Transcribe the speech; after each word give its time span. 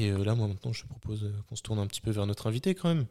Et 0.00 0.10
euh, 0.10 0.24
là, 0.24 0.34
moi, 0.34 0.48
maintenant, 0.48 0.72
je 0.72 0.86
propose 0.86 1.24
euh, 1.24 1.32
qu'on 1.48 1.56
se 1.56 1.62
tourne 1.62 1.78
un 1.78 1.86
petit 1.86 2.00
peu 2.00 2.10
vers 2.10 2.26
notre 2.26 2.46
invité, 2.46 2.74
quand 2.74 2.88
même, 2.88 3.06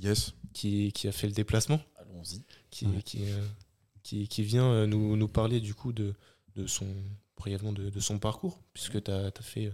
Yes. 0.00 0.34
qui, 0.52 0.92
qui 0.92 1.08
a 1.08 1.12
fait 1.12 1.26
le 1.26 1.32
déplacement, 1.32 1.80
Allons-y. 1.98 2.42
qui, 2.70 2.86
Ouais. 2.86 3.02
qui, 3.02 3.24
euh, 3.30 3.44
qui, 4.02 4.28
qui 4.28 4.42
vient 4.42 4.86
nous, 4.86 5.16
nous 5.16 5.28
parler, 5.28 5.60
du 5.60 5.74
coup, 5.74 5.92
de, 5.92 6.14
de 6.54 6.66
son, 6.66 6.86
brièvement, 7.36 7.72
de, 7.72 7.90
de 7.90 8.00
son 8.00 8.18
parcours, 8.18 8.60
puisque 8.72 9.02
tu 9.02 9.10
as, 9.10 9.32
fait, 9.40 9.72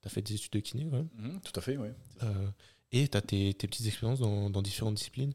t'as 0.00 0.10
fait 0.10 0.22
des 0.22 0.34
études 0.34 0.52
de 0.52 0.60
kiné, 0.60 0.84
quand 0.84 0.96
même. 0.96 1.08
Mhm, 1.16 1.40
tout 1.42 1.52
à 1.54 1.60
fait, 1.60 1.76
oui. 1.76 1.88
Euh, 2.22 2.48
et 2.92 3.06
tu 3.08 3.16
as 3.16 3.20
tes, 3.20 3.52
tes 3.54 3.66
petites 3.68 3.86
expériences 3.86 4.20
dans, 4.20 4.48
dans 4.50 4.62
différentes 4.62 4.94
disciplines. 4.94 5.32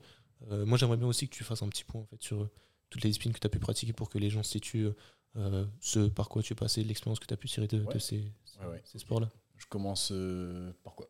Euh, 0.51 0.65
moi, 0.65 0.77
j'aimerais 0.77 0.97
bien 0.97 1.07
aussi 1.07 1.27
que 1.29 1.35
tu 1.35 1.43
fasses 1.43 1.61
un 1.61 1.69
petit 1.69 1.83
point 1.83 2.01
en 2.01 2.05
fait, 2.05 2.21
sur 2.21 2.49
toutes 2.89 3.03
les 3.03 3.09
disciplines 3.09 3.33
que 3.33 3.39
tu 3.39 3.47
as 3.47 3.49
pu 3.49 3.59
pratiquer 3.59 3.93
pour 3.93 4.09
que 4.09 4.17
les 4.17 4.29
gens 4.29 4.43
situent 4.43 4.89
euh, 5.37 5.65
ce 5.79 6.07
par 6.07 6.27
quoi 6.29 6.41
tu 6.43 6.53
es 6.53 6.55
passé, 6.55 6.83
l'expérience 6.83 7.19
que 7.19 7.25
tu 7.25 7.33
as 7.33 7.37
pu 7.37 7.47
tirer 7.47 7.67
de, 7.67 7.79
de 7.79 7.85
Ouais. 7.85 7.99
ces, 7.99 8.17
Ouais, 8.61 8.67
ouais. 8.71 8.81
ces 8.85 8.99
sports-là. 8.99 9.29
Je 9.65 9.69
commence 9.69 10.11
euh, 10.11 10.71
par 10.83 10.93
quoi? 10.93 11.09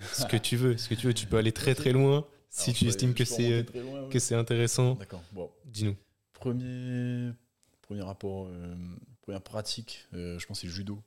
Ce 0.00 0.24
que 0.24 0.38
tu 0.38 0.56
veux, 0.56 0.78
ce 0.78 0.88
que 0.88 0.94
tu 0.94 1.06
veux, 1.06 1.14
tu 1.14 1.26
peux 1.26 1.36
aller 1.36 1.52
très 1.52 1.74
très 1.74 1.92
loin 1.92 2.26
si 2.48 2.70
Alors, 2.70 2.78
tu 2.78 2.86
estimes 2.88 3.12
que 3.14 3.24
c'est 3.26 3.52
euh, 3.52 3.62
ouais. 3.74 4.08
que 4.08 4.18
c'est 4.18 4.34
intéressant. 4.34 4.94
D'accord. 4.94 5.22
Bon, 5.32 5.50
Dis-nous. 5.66 5.96
premier, 6.32 7.30
premier 7.82 8.02
rapport, 8.02 8.46
euh, 8.46 8.74
première 9.20 9.42
pratique, 9.42 10.06
euh, 10.14 10.38
je 10.38 10.46
pense 10.46 10.60
que 10.60 10.66
c'est 10.66 10.72
judo. 10.72 11.02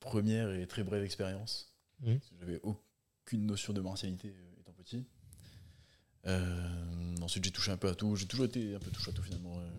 Première 0.00 0.50
et 0.52 0.66
très 0.66 0.82
brève 0.82 1.04
expérience. 1.04 1.72
Que 2.04 2.10
J'avais 2.40 2.60
aucune 2.64 3.46
notion 3.46 3.72
de 3.72 3.80
martialité 3.80 4.34
étant 4.58 4.72
petit. 4.72 5.06
Euh, 6.26 7.16
ensuite, 7.22 7.44
j'ai 7.44 7.50
touché 7.52 7.70
un 7.70 7.76
peu 7.76 7.88
à 7.88 7.94
tout. 7.94 8.16
J'ai 8.16 8.26
toujours 8.26 8.46
été 8.46 8.74
un 8.74 8.78
peu 8.80 8.90
touché 8.90 9.10
à 9.10 9.14
tout 9.14 9.22
finalement. 9.22 9.58
Euh, 9.58 9.70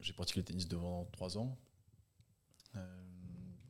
j'ai 0.00 0.12
pratiqué 0.12 0.40
le 0.40 0.44
tennis 0.44 0.68
devant 0.68 1.04
3 1.12 1.38
ans. 1.38 1.56
Euh, 2.76 3.05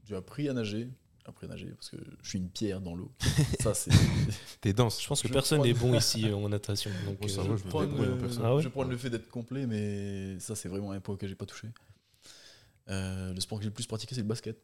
j'ai 0.06 0.16
appris 0.16 0.48
à 0.48 0.52
nager. 0.52 0.88
Appris 1.24 1.46
à 1.46 1.48
nager 1.48 1.70
parce 1.70 1.90
que 1.90 1.96
je 2.22 2.28
suis 2.28 2.38
une 2.38 2.48
pierre 2.48 2.80
dans 2.80 2.94
l'eau. 2.94 3.10
Ça, 3.60 3.74
c'est. 3.74 3.90
T'es 4.60 4.72
dense. 4.72 5.02
Je 5.02 5.08
pense 5.08 5.20
que 5.20 5.28
Je 5.28 5.32
personne 5.32 5.62
n'est 5.62 5.74
bon 5.74 5.94
ici 5.94 6.28
euh, 6.28 6.36
en 6.36 6.48
natation. 6.48 6.90
Donc, 7.06 7.20
Bon, 7.20 7.28
ça 7.28 7.40
euh, 7.40 7.48
va, 7.48 7.56
je 7.56 7.64
prends 7.64 7.82
le. 7.82 8.18
Ah 8.42 8.54
ouais 8.54 8.62
je 8.62 8.68
prends 8.68 8.84
le 8.84 8.96
fait 8.96 9.10
d'être 9.10 9.28
complet, 9.28 9.66
mais 9.66 10.38
ça, 10.38 10.54
c'est 10.54 10.68
vraiment 10.68 10.92
un 10.92 11.00
point 11.00 11.16
que 11.16 11.26
j'ai 11.26 11.34
pas 11.34 11.46
touché. 11.46 11.68
Euh, 12.88 13.34
le 13.34 13.40
sport 13.40 13.58
que 13.58 13.64
j'ai 13.64 13.70
le 13.70 13.74
plus 13.74 13.86
pratiqué, 13.86 14.14
c'est 14.14 14.20
le 14.20 14.28
basket. 14.28 14.56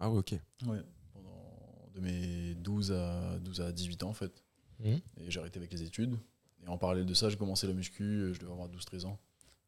Ah 0.00 0.10
ouais, 0.10 0.18
ok. 0.18 0.32
Ouais. 0.66 0.80
Pendant 1.12 1.90
de 1.94 2.00
mes 2.00 2.54
12 2.54 2.92
à, 2.92 3.38
12 3.40 3.60
à 3.60 3.72
18 3.72 4.02
ans, 4.04 4.08
en 4.08 4.14
fait. 4.14 4.42
Mhm. 4.80 5.00
Et 5.20 5.30
j'ai 5.30 5.40
arrêté 5.40 5.58
avec 5.58 5.70
les 5.70 5.82
études. 5.82 6.16
Et 6.64 6.68
en 6.68 6.78
parallèle 6.78 7.04
de 7.04 7.14
ça, 7.14 7.28
j'ai 7.28 7.36
commencé 7.36 7.66
la 7.66 7.74
muscu, 7.74 8.32
je 8.32 8.40
devais 8.40 8.52
avoir 8.52 8.68
12-13 8.70 9.04
ans. 9.04 9.20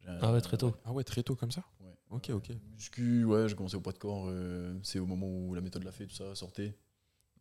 Ah 0.06 0.32
ouais, 0.32 0.40
très 0.40 0.56
tôt. 0.56 0.74
Ah 0.86 0.92
ouais, 0.92 1.04
très 1.04 1.22
tôt 1.22 1.36
comme 1.36 1.50
ça. 1.50 1.62
Ok, 2.10 2.30
ok. 2.30 2.50
Muscu, 2.74 3.24
ouais, 3.24 3.48
j'ai 3.48 3.54
commencé 3.54 3.76
au 3.76 3.80
poids 3.80 3.92
de 3.92 3.98
corps. 3.98 4.26
euh, 4.28 4.74
c'est 4.82 4.98
au 4.98 5.06
moment 5.06 5.26
où 5.28 5.54
la 5.54 5.60
méthode 5.60 5.84
l'a 5.84 5.92
fait, 5.92 6.06
tout 6.06 6.14
ça 6.14 6.34
sortait. 6.34 6.74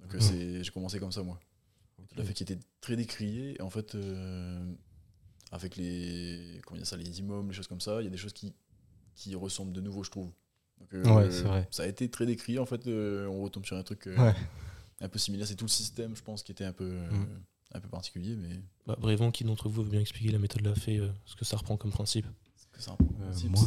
Donc 0.02 0.14
euh, 0.14 0.18
Mhm. 0.18 0.22
c'est, 0.22 0.64
j'ai 0.64 0.72
commencé 0.72 1.00
comme 1.00 1.12
ça, 1.12 1.23
moi. 1.23 1.40
Ok. 2.00 2.10
La 2.18 2.23
fait 2.23 2.34
qui 2.34 2.44
était 2.44 2.60
très 2.82 2.95
décriée. 2.95 3.56
Et 3.58 3.62
en 3.62 3.70
fait, 3.70 3.95
euh, 3.95 4.73
avec 5.52 5.76
les, 5.78 6.62
comment 6.66 6.78
dire 6.78 6.86
ça, 6.88 6.98
les 6.98 7.20
immeubles, 7.20 7.48
les 7.50 7.54
choses 7.56 7.68
comme 7.68 7.82
ça, 7.82 8.02
il 8.02 8.06
y 8.06 8.08
a 8.08 8.12
des 8.12 8.18
choses 8.18 8.34
qui, 8.34 8.54
qui 9.16 9.34
ressemblent 9.36 9.73
de 9.73 9.82
nouveau, 9.82 10.04
je 10.04 10.12
trouve. 10.12 10.32
Donc, 10.80 10.94
euh, 10.94 11.04
Ouais, 11.16 11.32
c'est 11.32 11.44
vrai. 11.48 11.68
Ça 11.72 11.84
a 11.84 11.88
été 11.88 12.10
très 12.10 12.26
décrié. 12.26 12.60
En 12.60 12.66
fait, 12.66 12.86
euh, 12.88 13.26
on 13.28 13.42
retombe 13.42 13.66
sur 13.66 13.78
un 13.78 13.84
truc 13.84 14.08
euh, 14.08 14.16
Ouais. 14.18 14.36
un 15.02 15.10
peu 15.10 15.18
similaire. 15.18 15.48
C'est 15.48 15.56
tout 15.56 15.66
le 15.66 15.70
système, 15.70 16.16
je 16.16 16.22
pense, 16.22 16.44
qui 16.44 16.52
était 16.52 16.66
un 16.66 16.73
peu, 16.73 16.84
euh, 16.92 17.10
Mhm. 17.12 17.42
un 17.73 17.80
peu 17.80 17.88
particulier. 17.88 18.36
Mais 18.36 18.62
Bah, 18.86 18.98
qui 19.32 19.44
d'entre 19.44 19.70
vous 19.70 19.84
veut 19.84 19.90
bien 19.90 20.02
expliquer 20.02 20.32
la 20.32 20.40
méthode 20.40 20.62
de 20.62 20.70
la 20.70 20.76
fée, 20.76 20.98
euh, 21.00 21.10
ce 21.26 21.36
que 21.36 21.45
ça 21.45 21.58
reprend 21.58 21.78
comme 21.78 21.92
principe? 21.92 22.26
Est-ce 22.28 22.68
que 22.68 22.82
c'est 22.82 22.92
un 22.92 22.95
peu 22.98 23.06
Euh, 23.22 23.32
possible, 23.32 23.52
moi. 23.54 23.64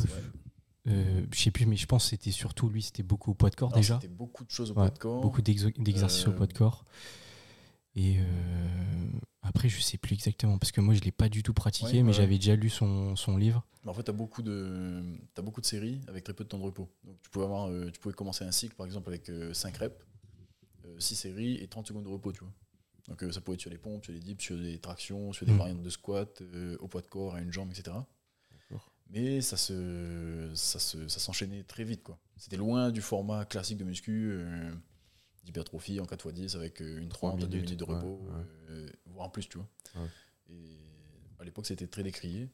Euh, 0.88 1.26
je 1.32 1.38
sais 1.40 1.50
plus, 1.50 1.66
mais 1.66 1.76
je 1.76 1.86
pense 1.86 2.04
que 2.04 2.10
c'était 2.10 2.30
surtout 2.30 2.68
lui, 2.70 2.82
c'était 2.82 3.02
beaucoup 3.02 3.32
au 3.32 3.34
poids 3.34 3.50
de 3.50 3.56
corps 3.56 3.68
Alors, 3.70 3.80
déjà. 3.80 3.96
C'était 4.00 4.12
beaucoup 4.12 4.44
de 4.44 4.50
choses 4.50 4.70
au 4.70 4.74
Ouais, 4.74 4.86
poids 4.86 4.90
de 4.90 4.98
corps. 4.98 5.20
Beaucoup 5.20 5.42
d'exercices 5.42 6.26
au 6.26 6.30
Euh, 6.30 6.34
poids 6.34 6.46
de 6.46 6.52
corps. 6.54 6.84
Et 7.96 8.16
euh, 8.18 9.10
après, 9.42 9.68
je 9.68 9.80
sais 9.80 9.98
plus 9.98 10.14
exactement, 10.14 10.58
parce 10.58 10.72
que 10.72 10.80
moi, 10.80 10.94
je 10.94 11.00
l'ai 11.00 11.10
pas 11.12 11.28
du 11.28 11.42
tout 11.42 11.52
pratiqué, 11.52 11.98
Ouais, 11.98 12.02
mais 12.02 12.12
j'avais 12.12 12.36
déjà 12.36 12.54
lu 12.56 12.70
son, 12.70 13.16
son 13.16 13.36
livre. 13.36 13.66
Mais 13.84 13.90
en 13.90 13.94
fait, 13.94 14.04
tu 14.04 14.10
as 14.10 14.14
beaucoup 14.14 14.42
de 14.42 15.02
t'as 15.34 15.42
beaucoup 15.42 15.60
de 15.60 15.66
séries 15.66 16.00
avec 16.06 16.24
très 16.24 16.34
peu 16.34 16.44
de 16.44 16.48
temps 16.48 16.58
de 16.58 16.62
repos. 16.64 16.88
Donc 17.04 17.16
tu 17.22 17.30
pouvais 17.30 17.46
avoir 17.46 17.68
euh, 17.68 17.90
tu 17.90 17.98
pouvais 17.98 18.14
commencer 18.14 18.44
un 18.44 18.52
cycle 18.52 18.74
par 18.74 18.84
exemple 18.86 19.08
avec 19.08 19.30
5 19.54 19.76
reps, 19.78 19.96
6 20.98 21.14
séries 21.16 21.54
et 21.56 21.66
30 21.66 21.86
secondes 21.88 22.04
de 22.04 22.08
repos, 22.08 22.30
tu 22.32 22.40
vois. 22.40 22.52
Donc 23.08 23.24
ça 23.32 23.40
pouvait 23.40 23.54
être 23.54 23.60
sur 23.62 23.70
les 23.70 23.78
pompes, 23.78 24.04
sur 24.04 24.12
les 24.12 24.20
dips, 24.20 24.42
sur 24.42 24.56
les 24.56 24.78
tractions, 24.78 25.32
sur 25.32 25.46
des 25.46 25.52
Mm. 25.52 25.58
variantes 25.58 25.82
de 25.82 25.90
squat, 25.90 26.42
au 26.78 26.88
poids 26.88 27.00
de 27.00 27.06
corps, 27.06 27.34
à 27.34 27.40
une 27.40 27.52
jambe, 27.52 27.70
etc. 27.70 27.96
Mais 29.12 29.40
ça 29.40 29.56
se 29.56 30.50
ça 30.54 30.78
se 30.78 31.08
ça 31.08 31.18
s'enchaînait 31.18 31.64
très 31.64 31.84
vite 31.84 32.02
quoi. 32.02 32.18
C'était 32.36 32.56
loin 32.56 32.90
du 32.90 33.00
format 33.02 33.44
classique 33.44 33.78
de 33.78 33.84
muscu 33.84 34.30
euh, 34.32 34.70
d'hypertrophie 35.44 35.98
en 36.00 36.04
4x10 36.04 36.54
avec 36.56 36.80
euh, 36.80 36.98
une 36.98 37.08
Trois 37.08 37.30
30 37.30 37.42
à 37.42 37.46
2 37.46 37.56
minutes, 37.58 37.78
de 37.78 37.84
ouais, 37.84 37.94
repos, 37.94 38.20
ouais. 38.24 38.44
euh, 38.70 38.88
voire 39.06 39.26
en 39.26 39.30
plus, 39.30 39.48
tu 39.48 39.58
vois. 39.58 39.68
Ouais. 39.96 40.08
Et 40.50 40.78
à 41.40 41.44
l'époque, 41.44 41.66
c'était 41.66 41.86
très 41.88 42.02
décrié. 42.04 42.48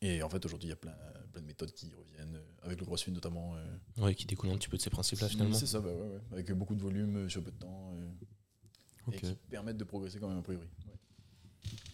Et 0.00 0.22
en 0.22 0.28
fait, 0.28 0.44
aujourd'hui, 0.44 0.66
il 0.68 0.70
y 0.70 0.74
a 0.74 0.76
plein, 0.76 0.94
plein 1.32 1.40
de 1.40 1.46
méthodes 1.46 1.72
qui 1.72 1.92
reviennent, 1.94 2.36
euh, 2.36 2.44
avec 2.62 2.78
le 2.78 2.84
crossfit 2.86 3.10
notamment. 3.10 3.56
euh, 3.56 3.76
Ouais, 4.02 4.14
qui 4.14 4.26
découle 4.26 4.50
un 4.50 4.56
petit 4.58 4.68
peu 4.68 4.76
de 4.76 4.82
ces 4.82 4.90
principes-là 4.90 5.26
qui- 5.28 5.32
finalement. 5.34 5.56
C'est 5.56 5.66
ça, 5.66 5.80
bah 5.80 5.92
ouais, 5.92 6.08
ouais. 6.08 6.20
avec 6.30 6.52
beaucoup 6.52 6.74
de 6.76 6.82
volume 6.82 7.16
euh, 7.16 7.28
sur 7.28 7.42
peu 7.42 7.50
de 7.50 7.56
temps. 7.58 7.94
euh. 7.96 9.12
Et 9.14 9.16
qui 9.18 9.34
permettent 9.48 9.78
de 9.78 9.84
progresser 9.84 10.18
quand 10.20 10.28
même, 10.28 10.38
a 10.38 10.42
priori. 10.42 10.68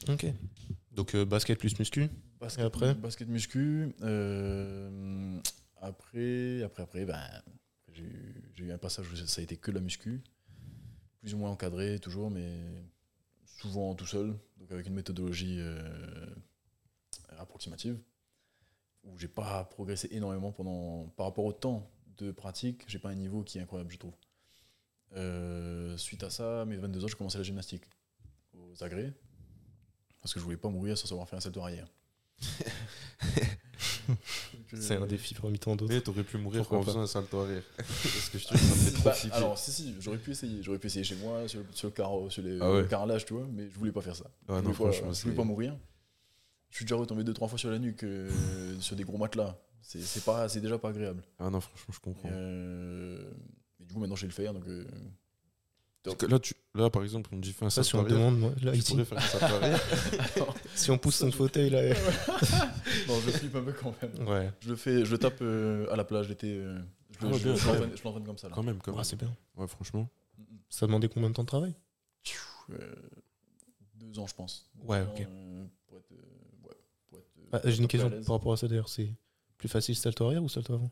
Ouais. 0.09 0.13
Ok. 0.15 0.27
Donc 0.93 1.15
euh, 1.15 1.25
basket 1.25 1.59
plus 1.59 1.79
muscu. 1.79 2.09
Basket, 2.45 2.63
Et 2.63 2.67
après 2.67 2.95
Basket 2.95 3.29
muscu. 3.29 3.95
euh, 4.03 5.41
après, 5.81 6.63
après, 6.63 6.83
après, 6.83 7.05
ben, 7.05 7.21
j'ai 7.93 8.05
eu, 8.65 8.73
un 8.73 8.79
passage 8.79 9.11
où 9.11 9.17
ça 9.17 9.41
a 9.41 9.45
été 9.45 9.57
que 9.57 9.71
la 9.71 9.81
muscu. 9.81 10.23
Plus 11.21 11.35
ou 11.35 11.39
moins 11.39 11.51
encadré, 11.51 11.99
toujours, 11.99 12.31
mais 12.31 12.53
souvent 13.47 13.95
tout 13.95 14.07
seul. 14.07 14.35
Donc 14.59 14.71
avec 14.73 14.87
une 14.87 14.95
méthodologie 14.95 15.59
euh, 15.61 16.27
approximative. 17.39 17.99
Où 19.05 19.19
j'ai 19.19 19.29
pas 19.29 19.65
progressé 19.65 20.09
énormément 20.11 20.53
pendant, 20.53 21.09
par 21.17 21.27
rapport 21.27 21.45
au 21.45 21.53
temps 21.53 21.91
de 22.17 22.31
pratique. 22.31 22.85
J'ai 22.89 22.99
pas 22.99 23.11
un 23.11 23.15
niveau 23.15 23.43
qui 23.43 23.59
est 23.59 23.63
incroyable, 23.63 23.91
je 23.91 23.99
trouve. 23.99 24.15
Euh, 25.17 25.97
suite 25.97 26.23
à 26.25 26.31
ça, 26.31 26.63
à 26.63 26.65
mes 26.65 26.77
22 26.77 27.05
ans, 27.05 27.09
j'ai 27.09 27.17
commencé 27.17 27.39
la 27.39 27.45
gymnastique 27.45 27.85
aux 28.55 28.83
agrès. 28.83 29.13
Parce 30.21 30.33
que 30.33 30.41
je 30.41 30.45
voulais 30.45 30.57
pas 30.57 30.71
mourir 30.71 30.97
sans 30.97 31.07
savoir 31.07 31.29
faire 31.29 31.37
un 31.39 31.41
salto 31.41 31.61
arrière. 31.61 31.89
C'est 34.81 34.97
un 34.97 35.07
défi 35.07 35.35
parmi 35.35 35.59
tant 35.59 35.77
d'autres. 35.77 35.93
Mais 35.93 36.01
t'aurais 36.01 36.25
pu 36.25 36.37
mourir 36.37 36.63
Pourquoi 36.63 36.79
en 36.79 36.83
faisant 36.83 37.01
un 37.01 37.07
salto 37.07 37.41
arrière. 37.41 37.63
Parce 37.77 38.29
que 38.31 38.39
je 38.39 38.47
te 38.47 38.55
dis, 38.55 38.61
ça 38.61 38.75
me 38.75 38.81
fait 38.81 38.91
trop 38.91 39.05
Bah, 39.05 39.15
alors, 39.33 39.59
si, 39.59 39.73
si, 39.73 39.95
j'aurais 40.01 40.19
pu 40.19 40.33
essayer. 40.33 40.63
J'aurais 40.63 40.79
pu 40.79 40.89
essayer 40.89 41.05
chez 41.05 41.17
moi, 41.17 41.47
sur 41.49 41.61
le, 41.61 41.67
sur 41.73 41.89
le, 41.89 41.93
carreau, 41.93 42.29
sur 42.31 42.43
les, 42.43 42.59
Ah 42.61 42.73
ouais. 42.73 42.81
le 42.83 42.87
carrelage, 42.87 43.25
tu 43.25 43.35
vois, 43.35 43.47
mais 43.53 43.69
je 43.69 43.79
voulais 43.79 43.93
pas 43.93 44.01
faire 44.01 44.17
ça. 44.17 44.25
Ah 44.49 44.59
je 44.61 44.65
non, 44.65 44.73
franchement, 44.73 45.09
pas, 45.09 45.13
je 45.13 45.23
voulais 45.23 45.37
pas 45.37 45.45
mourir. 45.45 45.77
Je 46.71 46.77
suis 46.77 46.85
déjà 46.85 46.97
retombé 46.97 47.23
deux, 47.23 47.35
trois 47.35 47.47
fois 47.49 47.59
sur 47.59 47.71
la 47.71 47.79
nuque 47.79 48.03
euh, 48.03 48.31
sur 48.81 48.97
des 48.97 49.05
gros 49.05 49.19
matelas. 49.19 49.57
C'est 49.81 50.01
c'est 50.01 50.25
pas, 50.25 50.49
c'est 50.49 50.61
déjà 50.61 50.79
pas 50.79 50.89
agréable. 50.89 51.23
Ah 51.39 51.51
non, 51.51 51.61
franchement, 51.61 51.95
je 51.95 52.01
comprends. 52.01 52.31
Euh, 52.33 53.31
mais 53.79 53.87
du 53.87 53.95
coup, 53.95 54.01
maintenant, 54.01 54.17
je 54.17 54.23
sais 54.23 54.27
le 54.27 54.33
faire. 54.33 54.55
Donc, 54.55 54.67
euh, 54.67 54.85
Parce 56.03 56.17
que 56.17 56.27
là, 56.27 56.39
tu, 56.39 56.55
là, 56.75 56.91
par 56.91 57.03
exemple, 57.03 57.31
on 57.33 57.37
me 57.37 57.41
dit 57.43 57.55
Ça, 57.69 57.83
si 57.83 57.95
on 57.95 58.03
demande, 58.03 58.39
moi, 58.39 58.53
là, 58.63 58.75
ici, 58.75 58.97
faire 59.05 59.43
arrière. 59.43 59.81
si 60.75 60.91
on 60.91 60.99
pousse 60.99 61.17
son 61.17 61.31
fauteuil 61.31 61.71
là. 61.71 61.83
non, 63.09 63.21
je 63.25 63.31
flippe 63.31 63.55
un 63.57 63.63
peu 63.63 63.73
quand 63.73 63.95
même. 64.03 64.29
ouais. 64.29 64.51
Je 64.61 64.71
le 64.71 64.77
fais, 64.77 65.05
je 65.05 65.11
le 65.13 65.19
tape 65.19 65.39
euh, 65.43 65.91
à 65.93 65.97
la 65.97 66.05
plage 66.05 66.29
l'été. 66.29 66.57
euh, 66.57 66.79
je 67.11 67.19
Ah 67.21 67.25
le- 67.27 67.33
ouais, 67.33 67.39
je- 67.39 67.45
bien, 67.45 67.55
je 67.57 67.65
quand 67.65 67.73
l'entraîne- 67.73 67.97
je 67.97 68.03
l'entraîne 68.05 68.25
comme 68.27 68.39
ça. 68.39 68.49
Là. 68.49 68.55
Quand 68.55 68.63
même, 68.63 68.79
quand 68.83 68.93
Ah, 68.93 68.97
même. 68.97 69.05
c'est 69.05 69.17
bien. 69.17 69.35
Ouais, 69.57 69.67
franchement. 69.69 70.09
Ça 70.69 70.85
a 70.85 70.87
demandé 70.89 71.09
combien 71.09 71.29
de 71.31 71.35
temps 71.35 71.43
de 71.43 71.49
travail? 71.49 71.75
Euh, 72.71 72.95
deux 73.95 74.19
ans, 74.19 74.27
je 74.27 74.35
pense. 74.35 74.71
Ouais, 74.83 75.03
ok. 75.03 75.21
euh, 75.21 75.65
pour 75.87 75.99
être, 75.99 76.11
ouais, 76.11 76.75
pour 77.09 77.19
être, 77.19 77.27
Ah, 77.53 77.61
J'ai 77.65 77.79
une 77.83 77.89
question 77.89 78.11
par 78.23 78.37
rapport 78.37 78.53
à 78.55 78.57
ça 78.57 78.67
d'ailleurs. 78.67 78.89
C'est 78.89 79.13
plus 79.59 79.69
facile 79.69 79.95
salto 79.95 80.25
arrière 80.27 80.43
ou 80.43 80.49
salto 80.49 80.75
avant? 80.75 80.91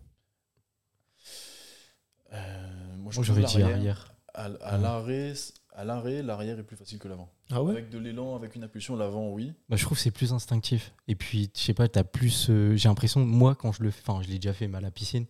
Euh, 2.32 2.96
moi, 2.99 3.11
je 3.12 3.17
Moi, 3.19 3.25
j'aurais 3.25 3.43
dit 3.44 3.62
arrière. 3.62 4.14
À, 4.35 4.44
à 4.44 4.78
l'arrêt, 4.78 5.35
à 5.75 5.85
l'arrêt, 5.85 6.23
l'arrière 6.23 6.59
est 6.59 6.63
plus 6.63 6.77
facile 6.77 6.99
que 6.99 7.09
l'avant. 7.09 7.31
Ah 7.51 7.63
ouais 7.63 7.73
Avec 7.73 7.89
de 7.91 7.99
l'élan, 7.99 8.35
avec 8.37 8.55
une 8.57 8.65
impulsion, 8.65 8.95
l'avant, 8.97 9.31
oui. 9.31 9.53
Bah, 9.69 9.77
je 9.77 9.85
trouve 9.85 9.97
que 9.97 10.03
c'est 10.03 10.11
plus 10.11 10.33
instinctif. 10.33 10.93
Et 11.09 11.15
puis, 11.15 11.51
je 11.57 11.61
sais 11.61 11.75
pas, 11.75 11.89
t'as 11.89 12.05
plus. 12.05 12.49
euh, 12.51 12.77
J'ai 12.77 12.89
l'impression, 12.89 13.25
moi, 13.25 13.55
quand 13.55 13.73
je 13.73 13.83
le 13.83 13.91
fais, 13.91 14.03
enfin, 14.07 14.23
je 14.23 14.29
l'ai 14.29 14.37
déjà 14.39 14.53
fait, 14.53 14.69
mais 14.69 14.79
à 14.79 14.81
la 14.83 14.91
piscine. 14.91 15.27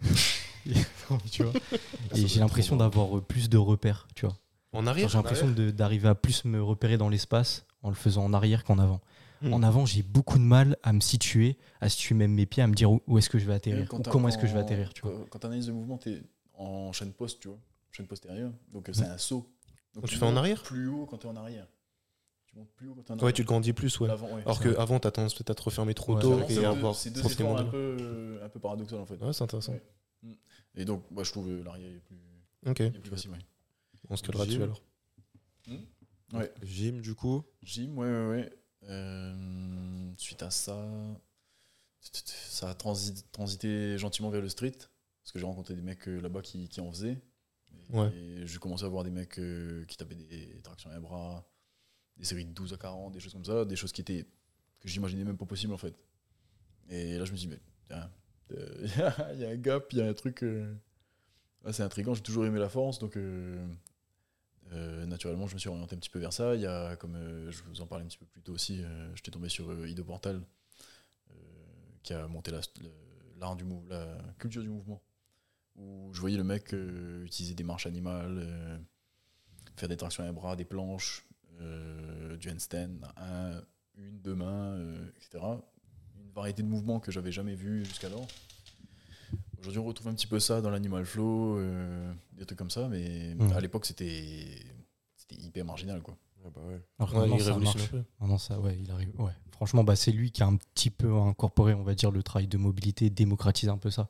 tu 1.30 1.42
vois. 1.42 1.52
Et 2.14 2.26
j'ai 2.26 2.40
l'impression 2.40 2.76
d'avoir 2.76 3.16
euh, 3.18 3.20
plus 3.20 3.48
de 3.48 3.58
repères, 3.58 4.06
tu 4.14 4.26
vois. 4.26 4.36
En 4.72 4.86
arrière 4.86 5.08
J'ai 5.08 5.16
l'impression 5.18 5.48
d'arriver 5.50 6.08
à 6.08 6.14
plus 6.14 6.44
me 6.44 6.60
repérer 6.62 6.96
dans 6.98 7.08
l'espace 7.08 7.64
en 7.82 7.90
le 7.90 7.94
faisant 7.94 8.24
en 8.24 8.32
arrière 8.32 8.64
qu'en 8.64 8.78
avant. 8.78 9.00
Hmm. 9.42 9.52
En 9.52 9.62
avant, 9.62 9.86
j'ai 9.86 10.02
beaucoup 10.02 10.38
de 10.38 10.42
mal 10.42 10.76
à 10.82 10.92
me 10.92 11.00
situer, 11.00 11.58
à 11.80 11.88
situer 11.88 12.14
même 12.14 12.32
mes 12.32 12.46
pieds, 12.46 12.62
à 12.62 12.66
me 12.66 12.74
dire 12.74 12.90
où, 12.90 13.00
où 13.06 13.18
est-ce 13.18 13.28
que 13.30 13.38
je 13.38 13.44
vais 13.46 13.54
atterrir, 13.54 13.86
ou 13.92 14.02
comment 14.02 14.28
est-ce 14.28 14.38
que 14.38 14.46
je 14.46 14.52
vais 14.52 14.58
quand- 14.60 14.64
atterrir, 14.66 14.92
tu 14.94 15.02
vois. 15.02 15.12
Quand, 15.12 15.24
quand 15.30 15.38
t'analyses 15.40 15.68
le 15.68 15.74
mouvement, 15.74 15.98
t'es 15.98 16.22
en 16.54 16.92
chaîne 16.92 17.12
poste, 17.12 17.40
tu 17.40 17.48
vois. 17.48 17.58
Chaîne 17.92 18.06
postérieure. 18.06 18.50
Donc, 18.72 18.88
euh, 18.88 18.92
c'est 18.92 19.04
un 19.04 19.18
saut. 19.18 19.46
Donc, 19.94 20.06
tu 20.06 20.16
fais 20.16 20.24
en 20.24 20.28
montes 20.30 20.38
arrière 20.38 20.62
Plus 20.62 20.88
haut 20.88 21.06
quand 21.06 21.18
t'es 21.18 21.28
en 21.28 21.36
arrière. 21.36 21.66
Tu 22.46 22.56
montes 22.56 22.70
plus 22.72 22.88
haut 22.88 22.94
quand 22.94 23.02
t'es 23.02 23.10
en 23.12 23.16
Ouais, 23.16 23.22
arrière. 23.22 23.34
tu 23.34 23.42
te 23.42 23.46
grandis 23.48 23.72
plus, 23.72 23.98
ouais. 24.00 24.10
Ouais. 24.10 24.42
Alors 24.42 24.60
qu'avant, 24.60 24.98
t'as 25.00 25.10
tendance 25.10 25.34
peut-être 25.34 25.50
à 25.50 25.54
te 25.54 25.62
refermer 25.62 25.94
trop 25.94 26.14
Ouais, 26.16 26.20
tôt 26.22 26.40
et 26.48 26.54
deux- 26.54 26.64
avoir 26.64 26.94
C'est 26.94 27.10
deux 27.10 27.20
un 27.20 27.64
peu, 27.64 28.40
un 28.42 28.48
peu 28.48 28.60
paradoxal 28.60 28.98
en 29.00 29.06
fait. 29.06 29.16
Ouais, 29.22 29.32
c'est 29.32 29.42
intéressant. 29.44 29.72
Ouais. 29.72 30.36
Et 30.76 30.84
donc, 30.84 31.02
moi, 31.10 31.22
je 31.24 31.30
trouve 31.30 31.48
euh, 31.48 31.62
l'arrière 31.62 31.90
est 31.90 32.00
plus. 32.00 32.18
Est 32.66 32.90
plus 32.98 33.10
facile, 33.10 33.30
ouais. 33.30 33.38
on 34.10 34.16
se 34.16 34.22
calera 34.22 34.46
dessus 34.46 34.62
alors. 34.62 34.82
Ouais. 36.32 36.52
Gym, 36.62 37.00
du 37.00 37.14
coup. 37.14 37.44
Gym, 37.62 37.96
ouais, 37.98 38.06
ouais, 38.08 38.26
ouais. 38.28 38.52
Euh, 38.88 40.12
suite 40.16 40.42
à 40.42 40.50
ça, 40.50 40.84
ça 42.00 42.70
a 42.70 42.74
transi- 42.74 43.24
transité 43.32 43.96
gentiment 43.98 44.30
vers 44.30 44.42
le 44.42 44.48
street. 44.48 44.72
Parce 45.22 45.32
que 45.32 45.38
j'ai 45.38 45.46
rencontré 45.46 45.74
des 45.74 45.80
mecs 45.82 46.06
euh, 46.08 46.20
là-bas 46.20 46.42
qui, 46.42 46.68
qui 46.68 46.80
en 46.80 46.90
faisaient. 46.90 47.18
Et, 47.92 48.46
j'ai 48.46 48.58
commencé 48.58 48.84
à 48.84 48.88
voir 48.88 49.04
des 49.04 49.10
mecs 49.10 49.38
euh, 49.38 49.84
qui 49.86 49.96
tapaient 49.96 50.14
des 50.14 50.60
tractions 50.62 50.90
à 50.90 51.00
bras, 51.00 51.46
des 52.16 52.24
séries 52.24 52.44
de 52.44 52.52
12 52.52 52.72
à 52.72 52.76
40, 52.76 53.12
des 53.12 53.20
choses 53.20 53.32
comme 53.32 53.44
ça, 53.44 53.64
des 53.64 53.76
choses 53.76 53.92
qui 53.92 54.00
étaient 54.00 54.26
que 54.80 54.88
j'imaginais 54.88 55.24
même 55.24 55.36
pas 55.38 55.46
possible 55.46 55.72
en 55.72 55.78
fait. 55.78 55.94
Et 56.88 57.16
là, 57.18 57.24
je 57.24 57.32
me 57.32 57.36
suis 57.36 57.48
dit, 57.48 57.56
mais 57.90 57.96
euh, 58.52 58.86
il 59.34 59.40
y 59.40 59.44
a 59.44 59.48
un 59.50 59.56
gap, 59.56 59.86
il 59.92 59.98
y 59.98 60.02
a 60.02 60.06
un 60.06 60.14
truc. 60.14 60.42
euh, 60.42 60.74
assez 61.64 61.82
intriguant. 61.82 62.14
J'ai 62.14 62.22
toujours 62.22 62.44
aimé 62.44 62.58
la 62.58 62.68
force, 62.68 62.98
donc 62.98 63.16
euh, 63.16 63.66
naturellement, 65.06 65.46
je 65.46 65.54
me 65.54 65.58
suis 65.58 65.68
orienté 65.68 65.96
un 65.96 65.98
petit 65.98 66.10
peu 66.10 66.18
vers 66.18 66.32
ça. 66.32 66.54
Il 66.54 66.60
y 66.60 66.66
a, 66.66 66.96
comme 66.96 67.16
je 67.50 67.62
vous 67.62 67.80
en 67.80 67.86
parlais 67.86 68.04
un 68.04 68.08
petit 68.08 68.18
peu 68.18 68.26
plus 68.26 68.42
tôt 68.42 68.52
aussi, 68.52 68.82
j'étais 69.14 69.30
tombé 69.30 69.48
sur 69.48 69.86
Ido 69.86 70.04
Portal, 70.04 70.42
qui 72.02 72.12
a 72.12 72.28
monté 72.28 72.50
la 72.50 72.60
culture 74.38 74.62
du 74.62 74.68
mouvement, 74.68 75.02
où 75.76 76.10
je 76.12 76.20
voyais 76.20 76.36
le 76.36 76.44
mec 76.44 76.72
euh, 76.74 77.24
utiliser 77.24 77.54
des 77.54 77.64
marches 77.64 77.86
animales, 77.86 78.38
euh, 78.42 78.78
faire 79.76 79.88
des 79.88 79.96
tractions 79.96 80.24
à 80.24 80.26
un 80.28 80.32
bras, 80.32 80.56
des 80.56 80.64
planches, 80.64 81.26
euh, 81.60 82.36
du 82.36 82.50
handstand, 82.50 83.00
un, 83.16 83.60
une, 83.96 84.20
deux 84.20 84.34
mains, 84.34 84.72
euh, 84.76 85.08
etc. 85.16 85.44
Une 86.16 86.30
variété 86.32 86.62
de 86.62 86.68
mouvements 86.68 87.00
que 87.00 87.10
j'avais 87.12 87.32
jamais 87.32 87.54
vu 87.54 87.84
jusqu'alors. 87.84 88.26
Aujourd'hui, 89.58 89.78
on 89.80 89.84
retrouve 89.84 90.08
un 90.08 90.14
petit 90.14 90.26
peu 90.26 90.38
ça 90.40 90.60
dans 90.60 90.70
l'animal 90.70 91.04
flow, 91.06 91.58
euh, 91.58 92.12
des 92.32 92.44
trucs 92.44 92.58
comme 92.58 92.70
ça, 92.70 92.88
mais 92.88 93.34
Mhm. 93.34 93.52
à 93.52 93.60
l'époque, 93.60 93.86
c'était 93.86 94.58
c'était 95.16 95.40
hyper 95.40 95.64
marginal, 95.64 96.02
quoi. 96.02 96.16
Ah 96.44 96.50
bah 96.54 96.60
ouais. 96.68 96.82
Alors 96.98 97.14
Ouais, 97.14 97.30
il 97.38 97.42
ça 97.42 97.56
marche. 97.56 98.42
ça, 98.42 98.60
ouais, 98.60 98.78
il 98.78 98.90
arrive. 98.90 99.18
Ouais. 99.18 99.32
Franchement, 99.52 99.82
bah, 99.82 99.96
c'est 99.96 100.12
lui 100.12 100.30
qui 100.30 100.42
a 100.42 100.46
un 100.46 100.56
petit 100.56 100.90
peu 100.90 101.16
incorporé, 101.16 101.72
on 101.72 101.82
va 101.82 101.94
dire, 101.94 102.10
le 102.10 102.22
travail 102.22 102.46
de 102.46 102.58
mobilité, 102.58 103.08
démocratisé 103.08 103.70
un 103.72 103.78
peu 103.78 103.90
ça. 103.90 104.08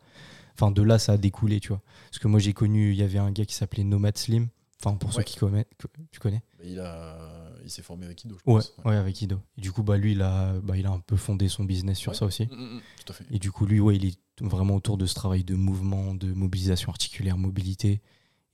Enfin, 0.55 0.71
de 0.71 0.83
là, 0.83 0.99
ça 0.99 1.13
a 1.13 1.17
découlé, 1.17 1.61
tu 1.61 1.69
vois. 1.69 1.83
Parce 2.11 2.19
que 2.19 2.29
moi, 2.29 2.39
j'ai 2.41 2.53
connu, 2.53 2.91
il 2.93 2.97
y 2.97 3.03
avait 3.03 3.19
un 3.19 3.31
gars 3.33 3.45
qui 3.45 3.55
s'appelait 3.55 3.85
Nomad 3.85 4.17
Slim. 4.17 4.49
Enfin, 4.85 4.97
pour 4.97 5.13
ceux 5.13 5.23
qui 5.23 5.37
connaissent, 5.39 5.65
tu 6.11 6.21
connais 6.21 6.43
Bah, 6.59 6.65
il 6.67 6.79
a, 6.81 7.51
il 7.65 7.71
s'est 7.71 7.81
formé 7.83 8.05
avec 8.05 8.23
Ido, 8.25 8.37
je 8.45 8.51
Ouais, 8.51 8.57
pense. 8.61 8.75
ouais, 8.85 8.97
avec 8.97 9.21
Ido. 9.23 9.41
Et 9.57 9.61
du 9.63 9.73
coup, 9.73 9.83
bah, 9.83 9.97
lui, 9.97 10.13
il 10.13 10.21
a, 10.23 10.53
bah, 10.61 10.77
il 10.77 10.85
a 10.87 10.91
un 10.91 11.01
peu 11.01 11.17
fondé 11.17 11.49
son 11.49 11.65
business 11.65 11.97
sur 11.99 12.15
ça 12.15 12.27
aussi. 12.27 12.45
Mm, 12.47 12.55
mm, 12.55 12.77
mm, 12.77 12.81
tout 13.07 13.13
à 13.13 13.15
fait. 13.15 13.25
Et 13.31 13.39
du 13.39 13.51
coup, 13.51 13.65
lui, 13.67 13.81
ouais, 13.81 13.97
il 13.97 14.05
est 14.07 14.19
vraiment 14.41 14.75
autour 14.75 14.99
de 14.99 15.07
ce 15.07 15.15
travail 15.15 15.43
de 15.43 15.55
mouvement, 15.55 16.15
de 16.15 16.33
mobilisation 16.35 16.91
articulaire, 16.91 17.39
mobilité. 17.39 18.03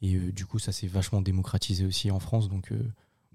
Et 0.03 0.15
euh, 0.15 0.31
du 0.33 0.47
coup, 0.47 0.59
ça 0.59 0.73
s'est 0.73 0.87
vachement 0.87 1.21
démocratisé 1.21 1.85
aussi 1.85 2.11
en 2.11 2.21
France. 2.21 2.49
Donc, 2.49 2.71
euh, 2.71 2.81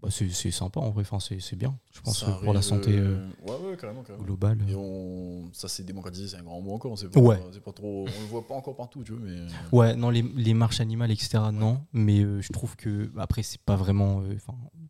bah, 0.05 0.11
c'est 0.11 0.51
sympa 0.51 0.79
en 0.79 0.91
vrai. 0.91 1.01
Enfin, 1.09 1.17
c'est 1.19 1.55
bien, 1.55 1.77
je 1.91 2.01
pense, 2.01 2.19
Ça 2.19 2.31
pour 2.43 2.53
la 2.53 2.61
santé 2.61 2.91
euh, 2.97 3.17
euh, 3.17 3.27
ouais, 3.47 3.69
ouais, 3.71 3.77
carrément, 3.77 4.03
carrément. 4.03 4.23
globale. 4.23 4.59
Et 4.69 4.75
on, 4.75 5.49
ça 5.53 5.67
s'est 5.67 5.83
démocratisé, 5.83 6.27
c'est 6.27 6.37
un 6.37 6.43
grand 6.43 6.61
mot 6.61 6.73
encore. 6.73 6.95
Pas, 7.11 7.19
Ouais. 7.19 7.39
pas 7.63 7.71
trop, 7.71 8.03
on 8.07 8.21
le 8.21 8.27
voit 8.27 8.47
pas 8.47 8.53
encore 8.53 8.75
partout, 8.75 9.03
tu 9.03 9.11
vois, 9.13 9.21
mais. 9.23 9.37
euh, 9.39 9.47
Ouais, 9.71 9.95
non, 9.95 10.09
les, 10.09 10.21
les 10.21 10.53
marches 10.53 10.79
animales, 10.79 11.11
etc., 11.11 11.39
non. 11.51 11.81
Mais 11.93 12.19
euh, 12.21 12.41
je 12.41 12.51
trouve 12.53 12.75
que, 12.75 13.09
après, 13.17 13.43
c'est 13.43 13.61
pas 13.61 13.75
vraiment. 13.75 14.21
euh, 14.21 14.37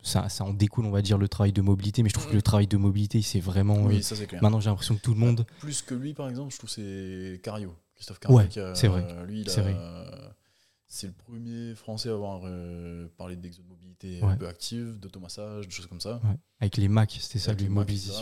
ça, 0.04 0.30
ça 0.30 0.44
en 0.44 0.54
découle, 0.54 0.86
on 0.86 0.92
va 0.92 1.02
dire, 1.02 1.18
le 1.18 1.28
travail 1.28 1.52
de 1.54 1.62
mobilité. 1.62 2.04
Mais 2.04 2.10
je 2.10 2.14
trouve 2.14 2.30
que 2.30 2.36
le 2.36 2.42
travail 2.42 2.68
de 2.68 2.78
mobilité, 2.78 3.22
c'est 3.22 3.40
vraiment. 3.40 3.84
Oui, 3.86 4.04
ça 4.04 4.16
c'est 4.16 4.28
clair. 4.28 4.42
maintenant, 4.44 4.60
j'ai 4.60 4.70
l'impression 4.70 4.96
que 4.96 5.02
tout 5.02 5.14
le 5.14 5.20
monde. 5.20 5.46
Plus 5.60 5.82
que 5.82 5.96
lui, 5.96 6.14
par 6.14 6.30
exemple, 6.30 6.52
je 6.54 6.58
trouve 6.58 6.70
que 6.70 6.76
c'est 6.76 7.42
Cario. 7.42 7.74
Christophe 7.96 8.20
Cario. 8.20 8.38
Ouais, 8.38 8.50
c'est 8.74 8.88
vrai. 8.90 9.06
Lui, 9.26 9.42
il 9.42 9.50
c'est 10.88 11.08
le 11.08 11.14
premier 11.14 11.74
français 11.76 12.10
à 12.10 12.14
avoir 12.14 12.42
euh, 12.46 13.08
parlé 13.18 13.36
d'exomobilité 13.36 14.22
un 14.22 14.30
Ouais. 14.30 14.38
peu 14.38 14.48
active, 14.48 15.00
d'automassage, 15.00 15.66
de 15.68 15.72
choses 15.72 15.88
comme 15.88 16.02
ça. 16.02 16.22
ouais, 16.24 16.38
avec 16.60 16.78
les 16.78 16.88
MAC, 16.88 17.18
c'était 17.20 17.40
ça, 17.40 17.54
etc., 17.54 17.70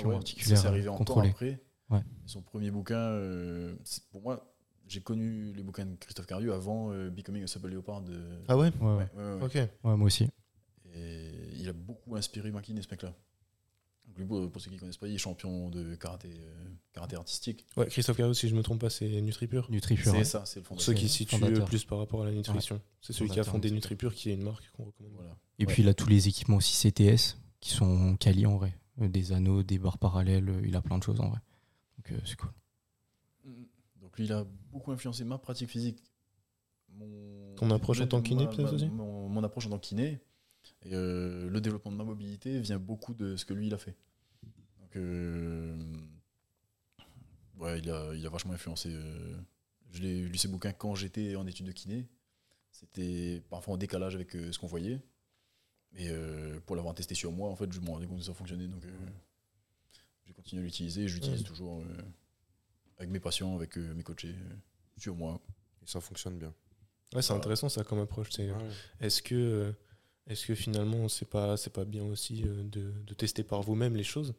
ouais. 0.06 0.16
articulaires 0.16 0.58
Ça, 0.58 0.62
c'est 0.64 0.68
arrivé 0.68 0.88
euh, 0.88 0.92
encore 0.92 1.06
contrôlées. 1.06 1.30
après. 1.30 1.60
Ouais. 1.90 2.02
Son 2.26 2.42
premier 2.42 2.72
bouquin, 2.72 2.96
euh, 2.98 3.76
pour 4.12 4.22
moi, 4.22 4.56
j'ai 4.88 5.02
connu 5.02 5.54
les 5.54 5.64
bouquins 5.64 5.86
de 5.86 5.96
Christophe 5.96 6.26
Cario 6.26 6.52
avant 6.54 6.92
euh, 6.92 7.10
Becoming 7.10 7.44
a 7.44 7.48
Supple 7.48 7.70
Leopard 7.70 8.02
de. 8.02 8.20
Ah 8.48 8.58
ouais 8.58 8.72
Ouais, 8.80 8.86
ouais. 8.96 9.08
Ouais, 9.16 9.24
ouais, 9.24 9.34
ouais. 9.36 9.44
Ok. 9.44 9.54
Ouais, 9.56 9.96
moi 9.98 10.06
aussi. 10.08 10.28
Et 10.96 11.32
il 11.58 11.68
a 11.70 11.74
beaucoup 11.74 12.16
inspiré 12.16 12.52
Makine, 12.52 12.82
ce 12.82 12.88
mec-là. 12.90 13.14
Donc 14.14 14.20
lui, 14.20 14.50
pour, 14.50 14.62
ceux 14.62 14.70
qui 14.70 14.76
ne 14.76 14.80
connaissent 14.80 14.98
pas, 14.98 15.08
il 15.08 15.16
est 15.16 15.20
champion 15.20 15.70
de 15.70 15.96
karaté, 15.96 16.30
euh, 16.30 16.70
karaté 16.94 17.16
artistique. 17.16 17.66
Ouais, 17.76 17.88
Christophe 17.88 18.18
Cario, 18.18 18.34
si 18.34 18.48
je 18.48 18.56
me 18.56 18.62
trompe 18.62 18.82
pas, 18.82 18.90
c'est 18.90 19.22
NutriPure. 19.22 19.72
Nutripure. 19.72 20.12
C'est 20.12 20.18
ouais. 20.18 20.24
ça, 20.24 20.46
c'est 20.46 20.60
le 20.60 20.66
fondateur. 20.66 20.86
ceux 20.86 20.94
qui 20.94 21.10
se 21.10 21.18
situent 21.18 21.64
plus 21.66 21.84
par 21.86 21.98
rapport 21.98 22.22
à 22.22 22.26
la 22.26 22.32
nutrition. 22.32 22.80
C'est 23.02 23.14
celui 23.14 23.32
qui 23.32 23.40
a 23.40 23.44
fondé 23.44 23.72
NutriPure, 23.72 24.14
qui 24.14 24.30
est 24.30 24.34
une 24.34 24.44
marque 24.44 24.70
qu'on 24.72 24.86
recommande. 24.86 25.14
Voilà. 25.16 25.36
Et 25.60 25.66
puis, 25.66 25.84
il 25.84 25.90
a 25.90 25.94
tous 25.94 26.10
les 26.10 26.28
équipements 26.28 26.58
aussi 26.58 26.76
CTS 26.76 27.38
qui 27.60 27.72
sont 27.72 28.16
quali 28.18 28.46
en 28.46 28.58
vrai. 28.58 28.78
Euh, 29.02 29.08
Des 29.08 29.32
anneaux, 29.32 29.64
des 29.64 29.80
barres 29.80 29.98
parallèles, 29.98 30.50
euh, 30.50 30.62
il 30.66 30.76
a 30.76 30.82
plein 30.82 30.98
de 30.98 31.04
choses 31.04 31.20
en 31.20 31.30
vrai. 31.30 31.40
Donc, 31.98 32.12
euh, 32.12 32.22
c'est 32.26 32.36
cool. 32.36 32.52
Donc 34.02 34.18
lui, 34.18 34.26
il 34.26 34.34
a 34.34 34.46
beaucoup 34.72 34.92
influencé 34.92 35.24
ma 35.24 35.38
pratique 35.38 35.70
physique. 35.70 36.04
Mon, 36.90 37.56
Ton 37.56 37.72
approche 37.72 38.02
en 38.02 38.08
tant 38.08 38.22
que 38.22 38.28
kiné, 38.28 38.48
peut-être 38.48 38.74
aussi 38.74 38.90
mon, 38.90 39.28
mon 39.28 39.44
approche 39.44 39.66
en 39.66 39.72
tant 39.72 39.80
que 39.80 39.88
kiné. 39.88 40.20
Et 40.86 40.94
euh, 40.94 41.50
le 41.50 41.62
développement 41.62 41.92
de 41.92 41.98
ma 41.98 42.04
mobilité 42.04 42.60
vient 42.60 42.80
beaucoup 42.80 43.14
de 43.14 43.36
ce 43.38 43.46
que 43.46 43.54
lui, 43.54 43.68
il 43.68 43.74
a 43.74 43.78
fait. 43.78 43.96
Donc, 44.82 44.96
euh, 44.98 45.76
ouais, 47.58 47.80
il 47.80 47.90
a, 47.90 48.14
il 48.14 48.26
a 48.26 48.30
vachement 48.30 48.54
influencé. 48.54 48.90
euh, 48.94 49.36
je 49.92 50.02
l'ai 50.02 50.22
lu 50.26 50.38
ses 50.38 50.48
bouquins 50.48 50.74
quand 50.74 50.96
j'étais 50.96 51.36
en 51.36 51.46
études 51.48 51.68
de 51.68 51.72
kiné. 51.72 52.08
C'était 52.72 53.42
parfois 53.50 53.76
en 53.76 53.78
décalage 53.78 54.16
avec 54.16 54.32
ce 54.32 54.58
qu'on 54.58 54.68
voyait. 54.68 55.00
Mais 55.94 56.08
euh, 56.10 56.60
pour 56.66 56.76
l'avoir 56.76 56.96
testé 56.96 57.14
sur 57.14 57.32
moi, 57.32 57.50
en 57.50 57.56
fait, 57.56 57.72
je 57.72 57.80
me 57.80 57.88
rendais 57.88 58.08
compte 58.08 58.18
que 58.20 58.26
ça 58.26 58.34
fonctionnait. 58.34 58.68
Donc, 58.68 58.84
euh, 58.84 58.90
j'ai 60.26 60.34
continué 60.34 60.64
à 60.64 60.66
l'utiliser. 60.66 61.04
et 61.04 61.08
Je 61.08 61.16
l'utilise 61.16 61.44
toujours 61.44 61.82
euh, 61.82 62.02
avec 62.98 63.12
mes 63.12 63.20
patients, 63.20 63.56
avec 63.56 63.78
euh, 63.78 63.94
mes 63.94 64.02
coachés, 64.04 64.30
euh, 64.36 64.56
sur 64.98 65.16
moi. 65.16 65.40
Et 65.84 65.86
ça 65.88 66.02
fonctionne 66.02 66.40
bien. 66.40 66.54
Ouais, 67.14 67.22
c'est 67.22 67.34
intéressant 67.34 67.70
ça 67.70 67.84
comme 67.84 68.00
approche. 68.00 68.32
c'est- 68.32 68.52
Ouais. 68.52 68.70
Est-ce 69.00 69.22
que, 69.22 69.36
euh, 69.36 69.72
est-ce 70.28 70.46
que 70.46 70.56
finalement, 70.56 71.08
c'est 71.10 71.30
pas, 71.30 71.58
c'est 71.58 71.70
pas 71.74 71.86
bien 71.86 72.04
aussi 72.04 72.44
euh, 72.46 72.64
de, 72.64 72.92
de 73.06 73.14
tester 73.14 73.44
par 73.44 73.62
vous-même 73.62 73.96
les 73.96 74.04
choses, 74.04 74.34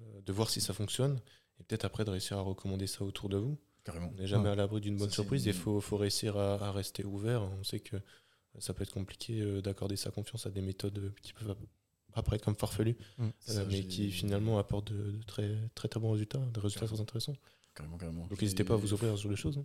euh, 0.00 0.20
de 0.24 0.32
voir 0.32 0.50
si 0.50 0.60
ça 0.60 0.72
fonctionne, 0.72 1.18
et 1.60 1.62
peut-être 1.64 1.84
après 1.84 2.04
de 2.04 2.10
réussir 2.10 2.38
à 2.38 2.40
recommander 2.42 2.86
ça 2.86 3.04
autour 3.04 3.28
de 3.28 3.36
vous? 3.36 3.58
Carrément. 3.84 4.10
On 4.12 4.20
n'est 4.20 4.26
jamais 4.26 4.46
Ouais. 4.46 4.50
à 4.52 4.54
l'abri 4.56 4.80
d'une 4.80 4.96
bonne 4.96 5.08
Ça, 5.10 5.14
surprise, 5.16 5.44
une- 5.46 5.52
il 5.52 5.54
faut, 5.58 5.80
faut 5.80 5.96
réussir 5.96 6.36
à, 6.36 6.54
à 6.54 6.72
rester 6.72 7.04
ouvert. 7.04 7.42
On 7.42 7.62
sait 7.62 7.80
que 7.80 7.96
ça 8.58 8.72
peut 8.74 8.82
être 8.82 8.92
compliqué 8.92 9.40
euh, 9.40 9.60
d'accorder 9.62 9.96
sa 9.96 10.10
confiance 10.10 10.46
à 10.46 10.50
des 10.50 10.62
méthodes 10.62 11.12
qui 11.22 11.32
peuvent 11.32 11.54
apparaître 12.14 12.44
comme 12.44 12.56
farfelues, 12.56 12.96
C'est 13.38 13.58
euh, 13.58 13.66
mais 13.70 13.84
qui 13.84 14.10
finalement 14.10 14.58
apportent 14.58 14.90
de, 14.92 15.10
de 15.12 15.22
très, 15.24 15.54
très 15.74 15.86
très 15.88 16.00
bons 16.00 16.12
résultats, 16.12 16.38
des 16.38 16.60
résultats 16.60 16.86
très 16.86 17.00
intéressants. 17.00 17.36
Carrément, 17.74 17.98
carrément. 17.98 18.26
Donc 18.26 18.40
n'hésitez 18.40 18.64
pas 18.64 18.72
à 18.74 18.76
vous 18.78 18.94
ouvrir 18.94 19.14
genre 19.16 19.30
de 19.30 19.36
choses. 19.36 19.58
hein. 19.58 19.64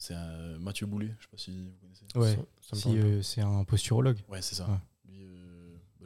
C'est 0.00 0.14
un 0.14 0.58
Mathieu 0.60 0.86
Boulet, 0.86 1.12
je 1.18 1.24
sais 1.24 1.28
pas 1.28 1.36
si 1.38 1.50
vous 1.66 1.76
connaissez. 1.80 2.04
Ouais, 2.14 2.36
Ça- 2.36 2.76
ça 2.76 2.76
me 2.76 2.80
si 2.94 2.98
euh, 3.00 3.22
c'est 3.22 3.40
un 3.40 3.64
posturologue, 3.64 4.18
Ouais, 4.28 4.40
c'est 4.40 4.54
ça. 4.54 4.68
Ouais. 4.70 4.76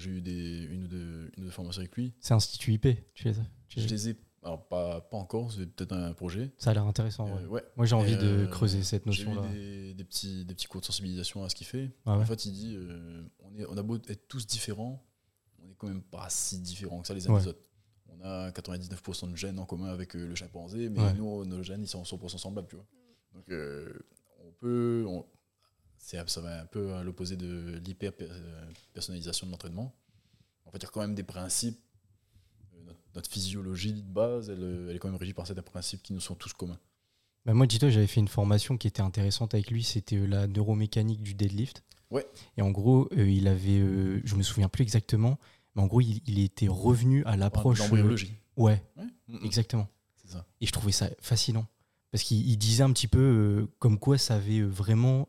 J'ai 0.03 0.11
eu 0.11 0.21
des, 0.21 0.65
une, 0.71 0.85
ou 0.85 0.89
deux, 0.89 1.31
une 1.37 1.43
ou 1.45 1.47
deux 1.47 1.51
formations 1.53 1.81
avec 1.81 1.95
lui. 1.97 2.13
c'est 2.21 2.35
Institut 2.35 2.73
IP. 2.73 2.89
Tu 3.15 3.25
les 3.25 3.39
as 3.39 3.43
tu 3.69 3.79
les- 3.81 3.87
Je 3.87 3.89
les 3.95 4.09
ai, 4.11 4.17
alors 4.43 4.67
pas, 4.69 5.01
pas 5.01 5.17
encore, 5.17 5.53
c'est 5.53 5.67
peut-être 5.67 5.93
un 5.93 6.13
projet. 6.13 6.51
Ça 6.59 6.71
a 6.71 6.75
l'air 6.75 6.85
intéressant. 6.87 7.29
Euh, 7.29 7.43
ouais. 7.43 7.47
ouais. 7.47 7.65
Moi, 7.77 7.87
j'ai 7.87 7.95
envie 7.95 8.17
de 8.17 8.27
euh, 8.27 8.47
creuser 8.49 8.83
cette 8.83 9.07
notion-là. 9.07 9.49
des, 9.49 9.95
des 9.95 10.05
petits, 10.05 10.45
des 10.45 10.55
petits 10.55 10.67
cours 10.67 10.81
de 10.81 10.87
sensibilisation 10.87 11.45
à 11.45 11.49
ce 11.49 11.55
qu'il 11.55 11.67
fait. 11.67 11.91
Ah 12.07 12.17
ouais 12.17 12.23
En 12.23 12.27
fait, 12.27 12.45
il 12.47 12.53
dit 12.53 12.75
euh, 12.77 13.23
on, 13.41 13.55
est, 13.57 13.65
on 13.67 13.77
a 13.77 13.83
beau 13.83 13.97
être 14.09 14.29
tous 14.29 14.47
différents, 14.47 15.03
on 15.63 15.71
est 15.71 15.75
quand 15.77 15.87
même 15.89 16.03
pas 16.03 16.27
si 16.29 16.59
différents 16.59 17.01
que 17.01 17.07
ça 17.09 17.15
les 17.15 17.29
uns 17.29 17.33
Ouais. 17.35 17.41
des 17.41 17.49
autres. 17.49 17.63
On 18.09 18.21
a 18.25 18.51
99% 18.51 19.31
de 19.31 19.37
gènes 19.37 19.59
en 19.59 19.65
commun 19.65 19.89
avec 19.89 20.15
le 20.15 20.35
chimpanzé, 20.35 20.89
mais 20.91 21.15
nous, 21.15 21.45
nos 21.45 21.63
gènes, 21.63 21.83
ils 21.83 21.89
sont 21.89 22.03
100% 22.03 22.37
semblables, 22.39 22.69
tu 22.69 22.77
vois. 22.77 22.87
Donc, 23.35 23.45
on 24.45 24.53
peut. 24.61 25.05
on- 25.09 25.25
c'est- 26.03 26.29
ça 26.29 26.41
va 26.41 26.61
un 26.61 26.67
peu 26.67 26.93
à 26.95 27.03
l'opposé 27.03 27.37
de 27.37 27.81
l'hyper-personnalisation 27.85 29.47
de 29.47 29.53
l'entraînement. 29.53 29.95
En 30.67 30.71
fait, 30.71 30.79
il 30.79 30.83
y 30.83 30.87
a 30.87 30.91
quand 30.91 31.01
même 31.01 31.15
des 31.15 31.23
principes. 31.23 31.79
euh, 32.75 32.83
Notre, 32.87 32.99
notre 33.15 33.31
physiologie 33.31 33.93
de 33.95 34.01
base, 34.03 34.51
elle, 34.51 34.63
euh, 34.63 34.89
elle 34.91 34.97
est 34.97 34.99
quand 34.99 35.09
même 35.09 35.17
régie 35.19 35.33
par 35.35 35.47
certains 35.47 35.63
principes 35.63 36.03
qui 36.03 36.13
nous 36.13 36.21
sont 36.21 36.35
tous 36.35 36.53
communs. 36.53 36.79
Bah, 37.45 37.55
moi, 37.55 37.67
dis-toi, 37.67 37.91
j'avais 37.91 38.07
fait 38.07 38.21
une 38.21 38.29
formation 38.29 38.77
qui 38.77 38.87
était 38.89 39.03
intéressante 39.03 39.55
avec 39.55 39.71
lui. 39.71 39.83
C'était 39.83 40.17
euh, 40.17 40.27
la 40.27 40.47
neuromécanique 40.47 41.23
du 41.23 41.35
deadlift. 41.35 41.83
Ouais. 42.11 42.27
Et 42.57 42.63
en 42.63 42.71
gros, 42.71 43.09
euh, 43.17 43.29
il 43.29 43.49
avait, 43.49 43.79
euh, 43.81 44.21
je 44.25 44.35
me 44.37 44.43
souviens 44.43 44.69
plus 44.69 44.83
exactement, 44.83 45.39
mais 45.75 45.83
en 45.83 45.87
gros, 45.87 46.01
il, 46.01 46.21
il 46.27 46.39
était 46.41 46.69
revenu 46.69 47.25
à 47.25 47.37
l'approche. 47.37 47.81
euh, 47.81 47.85
L'embryologie. 47.85 48.35
ouais, 48.57 48.83
Ouais. 48.97 49.39
Exactement. 49.43 49.89
Ça. 50.27 50.45
Et 50.61 50.67
je 50.67 50.73
trouvais 50.73 50.93
ça 50.93 51.09
fascinant. 51.21 51.67
Parce 52.11 52.23
qu'il 52.25 52.47
il 52.49 52.57
disait 52.59 52.83
un 52.83 52.93
petit 52.93 53.09
peu 53.09 53.19
euh, 53.19 53.67
comme 53.79 53.99
quoi 53.99 54.19
ça 54.19 54.35
avait 54.37 54.59
euh, 54.61 54.67
vraiment 54.67 55.27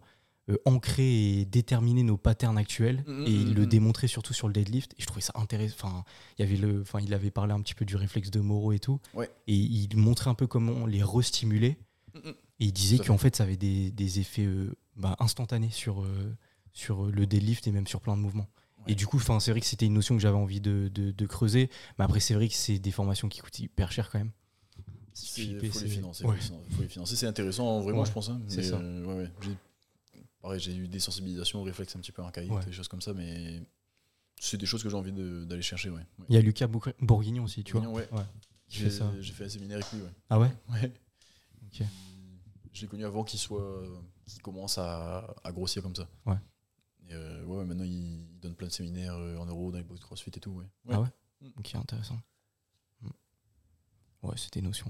euh, 0.50 0.58
ancré 0.66 1.40
et 1.40 1.46
déterminé 1.46 2.04
nos 2.04 2.18
patterns 2.18 2.58
actuels. 2.58 3.04
Mm, 3.08 3.24
et 3.26 3.32
il 3.32 3.48
mm, 3.52 3.54
le 3.54 3.62
mm. 3.64 3.66
démontrait 3.66 4.08
surtout 4.08 4.34
sur 4.34 4.48
le 4.48 4.54
deadlift. 4.54 4.94
Et 4.98 5.02
je 5.02 5.06
trouvais 5.06 5.22
ça 5.22 5.34
intéressant. 5.36 5.76
Enfin, 5.88 6.04
il, 6.38 6.42
y 6.42 6.46
avait 6.46 6.58
le, 6.58 6.82
enfin, 6.82 7.00
il 7.02 7.14
avait 7.14 7.32
parlé 7.32 7.54
un 7.54 7.62
petit 7.62 7.76
peu 7.76 7.86
du 7.86 7.96
réflexe 7.96 8.30
de 8.32 8.40
Moreau 8.40 8.72
et 8.74 8.80
tout. 8.80 9.00
Ouais. 9.14 9.30
Et 9.48 9.56
il 9.56 9.96
montrait 9.98 10.30
un 10.30 10.36
peu 10.36 10.48
comment 10.48 10.86
les 10.86 11.04
restimuler. 11.04 11.78
Mm, 12.14 12.30
mm. 12.30 12.34
Et 12.60 12.66
il 12.66 12.74
disait 12.74 13.00
qu'en 13.00 13.18
fait, 13.18 13.36
ça 13.36 13.44
avait 13.44 13.58
des, 13.58 13.92
des 13.92 14.20
effets 14.20 14.46
euh, 14.46 14.76
bah, 14.96 15.16
instantanés 15.20 15.72
sur, 15.72 16.04
euh, 16.04 16.36
sur 16.72 17.06
le 17.06 17.26
deadlift 17.26 17.66
et 17.68 17.72
même 17.72 17.88
sur 17.88 18.00
plein 18.02 18.16
de 18.16 18.22
mouvements. 18.22 18.48
Ouais. 18.86 18.92
Et 18.92 18.96
du 18.96 19.08
coup, 19.08 19.18
enfin, 19.18 19.40
c'est 19.40 19.52
vrai 19.52 19.60
que 19.62 19.66
c'était 19.66 19.86
une 19.86 19.94
notion 19.94 20.16
que 20.16 20.22
j'avais 20.22 20.38
envie 20.38 20.62
de, 20.62 20.90
de- 20.94 21.12
de 21.12 21.26
creuser. 21.26 21.70
Mais 21.98 22.06
après, 22.06 22.20
c'est 22.20 22.34
vrai 22.34 22.48
que 22.50 22.54
c'est 22.54 22.80
des 22.80 22.92
formations 22.92 23.30
qui 23.30 23.40
coûtent 23.40 23.60
hyper 23.60 23.92
cher 23.92 24.10
quand 24.10 24.20
même. 24.20 24.32
Il 25.16 25.56
faut 25.58 25.62
les 25.62 25.72
c'est- 25.72 25.88
financer. 25.88 26.26
ouais. 26.26 26.38
faut 26.72 26.82
les 26.82 26.88
financer. 26.88 27.16
C'est 27.16 27.28
intéressant, 27.28 27.80
vraiment, 27.82 28.04
je 28.04 28.12
pense. 28.12 28.30
hein, 28.30 28.42
c'est 28.48 28.64
ça. 28.64 28.76
euh, 28.78 29.06
ouais, 29.06 29.14
ouais. 29.24 29.30
J'ai- 29.42 29.58
Pareil, 30.44 30.60
j'ai 30.60 30.76
eu 30.76 30.88
des 30.88 31.00
sensibilisations 31.00 31.62
au 31.62 31.64
réflexe 31.64 31.96
un 31.96 32.00
petit 32.00 32.12
peu 32.12 32.22
archaïques, 32.22 32.52
Ouais. 32.52 32.64
des 32.66 32.72
choses 32.74 32.88
comme 32.90 33.02
ça, 33.02 33.14
mais 33.14 33.64
c'est 34.40 34.58
des 34.58 34.66
choses 34.66 34.84
que 34.84 34.90
j'ai 34.90 34.96
envie 34.98 35.12
d'aller 35.14 35.62
chercher. 35.62 35.90
Ouais. 35.90 36.06
Ouais. 36.20 36.26
Il 36.30 36.36
y 36.36 36.38
a 36.38 36.42
Lucas 36.42 36.68
Bourg- 36.68 36.90
Bourguignon 37.00 37.46
aussi, 37.46 37.64
tu 37.64 37.72
vois. 37.72 37.82
Bourguignon, 37.82 37.98
ouais. 38.14 38.20
Ouais. 38.20 38.26
Qui 38.68 38.80
J'ai 38.80 38.90
fait 39.34 39.46
un 39.46 39.50
séminaire 39.50 39.78
avec 39.78 39.92
lui. 39.94 40.02
Ouais. 40.02 40.12
Ah 40.30 40.38
ouais 40.40 40.52
Ouais. 40.70 40.92
Je 42.74 42.82
l'ai 42.82 42.88
connu 42.88 43.06
avant 43.06 43.24
qu'il 43.24 43.40
soit, 43.40 43.84
qu'il 44.26 44.42
commence 44.42 44.78
à, 44.78 45.34
à 45.44 45.52
grossir 45.52 45.82
comme 45.84 45.96
ça. 45.96 46.08
Ouais. 46.26 46.36
Et 47.08 47.14
euh, 47.14 47.44
ouais, 47.46 47.64
maintenant 47.66 47.84
il, 47.84 48.24
il 48.32 48.40
donne 48.40 48.56
plein 48.56 48.68
de 48.68 48.72
séminaires 48.74 49.16
euh, 49.16 49.38
en 49.38 49.46
euro 49.46 49.72
dans 49.72 49.78
les 49.78 49.84
box 49.84 50.02
CrossFit 50.02 50.32
et 50.36 50.40
tout. 50.40 50.52
Ouais. 50.52 50.66
Ah 50.90 51.00
ouais 51.02 51.08
Ok, 51.58 51.76
intéressant. 51.76 52.20
Mm. 53.02 53.10
Ouais, 54.24 54.38
c'était 54.38 54.60
une 54.60 54.66
notion 54.66 54.88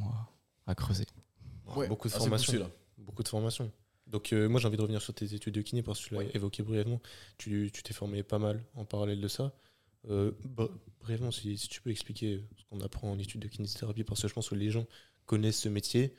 à, 0.65 0.71
à 0.71 0.75
creuser. 0.75 1.05
Ouais, 1.75 1.87
beaucoup 1.87 2.07
de 2.07 2.13
assez 2.13 2.19
formations. 2.23 2.53
poussé, 2.53 2.63
là. 2.63 2.69
Beaucoup 2.97 3.23
de 3.23 3.27
formations. 3.27 3.71
Donc 4.13 4.31
euh, 4.31 4.47
moi 4.47 4.61
j'ai 4.61 4.67
envie 4.67 4.77
de 4.77 4.81
revenir 4.81 5.01
sur 5.01 5.13
tes 5.13 5.33
études 5.33 5.55
de 5.55 5.61
kiné 5.61 5.81
parce 5.83 5.99
que 5.99 6.07
tu 6.07 6.13
l'as 6.13 6.19
Ouais. 6.21 6.31
évoqué 6.35 6.61
brièvement. 6.63 7.01
Tu 7.37 7.71
t'es 7.71 7.93
formé 7.93 8.21
pas 8.23 8.39
mal 8.39 8.63
en 8.75 8.85
parallèle 8.85 9.19
de 9.19 9.27
ça. 9.27 9.53
Euh, 10.09 10.31
br- 10.55 10.69
brièvement, 11.01 11.31
si, 11.31 11.57
si 11.57 11.67
tu 11.67 11.81
peux 11.81 11.89
expliquer 11.89 12.41
ce 12.57 12.63
qu'on 12.69 12.79
apprend 12.81 13.11
en 13.11 13.17
études 13.17 13.41
de 13.41 13.47
kinésithérapie, 13.47 14.03
parce 14.03 14.21
que 14.21 14.27
je 14.27 14.33
pense 14.33 14.49
que 14.49 14.55
les 14.55 14.69
gens 14.69 14.85
connaissent 15.25 15.61
ce 15.61 15.69
métier, 15.69 16.13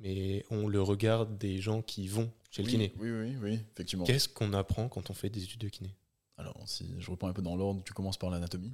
mais 0.00 0.44
on 0.50 0.66
le 0.66 0.82
regarde 0.82 1.38
des 1.38 1.60
gens 1.60 1.80
qui 1.80 2.08
vont 2.08 2.32
chez 2.50 2.62
le 2.62 2.66
Oui, 2.66 2.72
kiné. 2.72 2.92
Oui, 2.98 3.10
oui, 3.10 3.36
oui, 3.40 3.58
effectivement. 3.72 4.04
Qu'est-ce 4.04 4.28
qu'on 4.28 4.52
apprend 4.52 4.88
quand 4.88 5.10
on 5.10 5.14
fait 5.14 5.30
des 5.30 5.44
études 5.44 5.60
de 5.60 5.68
kiné? 5.68 5.94
Alors, 6.38 6.60
si 6.66 6.92
je 6.98 7.10
reprends 7.10 7.28
un 7.28 7.32
peu 7.32 7.42
dans 7.42 7.54
l'ordre, 7.54 7.82
tu 7.84 7.92
commences 7.92 8.16
par 8.18 8.30
l'anatomie. 8.30 8.72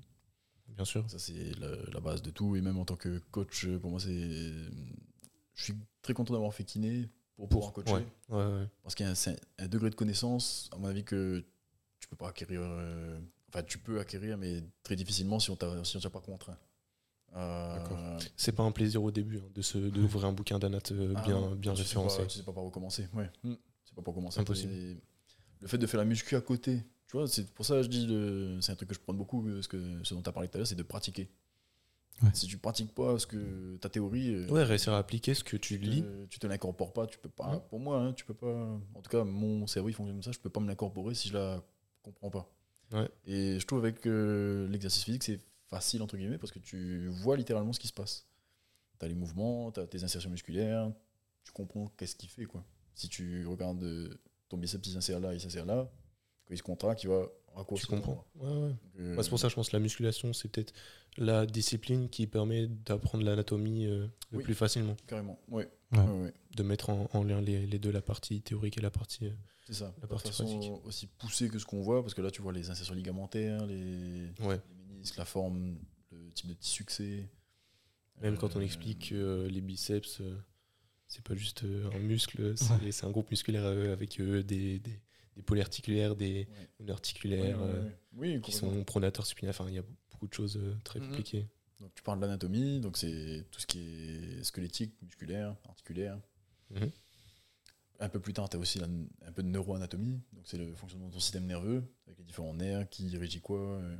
Bien 0.68 0.84
sûr. 0.86 1.04
Ça, 1.10 1.18
c'est 1.18 1.58
la, 1.58 1.68
la 1.92 2.00
base 2.00 2.22
de 2.22 2.30
tout. 2.30 2.56
Et 2.56 2.60
même 2.62 2.78
en 2.78 2.84
tant 2.84 2.96
que 2.96 3.18
coach, 3.30 3.66
pour 3.82 3.90
moi, 3.90 4.00
c'est. 4.00 4.08
Je 5.54 5.64
suis 5.64 5.74
très 6.02 6.14
content 6.14 6.32
d'avoir 6.32 6.54
fait 6.54 6.64
kiné 6.64 7.10
pour 7.36 7.48
pouvoir 7.48 7.72
coacher. 7.72 7.92
Ouais, 7.92 8.04
ouais, 8.30 8.44
ouais. 8.44 8.68
Parce 8.82 8.94
qu'il 8.94 9.06
y 9.06 9.08
a 9.08 9.12
un, 9.58 9.68
degré 9.68 9.90
de 9.90 9.94
connaissance, 9.94 10.68
à 10.72 10.76
mon 10.78 10.86
avis, 10.88 11.04
que 11.04 11.44
tu 12.00 12.08
peux 12.08 12.16
pas 12.16 12.28
acquérir. 12.28 12.60
euh, 12.62 13.18
Enfin, 13.48 13.62
tu 13.62 13.78
peux 13.78 14.00
acquérir, 14.00 14.36
mais 14.36 14.64
très 14.82 14.96
difficilement 14.96 15.38
si 15.38 15.48
on 15.50 15.54
t'a 15.56 15.84
si 15.84 16.00
t'a 16.00 16.10
pas 16.10 16.20
contraint. 16.20 16.58
Euh. 17.36 18.18
C'est 18.36 18.52
pas 18.52 18.62
un 18.62 18.72
plaisir 18.72 19.02
au 19.02 19.10
début 19.10 19.38
hein, 19.38 19.48
de 19.54 19.62
se 19.62 19.78
d'ouvrir 19.78 20.24
un 20.24 20.32
bouquin 20.32 20.58
d'anat 20.58 20.78
euh, 20.92 21.14
ah, 21.16 21.22
bien, 21.22 21.54
bien 21.54 21.72
référencé. 21.74 22.26
Tu 22.26 22.38
sais 22.38 22.42
pas 22.44 22.52
par 22.52 22.64
où 22.64 22.70
commencer. 22.70 23.08
Ouais. 23.14 23.30
C'est 23.84 23.94
pas 23.94 24.02
par 24.02 24.12
où 24.12 24.16
commencer. 24.16 24.40
Impossible. 24.40 24.72
Et 24.72 24.96
Le 25.60 25.68
fait 25.68 25.78
de 25.78 25.86
faire 25.86 25.98
la 25.98 26.04
muscu 26.04 26.36
à 26.36 26.40
côté, 26.40 26.82
tu 27.08 27.16
vois, 27.16 27.26
c'est 27.28 27.48
pour 27.52 27.64
ça 27.64 27.76
que 27.76 27.82
je 27.82 27.88
dis, 27.88 28.06
le- 28.06 28.58
c'est 28.60 28.72
un 28.72 28.76
truc 28.76 28.88
que 28.88 28.94
je 28.94 29.00
prends 29.00 29.14
beaucoup, 29.14 29.46
euh, 29.48 29.62
ce, 29.62 29.68
que, 29.68 30.02
ce 30.04 30.14
dont 30.14 30.22
tu 30.22 30.28
as 30.28 30.32
parlé 30.32 30.48
tout 30.48 30.56
à 30.56 30.58
l'heure, 30.58 30.66
c'est 30.66 30.74
de 30.74 30.82
pratiquer. 30.82 31.28
Ouais. 32.22 32.30
Si 32.32 32.46
tu 32.46 32.56
pratiques 32.58 32.94
pas 32.94 33.18
ce 33.18 33.26
que 33.26 33.76
ta 33.78 33.88
théorie, 33.88 34.34
euh, 34.34 34.48
Ouais, 34.48 34.62
réussir 34.62 34.92
à 34.92 34.98
appliquer 34.98 35.34
ce 35.34 35.42
que 35.42 35.56
tu 35.56 35.78
tu 35.78 35.84
lis. 35.84 36.02
te, 36.02 36.24
tu 36.26 36.38
te 36.38 36.46
l'incorpores 36.46 36.92
pas, 36.92 37.06
tu 37.06 37.18
peux 37.18 37.28
pas. 37.28 37.54
Ouais. 37.54 37.60
Pour 37.68 37.80
moi, 37.80 37.98
hein, 38.00 38.12
tu 38.12 38.24
peux 38.24 38.34
pas. 38.34 38.46
En 38.94 39.02
tout 39.02 39.10
cas, 39.10 39.24
mon 39.24 39.66
cerveau 39.66 39.88
il 39.88 39.94
fonctionne 39.94 40.16
comme 40.16 40.22
ça, 40.22 40.32
je 40.32 40.38
peux 40.38 40.48
pas 40.50 40.60
me 40.60 40.68
l'incorporer 40.68 41.14
si 41.14 41.28
je 41.28 41.34
la 41.34 41.62
comprends 42.02 42.30
pas. 42.30 42.50
Ouais. 42.92 43.08
Et 43.26 43.58
je 43.58 43.66
trouve 43.66 43.80
avec 43.80 44.06
euh, 44.06 44.68
l'exercice 44.68 45.02
physique, 45.04 45.24
c'est 45.24 45.40
facile 45.68 46.02
entre 46.02 46.16
guillemets 46.16 46.38
parce 46.38 46.52
que 46.52 46.60
tu 46.60 47.08
vois 47.08 47.36
littéralement 47.36 47.72
ce 47.72 47.80
qui 47.80 47.88
se 47.88 47.92
passe. 47.92 48.26
Tu 49.00 49.04
as 49.04 49.08
les 49.08 49.14
mouvements, 49.14 49.72
tu 49.72 49.80
as 49.80 49.86
tes 49.86 50.04
insertions 50.04 50.30
musculaires, 50.30 50.92
tu 51.42 51.50
comprends 51.52 51.88
qu'est-ce 51.96 52.14
qu'il 52.14 52.28
fait 52.28 52.44
quoi. 52.44 52.64
Si 52.94 53.08
tu 53.08 53.44
regardes 53.46 53.82
euh, 53.82 54.08
ton 54.48 54.56
biceps 54.56 54.86
il 54.86 54.92
s'insère 54.92 55.18
là, 55.18 55.34
il 55.34 55.40
s'insère 55.40 55.66
là, 55.66 55.90
quand 56.46 56.54
il 56.54 56.58
se 56.58 56.62
contracte, 56.62 57.02
il 57.02 57.08
va 57.08 57.26
Tu 57.76 57.86
comprends. 57.86 58.24
Ouais, 58.36 58.48
ouais. 58.48 58.68
Donc, 58.68 58.78
euh, 59.00 59.22
c'est 59.22 59.28
pour 59.28 59.38
ça 59.38 59.46
que 59.46 59.50
je 59.50 59.54
pense 59.56 59.68
que 59.70 59.76
la 59.76 59.80
musculation, 59.80 60.32
c'est 60.32 60.48
peut-être 60.48 60.72
la 61.16 61.46
discipline 61.46 62.08
qui 62.08 62.26
permet 62.26 62.66
d'apprendre 62.66 63.24
l'anatomie 63.24 63.86
euh, 63.86 64.06
le 64.32 64.38
Oui. 64.38 64.44
plus 64.44 64.54
facilement, 64.54 64.96
Carrément, 65.06 65.38
ouais. 65.48 65.68
Ouais. 65.92 65.98
Ouais, 66.00 66.22
ouais. 66.24 66.34
de 66.56 66.62
mettre 66.64 66.90
en, 66.90 67.08
en 67.12 67.22
lien 67.22 67.40
les, 67.40 67.66
les 67.66 67.78
deux, 67.78 67.92
la 67.92 68.02
partie 68.02 68.40
théorique 68.42 68.78
et 68.78 68.80
la 68.80 68.90
partie. 68.90 69.26
euh, 69.26 69.30
C'est 69.66 69.74
ça. 69.74 69.94
La 69.98 70.02
de 70.02 70.06
partie 70.08 70.28
façon 70.28 70.44
pratique. 70.46 70.72
aussi 70.86 71.06
poussée 71.06 71.48
que 71.48 71.58
ce 71.58 71.64
qu'on 71.66 71.82
voit, 71.82 72.02
parce 72.02 72.14
que 72.14 72.22
là 72.22 72.30
tu 72.32 72.42
vois 72.42 72.52
les 72.52 72.68
insertions 72.70 72.94
ligamentaires, 72.94 73.64
les, 73.66 74.30
Ouais. 74.40 74.60
les 74.76 74.84
ménisques, 74.94 75.16
la 75.16 75.24
forme, 75.24 75.78
le 76.10 76.30
type 76.32 76.48
de 76.48 76.54
tissu 76.54 76.84
que 76.84 76.92
c'est. 76.92 77.28
Même 78.22 78.36
quand 78.36 78.56
on 78.56 78.60
Euh, 78.60 78.62
explique 78.64 79.10
que 79.10 79.14
euh, 79.14 79.48
les 79.48 79.60
biceps, 79.60 80.20
euh, 80.20 80.36
c'est 81.08 81.22
pas 81.22 81.34
juste 81.36 81.62
euh, 81.64 81.90
un 81.94 81.98
muscle, 81.98 82.56
c'est 82.56 83.04
un 83.04 83.10
groupe 83.10 83.30
musculaire 83.30 83.64
avec 83.66 84.18
euh, 84.20 84.42
des, 84.42 84.78
des, 84.80 85.00
des 85.36 85.42
polyarticulaires, 85.42 86.16
des 86.16 86.46
Ouais. 86.50 86.68
ouais, 87.40 87.54
euh, 87.62 87.84
ouais. 87.84 87.96
Oui, 88.12 88.40
qui 88.40 88.52
sont 88.52 88.84
pronateurs 88.84 89.26
supinaires. 89.26 89.54
Enfin, 89.58 89.68
il 89.68 89.74
y 89.74 89.78
a 89.78 89.84
beaucoup 90.10 90.28
de 90.28 90.34
choses 90.34 90.56
euh, 90.56 90.74
très 90.84 91.00
Mhm. 91.00 91.08
compliquées. 91.08 91.48
Donc 91.80 91.92
tu 91.94 92.02
parles 92.02 92.18
de 92.20 92.24
l'anatomie, 92.26 92.80
donc 92.80 92.96
c'est 92.96 93.44
tout 93.50 93.60
ce 93.60 93.66
qui 93.66 93.80
est 93.80 94.44
squelettique, 94.44 94.94
musculaire, 95.02 95.56
articulaire. 95.68 96.20
Mhm. 96.70 96.90
Un 98.00 98.08
peu 98.08 98.20
plus 98.20 98.32
tard, 98.32 98.48
tu 98.48 98.56
as 98.56 98.60
aussi 98.60 98.80
un 98.82 99.32
peu 99.32 99.42
de 99.42 99.48
neuroanatomie, 99.48 100.20
donc 100.32 100.46
c'est 100.46 100.56
le 100.58 100.74
fonctionnement 100.74 101.08
de 101.08 101.12
ton 101.14 101.20
système 101.20 101.46
nerveux, 101.46 101.84
avec 102.06 102.18
les 102.18 102.24
différents 102.24 102.54
nerfs, 102.54 102.88
qui 102.90 103.16
régit 103.16 103.40
quoi, 103.40 103.58
euh, 103.60 103.96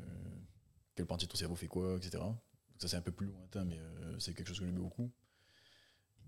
quelle 0.94 1.06
partie 1.06 1.26
de 1.26 1.30
ton 1.32 1.36
cerveau 1.36 1.54
fait 1.56 1.66
quoi, 1.68 1.96
etc. 1.96 2.18
Donc 2.22 2.36
ça 2.78 2.88
c'est 2.88 2.96
un 2.96 3.02
peu 3.02 3.12
plus 3.12 3.26
lointain, 3.26 3.64
mais 3.64 3.78
euh, 3.78 4.18
c'est 4.18 4.34
quelque 4.34 4.48
chose 4.48 4.58
que 4.60 4.66
j'aime 4.66 4.74
beaucoup. 4.76 5.10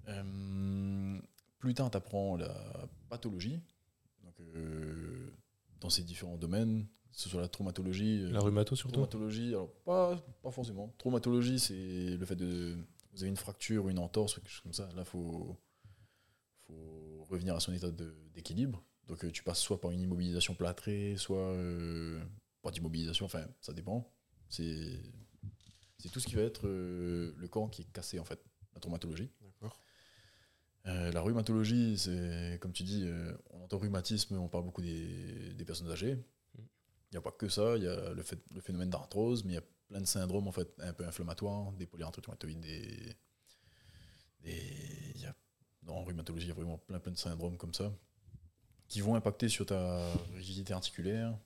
Euh, 0.09 1.19
plus 1.59 1.75
tard, 1.75 1.91
tu 1.91 1.97
apprends 1.97 2.37
la 2.37 2.89
pathologie, 3.09 3.61
euh, 4.41 5.31
dans 5.81 5.91
ces 5.91 6.03
différents 6.03 6.37
domaines, 6.37 6.87
que 7.13 7.21
ce 7.21 7.29
soit 7.29 7.41
la 7.41 7.49
traumatologie, 7.49 8.23
euh, 8.23 8.31
La 8.31 8.41
rhumato 8.41 8.77
surtout 8.77 8.93
Traumatologie, 8.93 9.49
alors 9.49 9.73
pas, 9.85 10.17
pas 10.43 10.51
forcément. 10.51 10.95
Traumatologie, 10.99 11.59
c'est 11.59 12.17
le 12.17 12.27
fait 12.27 12.37
de. 12.37 12.77
Vous 13.13 13.23
avez 13.23 13.31
une 13.31 13.37
fracture 13.37 13.87
ou 13.87 13.91
une 13.91 13.99
entorse 13.99 14.37
ou 14.37 14.41
quelque 14.41 14.51
chose 14.51 14.61
comme 14.61 14.75
ça. 14.75 14.89
Là, 14.95 15.03
il 15.03 15.05
faut, 15.05 15.57
faut 16.67 17.25
revenir 17.31 17.57
à 17.57 17.61
son 17.61 17.73
état 17.73 17.91
d'équilibre. 18.35 18.83
Donc, 19.09 19.25
euh, 19.25 19.31
tu 19.31 19.43
passes 19.43 19.61
soit 19.61 19.81
par 19.81 19.91
une 19.93 20.01
immobilisation 20.01 20.55
plâtrée, 20.55 21.17
soit 21.17 21.39
euh, 21.39 22.21
pas 22.63 22.71
d'immobilisation, 22.71 23.25
enfin, 23.25 23.47
ça 23.61 23.73
dépend. 23.73 24.13
C'est 24.49 25.01
c'est 25.99 26.11
tout 26.11 26.21
ce 26.21 26.27
qui 26.27 26.35
va 26.35 26.43
être 26.43 26.67
euh, 26.67 27.33
le 27.39 27.49
corps 27.49 27.71
qui 27.71 27.83
est 27.83 27.93
cassé, 27.93 28.19
en 28.19 28.25
fait, 28.25 28.45
la 28.75 28.81
traumatologie. 28.81 29.31
Euh, 30.87 31.11
la 31.13 31.21
rhumatologie, 31.21 31.99
c'est 31.99 32.59
comme 32.61 32.73
tu 32.73 32.85
dis, 32.85 33.03
euh, 33.07 33.33
on 33.51 33.65
entend 33.65 33.79
rhumatisme, 33.79 34.37
on 34.37 34.49
parle 34.49 34.65
beaucoup 34.65 34.83
des, 34.83 35.53
des 35.55 35.65
personnes 35.65 35.91
âgées. 35.91 36.17
Il 36.59 37.13
n'y 37.13 37.19
a 37.19 37.21
pas 37.21 37.33
que 37.33 37.49
ça, 37.49 37.77
il 37.77 37.85
y 37.85 37.89
a 37.89 38.13
le, 38.13 38.23
fait, 38.23 38.39
le 38.55 38.61
phénomène 38.61 38.91
d'arthrose, 38.91 39.45
mais 39.45 39.53
il 39.53 39.55
y 39.57 39.59
a 39.59 39.65
plein 39.89 40.01
de 40.01 40.07
syndromes 40.07 40.47
en 40.49 40.53
fait, 40.53 40.69
un 40.81 40.93
peu 40.93 41.05
inflammatoires, 41.07 41.73
des 41.73 41.87
polyarthrite 41.87 42.29
des, 42.47 43.17
des- 44.43 45.13
y 45.17 45.27
a, 45.27 45.35
dans 45.83 46.03
rhumatologie, 46.05 46.47
il 46.47 46.49
y 46.49 46.53
a 46.53 46.55
vraiment 46.55 46.79
plein, 46.79 46.99
plein 47.01 47.13
de 47.13 47.19
syndromes 47.19 47.57
comme 47.57 47.75
ça 47.75 47.93
qui 48.89 49.01
vont 49.01 49.15
impacter 49.17 49.49
sur 49.49 49.67
ta 49.67 50.13
rigidité 50.35 50.73
articulaire, 50.73 51.37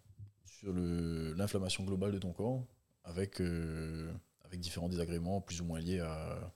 sur 0.45 0.73
l'inflammation 0.75 1.85
globale 1.85 2.13
de 2.13 2.19
ton 2.19 2.33
corps, 2.33 2.67
avec, 3.05 3.41
euh, 3.41 4.13
avec 4.45 4.61
différents 4.61 4.89
désagréments 4.89 5.41
plus 5.41 5.61
ou 5.61 5.65
moins 5.65 5.81
liés 5.81 6.01
à, 6.01 6.53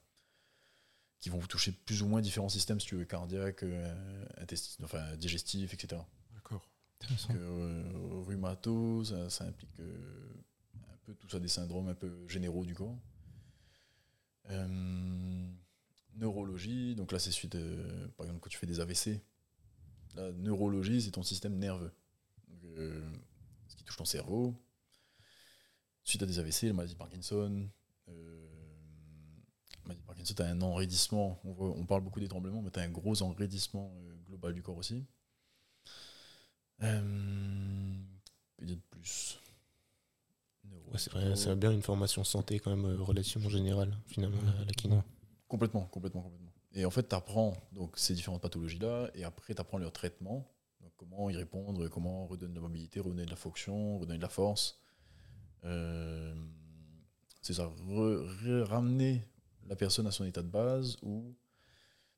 qui 1.25 1.31
vont 1.31 1.38
vous 1.38 1.47
toucher 1.47 1.73
plus 1.73 2.02
ou 2.02 2.07
moins 2.07 2.21
différents 2.21 2.50
systèmes, 2.50 2.78
si 2.78 2.87
tu 2.87 2.97
veux, 2.97 3.07
cardiaques, 3.07 3.62
euh, 3.62 4.26
intestin- 4.43 4.85
enfin, 4.85 5.16
digestifs, 5.16 5.73
etc. 5.73 6.02
D'accord. 6.35 6.69
Que, 7.00 7.33
euh, 7.33 8.23
rhumato, 8.26 9.02
ça, 9.04 9.31
ça 9.31 9.45
implique 9.47 9.81
euh, 9.81 10.35
un 10.93 10.97
peu 11.07 11.14
tout 11.14 11.31
ça, 11.31 11.40
des 11.40 11.49
syndromes 11.49 11.88
un 11.88 11.95
peu 11.95 12.28
généraux 12.28 12.66
du 12.66 12.75
corps. 12.75 12.99
Euh, 14.50 15.47
neurologie, 16.16 16.95
donc 16.95 17.11
là 17.11 17.19
c'est 17.19 17.31
suite, 17.31 17.54
euh, 17.54 18.07
par 18.19 18.26
exemple, 18.26 18.40
quand 18.40 18.50
tu 18.50 18.59
fais 18.59 18.66
des 18.66 18.81
AVC, 18.81 19.23
la 20.16 20.31
neurologie 20.33 21.00
c'est 21.00 21.12
ton 21.12 21.23
système 21.23 21.57
nerveux. 21.57 21.95
Donc, 22.49 22.64
euh, 22.76 23.02
ce 23.69 23.76
qui 23.76 23.85
touche 23.85 23.97
ton 23.97 24.04
cerveau. 24.04 24.54
Suite 26.02 26.23
à 26.23 26.26
des 26.26 26.38
AVC, 26.38 26.64
la 26.64 26.75
maladie 26.75 26.93
de 26.93 26.99
Parkinson, 26.99 27.66
Parkinson, 30.25 30.35
tu 30.35 30.43
as 30.43 30.47
un 30.47 30.61
enraidissement, 30.62 31.40
on, 31.45 31.52
voit- 31.52 31.75
on 31.76 31.85
parle 31.87 32.02
beaucoup 32.02 32.21
des 32.21 32.28
tremblements, 32.28 32.62
mais 32.62 32.71
tu 32.71 32.81
as 32.81 32.83
un 32.83 32.88
gros 32.88 33.23
enraidissement 33.23 33.93
euh, 33.97 34.14
global 34.26 34.54
du 34.54 34.62
corps 34.62 34.76
aussi. 34.76 35.04
Euh, 36.83 37.95
que 38.57 38.64
dire 38.64 38.76
de 38.76 38.83
plus 38.90 39.38
Ouais, 40.64 40.99
c'est 40.99 41.12
vrai, 41.12 41.37
c'est 41.37 41.54
bien 41.57 41.73
une 41.73 41.83
formation 41.83 42.25
santé 42.25 42.59
quand 42.59 42.75
même 42.75 42.87
euh, 42.87 43.02
relativement 43.02 43.49
générale, 43.50 43.97
finalement, 44.07 44.40
la, 44.43 44.64
la 44.64 44.73
kiné. 44.73 44.99
Complètement, 45.49 45.85
complètement, 45.87 46.23
complètement. 46.23 46.52
Et 46.73 46.85
en 46.85 46.90
fait, 46.90 47.09
tu 47.09 47.14
apprends 47.14 47.54
donc, 47.73 47.97
ces 47.99 48.14
différentes 48.14 48.40
pathologies-là, 48.43 49.11
et 49.14 49.25
après, 49.25 49.54
tu 49.54 49.61
apprends 49.61 49.78
leur 49.78 49.93
traitement, 49.93 50.50
donc 50.81 50.93
comment 50.97 51.31
y 51.31 51.37
répondre, 51.37 51.87
comment 51.88 52.26
redonner 52.26 52.52
de 52.54 52.57
la 52.57 52.62
mobilité, 52.62 53.00
redonner 53.00 53.25
de 53.26 53.31
la 53.31 53.37
fonction, 53.37 53.99
redonner 53.99 54.19
de 54.19 54.23
la 54.23 54.28
force. 54.28 54.81
Euh, 55.64 56.35
c'est 57.43 57.54
ça, 57.54 57.66
re- 57.88 58.26
re- 58.43 58.62
ramener 58.62 59.23
la 59.68 59.76
personne 59.76 60.06
à 60.06 60.11
son 60.11 60.25
état 60.25 60.42
de 60.42 60.49
base, 60.49 60.97
ou, 61.02 61.35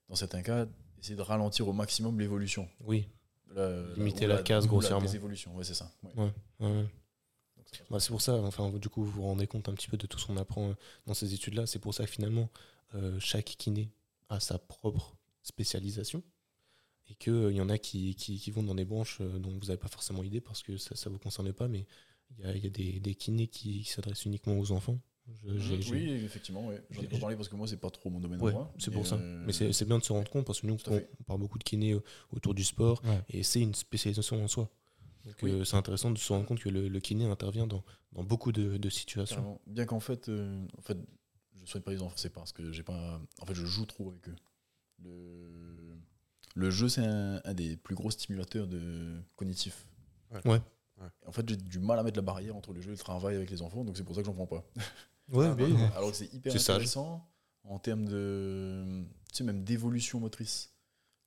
dans 0.09 0.15
certains 0.17 0.43
cas, 0.43 0.67
essayer 1.01 1.17
de 1.17 1.23
ralentir 1.23 1.67
au 1.69 1.73
maximum 1.73 2.19
l'évolution. 2.19 2.69
Oui, 2.85 3.09
La- 3.55 3.95
Limiter 3.97 4.27
la 4.27 4.43
casse 4.43 4.65
ou 4.65 4.69
grossièrement. 4.69 5.01
La 5.01 5.07
désévolution, 5.07 5.55
ouais, 5.57 5.65
c'est 5.65 5.75
ça. 5.75 5.91
ouais. 6.03 6.11
Ouais, 6.17 6.33
ouais. 6.61 6.83
Donc, 7.57 7.67
ça- 7.73 7.85
Bah, 7.91 8.01
c'est 8.01 8.09
pour 8.11 8.21
ça, 8.23 8.35
enfin, 8.35 8.71
du 8.71 8.89
coup, 8.89 9.05
vous 9.05 9.11
vous 9.11 9.23
rendez 9.23 9.47
compte 9.47 9.69
un 9.69 9.75
petit 9.75 9.89
peu 9.89 9.97
de 9.97 10.07
tout 10.07 10.19
ce 10.19 10.27
qu'on 10.27 10.37
apprend 10.37 10.71
euh, 10.71 10.75
dans 11.07 11.15
ces 11.15 11.33
études-là. 11.35 11.67
C'est 11.67 11.79
pour 11.79 11.95
ça 11.95 12.05
que 12.05 12.11
finalement, 12.11 12.49
euh, 12.95 13.19
chaque 13.21 13.45
kiné 13.59 13.91
a 14.29 14.41
sa 14.41 14.59
propre 14.59 15.17
spécialisation 15.43 16.23
et 17.09 17.15
qu'il 17.15 17.53
y 17.53 17.61
en 17.61 17.69
a 17.69 17.79
qui, 17.79 18.15
qui, 18.17 18.39
qui 18.41 18.51
vont 18.51 18.65
dans 18.65 18.75
des 18.75 18.85
branches 18.85 19.19
euh, 19.21 19.39
dont 19.39 19.51
vous 19.51 19.67
n'avez 19.67 19.77
pas 19.77 19.89
forcément 19.89 20.23
idée 20.25 20.41
parce 20.41 20.63
que 20.65 20.77
ça 20.77 20.95
ne 21.09 21.15
vous 21.15 21.21
concerne 21.21 21.53
pas, 21.53 21.69
mais 21.69 21.87
il 22.37 22.45
y 22.45 22.49
a, 22.49 22.53
il 22.57 22.65
y 22.65 22.67
a 22.67 22.71
des, 22.71 22.99
des 22.99 23.15
kinés 23.15 23.47
qui, 23.47 23.83
qui 23.83 23.91
s'adressent 23.91 24.25
uniquement 24.25 24.59
aux 24.59 24.73
enfants. 24.73 24.99
Je- 25.45 25.59
j'ai- 25.59 25.83
j'ai- 25.83 25.93
Oui, 25.93 26.11
effectivement, 26.25 26.67
ouais. 26.69 26.81
J'en 26.91 27.03
ai 27.03 27.09
pas 27.09 27.19
parlé 27.19 27.37
parce 27.37 27.49
que 27.49 27.57
moi, 27.57 27.67
c'est 27.67 27.77
pas 27.79 27.91
trop 27.91 28.11
mon 28.11 28.21
domaine 28.21 28.41
Ouais, 28.41 28.53
c'est 28.79 28.91
pour 28.93 29.07
ça. 29.07 29.17
euh, 29.17 29.43
Mais 29.47 29.53
c'est 29.53 29.73
c'est 29.73 29.85
bien 29.85 29.99
de 29.99 30.05
se 30.05 30.13
rendre 30.13 30.31
compte 30.31 30.47
parce 30.47 30.61
que 30.61 30.67
nous, 30.67 30.77
on, 30.87 31.01
parle 31.25 31.41
beaucoup 31.41 31.59
de 31.59 31.65
kinés 31.65 31.93
euh, 31.95 32.03
autour 32.33 32.55
du 32.55 32.63
sport 32.65 33.03
Ouais. 33.05 33.21
et 33.31 33.43
c'est 33.43 33.61
une 33.61 33.75
spécialisation 33.75 34.43
en 34.43 34.49
soi. 34.49 34.71
Donc 35.25 35.35
Oui. 35.43 35.51
euh, 35.51 35.65
c'est 35.65 35.77
intéressant 35.77 36.11
de 36.13 36.19
se 36.19 36.33
rendre 36.33 36.47
compte 36.47 36.61
que 36.61 36.69
le, 36.69 36.89
le 36.89 37.01
kiné 37.01 37.25
intervient 37.25 37.67
dans, 37.67 37.83
dans 38.13 38.23
beaucoup 38.23 38.53
de, 38.53 38.77
de 38.77 38.89
situations. 38.91 39.37
Carrément. 39.37 39.61
Bien 39.67 39.85
qu'en 39.85 39.99
fait, 40.01 40.29
euh, 40.29 40.65
en 40.79 40.83
fait, 40.83 40.97
je 41.57 41.67
soigne 41.67 41.83
pas 41.83 41.91
les 41.91 42.03
enfants, 42.03 42.15
c'est 42.17 42.33
parce 42.33 42.53
que 42.53 42.71
j'ai 42.71 42.85
pas. 42.85 43.21
En 43.41 43.47
fait, 43.47 43.55
je 43.55 43.67
joue 43.67 43.85
trop 43.87 44.11
avec 44.11 44.29
eux. 44.29 44.37
Le, 45.03 45.97
le 46.55 46.71
jeu, 46.71 46.89
c'est 46.89 47.05
un, 47.05 47.41
un 47.45 47.55
des 47.55 47.77
plus 47.77 47.97
gros 47.97 48.11
stimulateurs 48.13 48.67
de 48.69 49.17
cognitifs. 49.35 49.87
Ouais. 50.45 50.61
En 51.27 51.33
fait, 51.33 51.47
j'ai 51.49 51.57
du 51.57 51.79
mal 51.81 51.99
à 51.99 52.03
mettre 52.03 52.17
la 52.17 52.23
barrière 52.23 52.57
entre 52.57 52.73
le 52.73 52.81
jeu 52.81 52.89
et 52.91 52.93
le 52.93 52.99
travail 52.99 53.37
avec 53.37 53.51
les 53.51 53.61
enfants, 53.63 53.85
donc 53.85 53.97
c'est 53.99 54.05
pour 54.05 54.15
ça 54.15 54.23
que 54.23 54.27
j'en 54.27 54.33
prends 54.33 54.47
pas. 54.47 54.65
Ouais, 55.33 55.49
bah, 55.55 55.65
oui. 55.67 55.75
Alors 55.97 56.11
que 56.11 56.17
c'est 56.17 56.33
hyper 56.33 56.53
C'est 56.53 56.59
sage. 56.59 56.77
intéressant 56.77 57.29
en 57.65 57.79
termes 57.79 58.05
de. 58.07 59.03
Tu 59.31 59.37
sais, 59.39 59.45
même 59.45 59.65
d'évolution 59.65 60.21
motrice. 60.21 60.73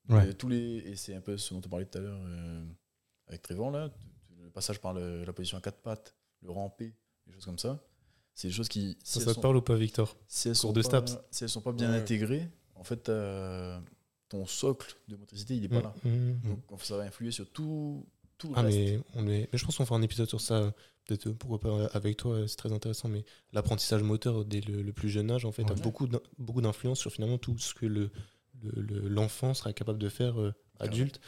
Ouais. 0.07 0.27
Euh, 0.29 0.33
tous 0.33 0.47
les, 0.47 0.77
et 0.77 0.95
c'est 0.95 1.13
un 1.13 1.21
peu 1.21 1.37
ce 1.37 1.53
dont 1.53 1.61
on 1.65 1.69
parlait 1.69 1.85
tout 1.85 1.97
à 1.97 2.01
l'heure 2.01 2.19
euh, 2.23 2.65
avec 3.27 3.41
Trévan, 3.41 3.69
là. 3.71 3.89
Le 4.41 4.49
passage 4.49 4.79
par 4.79 4.93
le- 4.93 5.23
la 5.25 5.33
position 5.33 5.57
à 5.57 5.61
quatre 5.61 5.81
pattes, 5.81 6.15
le 6.41 6.49
rampé, 6.49 6.95
des 7.27 7.33
choses 7.33 7.45
comme 7.45 7.59
ça. 7.59 7.83
C'est 8.33 8.47
des 8.47 8.53
choses 8.53 8.69
qui. 8.69 8.97
Ça, 9.03 9.19
si 9.19 9.19
ça 9.19 9.19
elles 9.19 9.25
te 9.27 9.33
sont- 9.35 9.41
parle 9.41 9.57
ou 9.57 9.61
pas, 9.61 9.75
Victor 9.75 10.15
si 10.27 10.47
elles 10.49 10.55
sont 10.55 10.71
de 10.71 10.81
pas, 10.81 10.87
Staps. 10.87 11.17
si 11.29 11.43
elles 11.43 11.49
sont 11.49 11.61
pas 11.61 11.73
bien 11.73 11.91
Ouais. 11.91 11.97
intégrées, 11.99 12.49
en 12.75 12.83
fait, 12.83 13.11
ton 14.29 14.45
socle 14.45 14.95
de 15.07 15.15
motricité, 15.15 15.55
il 15.55 15.65
est 15.65 15.69
pas 15.69 15.81
là. 15.81 15.93
Mmh, 16.03 16.09
mmh. 16.09 16.41
Donc 16.69 16.81
ça 16.83 16.95
va 16.97 17.03
influer 17.03 17.31
sur 17.31 17.49
tout, 17.51 18.05
tout 18.37 18.49
le 18.49 18.53
Ah, 18.57 18.61
reste. 18.61 18.77
mais, 18.77 19.01
on 19.15 19.27
est... 19.27 19.49
mais 19.51 19.57
je 19.57 19.65
pense 19.65 19.75
qu'on 19.77 19.85
fera 19.85 19.97
un 19.99 20.01
épisode 20.03 20.29
sur 20.29 20.39
ça, 20.39 20.73
peut-être 21.09 21.27
euh, 21.27 21.33
pourquoi 21.33 21.59
pas 21.59 21.85
avec 21.93 22.17
toi, 22.17 22.35
euh, 22.35 22.47
c'est 22.47 22.55
très 22.55 22.71
intéressant. 22.71 23.09
Mais 23.09 23.23
l'apprentissage 23.53 24.03
moteur 24.03 24.45
dès 24.45 24.61
le, 24.61 24.81
le 24.81 24.93
plus 24.93 25.09
jeune 25.09 25.31
âge, 25.31 25.43
en 25.45 25.51
fait, 25.51 25.63
a 25.63 25.73
beaucoup 25.83 26.07
beaucoup 26.37 26.61
d'influence 26.61 26.99
sur 26.99 27.11
finalement 27.11 27.37
tout 27.37 27.57
ce 27.57 27.73
que 27.73 27.85
le 27.85 28.11
le- 28.61 28.81
le- 28.81 29.07
l'enfant 29.07 29.53
sera 29.53 29.71
capable 29.73 29.99
de 29.99 30.09
faire 30.09 30.39
euh, 30.39 30.53
adulte. 30.79 31.19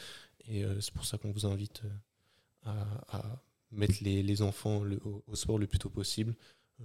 Et 0.48 0.64
euh, 0.66 0.80
c'est 0.82 0.94
pour 0.94 1.06
ça 1.06 1.18
qu'on 1.18 1.32
vous 1.32 1.46
invite 1.46 1.82
euh, 1.86 1.90
à, 2.64 3.18
à 3.18 3.44
mettre 3.72 3.96
les, 4.02 4.22
les 4.24 4.42
enfants 4.42 4.84
le- 4.84 5.00
au, 5.06 5.24
au 5.28 5.36
sport 5.36 5.58
le 5.58 5.66
plus 5.68 5.80
tôt 5.80 5.90
possible. 5.90 6.36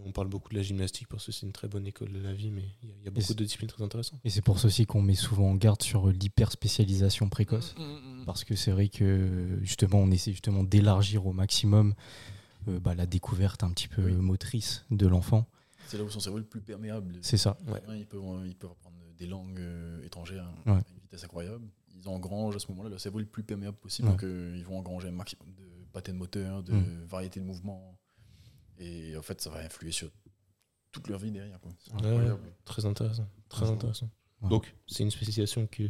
On 0.05 0.13
parle 0.13 0.29
beaucoup 0.29 0.51
de 0.51 0.55
la 0.57 0.63
gymnastique 0.63 1.09
parce 1.09 1.25
que 1.27 1.33
c'est 1.33 1.47
une 1.47 1.53
très 1.53 1.69
bonne 1.69 1.87
école 1.87 2.13
de 2.13 2.19
la 2.21 2.33
vie, 2.35 2.51
mais 2.51 2.65
il 2.83 2.89
y 2.91 2.93
a- 2.93 2.95
il 3.01 3.05
y, 3.05 3.09
a 3.09 3.11
beaucoup 3.11 3.33
de 3.35 3.43
disciplines 3.43 3.71
très 3.71 3.83
intéressantes. 3.83 4.21
Et 4.25 4.31
c'est 4.31 4.43
pour 4.43 4.59
ça 4.61 4.67
aussi 4.69 4.85
qu'on 4.87 5.01
met 5.03 5.15
souvent 5.15 5.49
en 5.51 5.55
garde 5.55 5.83
sur 5.83 6.09
l'hyperspécialisation 6.09 7.29
précoce. 7.29 7.75
Mm, 7.79 8.25
Parce 8.27 8.45
que 8.45 8.55
c'est 8.57 8.71
vrai 8.73 8.89
que 8.89 9.59
justement, 9.63 9.99
on 10.01 10.11
essaie 10.11 10.33
justement 10.33 10.65
d'élargir 10.65 11.27
au 11.27 11.33
maximum 11.33 11.95
euh, 11.95 11.95
bah, 12.67 12.95
la 12.95 13.07
découverte 13.07 13.63
un 13.63 13.71
petit 13.71 13.89
peu 13.89 14.03
Oui. 14.05 14.13
motrice 14.13 14.85
de 14.91 15.07
l'enfant. 15.07 15.47
C'est 15.87 15.99
là 15.99 16.05
où 16.05 16.11
son 16.11 16.21
cerveau 16.21 16.39
est 16.39 16.43
le 16.43 16.47
plus 16.47 16.61
perméable. 16.61 17.19
C'est 17.23 17.37
ça. 17.37 17.57
Ouais. 17.69 17.83
Ouais, 17.89 18.01
Ils, 18.01 18.07
peuvent, 18.07 18.23
ils 18.47 18.57
peuvent 18.57 18.71
apprendre 18.73 18.97
des 19.17 19.27
langues 19.27 19.61
euh, 19.61 20.05
étrangères 20.05 20.53
Ouais. 20.67 20.73
à 20.73 20.83
une 20.91 21.01
vitesse 21.03 21.25
incroyable. 21.25 21.65
Ils 21.95 22.09
engrangent 22.09 22.57
à 22.57 22.59
ce 22.59 22.69
moment-là 22.73 22.91
le 22.91 22.99
cerveau 22.99 23.19
le 23.21 23.25
plus 23.27 23.43
perméable 23.45 23.77
possible. 23.77 24.09
Ouais. 24.09 24.15
Donc 24.15 24.25
euh, 24.25 24.55
ils 24.59 24.65
vont 24.65 24.79
engranger 24.79 25.09
un 25.09 25.13
maximum 25.13 25.47
de 25.55 25.65
patterns 25.93 26.17
moteurs, 26.19 26.63
de 26.63 26.73
Mm. 26.73 27.05
variété 27.07 27.41
de 27.41 27.45
mouvements. 27.45 27.99
Et 28.79 29.17
en 29.17 29.23
fait, 29.23 29.41
ça 29.41 29.49
va 29.51 29.61
influer 29.61 29.91
sur 29.93 30.11
toute 30.93 31.09
leur 31.09 31.19
vie 31.19 31.31
derrière. 31.31 31.59
Quoi. 31.61 31.73
Incroyable. 31.95 32.41
Très 32.65 32.85
intéressant. 32.85 33.27
Très 33.49 33.71
intéressant. 33.71 34.11
Ouais. 34.43 34.51
Donc, 34.51 34.75
c'est 34.87 35.03
une 35.03 35.11
spécialisation 35.11 35.67
que, 35.67 35.85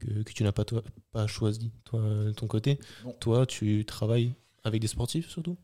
que, 0.00 0.22
que 0.22 0.32
tu 0.32 0.42
n'as 0.42 0.52
pas, 0.52 0.64
toi, 0.64 0.82
pas 1.12 1.26
choisie, 1.26 1.72
toi, 1.84 2.00
de 2.00 2.32
ton 2.32 2.46
côté. 2.46 2.78
Non. 3.04 3.12
Toi, 3.20 3.46
tu 3.46 3.84
travailles 3.86 4.34
avec 4.64 4.80
des 4.82 4.86
sportifs 4.88 5.28
surtout? 5.30 5.56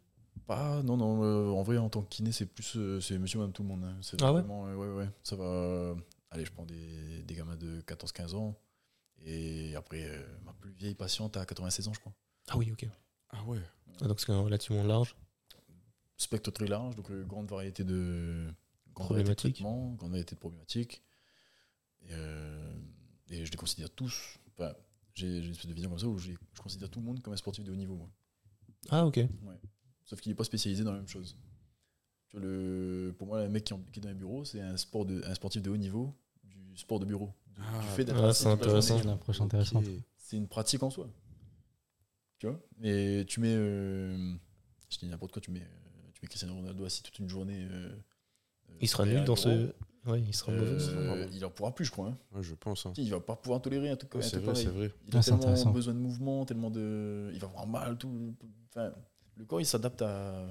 Pas, 0.57 0.83
non, 0.83 0.97
non. 0.97 1.23
euh, 1.25 1.51
en 1.51 1.63
vrai, 1.63 1.79
en 1.79 1.89
tant 1.89 2.03
que 2.03 2.09
kiné, 2.09 2.33
c'est 2.33 2.47
plus 2.47 2.77
euh, 2.77 3.01
c'est 3.01 3.19
monsieur, 3.19 3.39
madame, 3.39 3.53
tout 3.53 3.63
le 3.63 3.69
monde. 3.69 3.85
hein. 3.85 3.97
C'est 4.03 4.21
Ah 4.23 4.33
ouais 4.33 4.41
vraiment, 4.41 4.67
euh, 4.67 4.75
ouais, 4.77 4.93
ouais. 5.05 5.09
Ça 5.23 5.37
va. 5.37 5.45
euh, 5.45 5.95
allez, 6.31 6.45
je 6.45 6.53
prends 6.53 6.65
des, 6.67 7.23
des 7.23 7.35
gamins 7.35 7.57
de 7.57 7.81
14-15 7.83 8.35
ans. 8.35 8.55
Et 9.25 9.75
après, 9.77 10.05
euh, 10.05 10.23
ma 10.45 10.53
plus 10.53 10.73
vieille 10.73 10.95
patiente 10.95 11.37
a 11.37 11.47
96 11.47 11.89
ans, 11.89 11.93
je 11.95 12.01
crois. 12.01 12.13
Ah 12.49 12.57
oui, 12.59 12.71
ok. 12.73 12.87
Ah 13.31 13.45
ouais. 13.45 13.61
Ah, 14.01 14.09
donc, 14.09 14.21
c'est 14.21 14.33
relativement 14.33 14.83
large. 14.85 15.15
spectre 16.17 16.51
très 16.51 16.67
large, 16.67 16.97
donc 16.97 17.11
euh, 17.11 17.25
grande 17.25 17.49
variété 17.49 17.85
de 17.85 18.47
grande 18.95 19.09
variété 19.09 19.31
de 19.31 19.35
Problématiques. 19.35 19.55
traitements, 19.57 19.93
grande 19.95 20.11
variété 20.11 20.35
de 20.35 20.41
problématiques. 20.41 21.03
Et, 22.03 22.09
euh, 22.13 22.75
et 23.31 23.47
je 23.47 23.51
les 23.51 23.57
considère 23.57 23.91
tous. 23.91 24.39
Enfin, 24.51 24.73
j'ai 25.15 25.41
j'ai 25.41 25.47
une 25.47 25.53
espèce 25.53 25.67
de 25.69 25.75
vision 25.75 25.91
comme 25.91 25.99
ça 25.99 26.07
où 26.09 26.19
j'ai- 26.19 26.37
je 26.53 26.61
considère 26.61 26.91
tout 26.91 26.99
le 27.01 27.07
monde 27.07 27.23
comme 27.23 27.33
un 27.33 27.37
sportif 27.37 27.65
de 27.65 27.71
haut 27.73 27.77
niveau. 27.77 27.97
Moi. 27.97 28.09
Ah, 28.91 29.07
ok. 29.07 29.21
Sauf 30.13 30.21
qu'il 30.21 30.31
n'est 30.31 30.37
pas 30.37 30.45
spécialisé 30.45 30.85
dans 30.85 30.93
la 30.93 30.99
même 30.99 31.09
chose. 31.09 31.39
Tu 32.29 32.37
vois, 32.37 32.45
le, 32.47 33.15
pour 33.17 33.29
moi, 33.29 33.41
un 33.41 33.49
mec 33.49 33.65
qui, 33.65 33.73
est 33.73 34.03
dans 34.03 34.11
un 34.11 34.15
bureau, 34.15 34.45
c'est 34.45 34.61
un, 34.61 34.77
sport 34.77 35.07
de, 35.07 35.23
un 35.25 35.35
sportif 35.35 35.63
de 35.63 35.71
haut 35.71 35.77
niveau 35.79 36.15
du 36.45 36.77
sport 36.77 37.01
de 37.01 37.07
bureau. 37.07 37.33
Du, 37.47 37.63
Ah, 37.65 37.81
fait 37.81 38.05
d'être 38.05 38.23
ah, 38.23 38.29
assis 38.29 38.43
c'est 38.43 38.49
intéressant. 38.51 38.99
C'est 38.99 39.05
une 39.05 39.09
approche 39.09 39.41
intéressante. 39.41 39.87
Ok. 39.87 39.91
C'est 40.19 40.37
une 40.37 40.49
pratique 40.49 40.83
en 40.83 40.91
soi. 40.91 41.09
Tu 42.39 42.47
vois 42.47 42.61
Et 42.83 43.25
tu 43.27 43.41
mets. 43.41 43.55
euh, 43.57 44.35
je 44.91 44.99
dis 44.99 45.07
n'importe 45.07 45.33
quoi, 45.33 45.41
tu 45.41 45.51
mets, 45.51 45.61
euh, 45.63 46.11
tu 46.13 46.21
mets 46.23 46.29
Cristiano 46.29 46.55
Ronaldo 46.57 46.85
assis 46.85 47.03
toute 47.03 47.19
une 47.19 47.29
journée. 47.31 47.67
euh, 47.71 47.89
Il 48.83 48.89
sera 48.89 49.07
nul 49.07 49.25
dans 49.25 49.33
bureau. 49.33 49.37
ce. 49.37 49.73
Ouais, 50.11 50.21
il 50.21 50.35
sera 50.35 50.53
Euh, 50.53 51.07
mauvais. 51.09 51.29
il 51.33 51.43
en 51.47 51.51
pourra 51.51 51.75
plus, 51.75 51.87
je 51.87 51.91
crois. 51.91 52.09
hein. 52.09 52.19
Ouais, 52.35 52.43
je 52.43 52.55
pense. 52.55 52.85
hein. 52.85 52.93
Il 52.99 53.09
va 53.11 53.21
pas 53.21 53.37
pouvoir 53.37 53.63
tolérer 53.63 53.89
un 53.89 53.97
truc, 53.97 54.15
Ouais, 54.15 54.21
un 54.21 54.29
c'est 54.29 54.37
vrai, 54.41 54.47
pareil. 54.47 54.65
c'est 54.65 54.71
vrai. 54.73 54.93
Il 55.09 55.17
a 55.17 55.21
Ah, 55.21 55.23
tellement 55.23 55.71
besoin 55.73 55.95
de 55.95 55.99
mouvement, 56.01 56.45
tellement 56.45 56.71
de. 56.71 57.31
Il 57.33 57.39
va 57.41 57.47
avoir 57.47 57.67
mal, 57.67 57.97
tout. 57.97 58.35
Enfin, 58.69 58.93
le 59.37 59.45
corps, 59.45 59.61
il 59.61 59.67
s'adapte 59.67 60.03
à. 60.03 60.47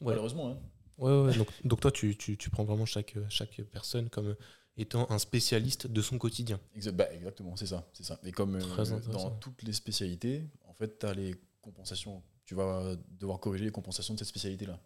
Ouais. 0.00 0.08
Malheureusement, 0.12 0.50
hein. 0.50 0.58
Ouais, 0.98 1.22
ouais. 1.22 1.36
Donc, 1.36 1.48
donc 1.64 1.80
toi, 1.80 1.92
tu, 1.92 2.16
tu, 2.16 2.36
tu 2.36 2.50
prends 2.50 2.64
vraiment 2.64 2.86
chaque, 2.86 3.16
chaque 3.28 3.60
personne 3.70 4.08
comme 4.10 4.34
étant 4.76 5.10
un 5.10 5.18
spécialiste 5.18 5.86
de 5.86 6.02
son 6.02 6.18
quotidien. 6.18 6.60
Bah, 6.92 7.12
exactement, 7.12 7.56
c'est 7.56 7.66
ça, 7.66 7.88
c'est 7.92 8.04
ça. 8.04 8.18
Et 8.24 8.32
comme 8.32 8.56
euh, 8.56 9.00
dans 9.12 9.30
toutes 9.32 9.62
les 9.62 9.72
spécialités, 9.72 10.44
en 10.66 10.72
fait, 10.74 10.98
tu 10.98 11.06
as 11.06 11.14
les 11.14 11.34
compensations. 11.62 12.22
Tu 12.44 12.54
vas 12.54 12.96
devoir 13.10 13.38
corriger 13.40 13.64
les 13.66 13.70
compensations 13.70 14.14
de 14.14 14.18
cette 14.18 14.28
spécialité-là. 14.28 14.80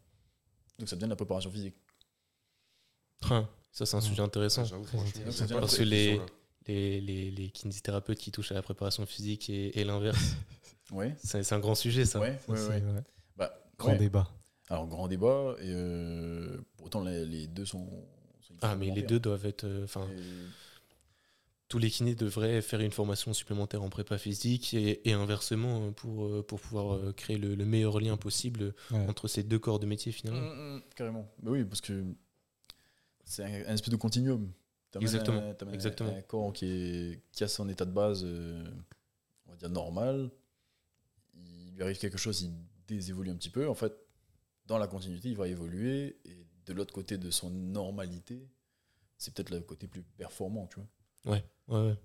Donc 0.79 0.89
ça 0.89 0.97
devient 0.97 1.05
de 1.07 1.11
la 1.11 1.17
préparation 1.17 1.51
physique. 1.51 1.77
Ah, 3.31 3.49
ça, 3.71 3.87
c'est 3.87 3.95
un 3.97 4.01
Ouais. 4.01 4.05
sujet 4.07 4.23
intéressant. 4.23 4.65
Pas 4.69 5.61
Parce 5.61 5.77
que 5.77 5.83
les-. 5.83 6.21
Les, 6.69 7.01
les, 7.01 7.33
les 7.33 7.51
kinésithérapeutes 7.51 8.19
qui 8.19 8.31
touchent 8.31 8.53
à 8.53 8.55
la 8.55 8.63
préparation 8.63 9.05
physique 9.05 9.51
et, 9.51 9.81
et 9.81 9.83
l'inverse, 9.83 10.37
Ouais. 10.93 11.13
c'est 11.19 11.43
c'est 11.43 11.57
un 11.57 11.59
grand 11.59 11.75
sujet, 11.75 12.05
ça. 12.05 12.21
Ouais, 12.21 12.39
ouais, 12.47 12.57
Ça, 12.57 12.69
ouais. 12.69 12.83
Grand 13.83 13.93
ouais. 13.93 13.99
débat. 13.99 14.29
Alors, 14.69 14.87
grand 14.87 15.09
débat. 15.09 15.55
Et 15.61 15.67
euh, 15.71 16.59
pourtant, 16.77 17.03
les, 17.05 17.25
les 17.27 17.47
deux 17.47 17.67
sont. 17.67 17.89
sont 18.41 18.55
Ah, 18.63 18.77
mais 18.77 18.91
les 18.91 19.03
deux 19.03 19.21
doivent 19.21 19.45
être. 19.47 19.65
euh, 19.65 19.85
Enfin, 19.85 20.09
Et- 20.17 20.23
tous 21.69 21.79
les 21.79 21.89
kinés 21.91 22.15
devraient 22.15 22.61
faire 22.61 22.81
une 22.81 22.91
formation 22.91 23.33
supplémentaire 23.33 23.83
en 23.83 23.89
prépa 23.89 24.19
physique 24.19 24.75
et, 24.75 25.09
et 25.09 25.15
inversement 25.15 25.87
euh, 25.87 25.91
pour, 25.91 26.27
euh, 26.27 26.43
pour 26.47 26.61
pouvoir 26.61 27.15
créer 27.15 27.39
le, 27.39 27.55
le 27.55 27.65
meilleur 27.65 27.99
lien 27.99 28.19
possible 28.19 28.75
Ouais. 28.91 28.99
entre 29.09 29.27
ces 29.27 29.43
deux 29.43 29.59
corps 29.59 29.79
de 29.79 29.87
métier 29.87 30.13
finalement. 30.13 30.41
Mm, 30.55 30.77
mm, 30.77 30.83
carrément. 30.95 31.27
Bah 31.43 31.51
oui, 31.53 31.65
parce 31.65 31.81
que 31.81 32.05
c'est 33.25 33.43
un, 33.45 33.71
un 33.71 33.75
espèce 33.75 33.89
de 33.91 33.97
continuum. 33.97 34.53
Exactement, 35.01 35.39
un- 35.41 35.67
un- 35.67 35.73
exactement. 35.73 36.15
Un, 36.15 36.21
corps 36.21 36.53
qui, 36.53 36.67
est, 36.67 37.23
qui 37.33 37.43
a 37.45 37.49
son 37.49 37.67
état 37.71 37.87
de 37.87 37.93
base, 37.93 38.21
euh, 38.27 38.63
on 39.47 39.53
va 39.53 39.57
dire 39.57 39.71
normal. 39.71 40.31
Il 41.35 41.73
lui 41.75 41.83
arrive 41.83 41.97
quelque 41.97 42.19
chose, 42.19 42.43
il 42.43 42.51
désévolue 42.97 43.31
un 43.31 43.37
petit 43.37 43.51
peu. 43.51 43.69
En 43.69 43.75
fait, 43.75 43.93
dans 44.67 44.79
la 44.79 44.87
continuité, 44.87 45.29
il 45.29 45.37
va 45.37 45.49
évoluer. 45.49 46.21
Et 46.25 46.47
de 46.67 46.73
l'autre 46.73 46.95
côté 46.95 47.19
de 47.19 47.31
son 47.31 47.51
normalité, 47.51 48.49
c'est 49.19 49.35
peut-être 49.35 49.51
le 49.51 49.61
côté 49.61 49.87
plus 49.87 50.03
performant, 50.03 50.67
tu 50.67 50.77
vois. 50.77 51.35
Ouais, 51.35 51.45
ouais, 51.69 51.89
ouais. 51.89 51.97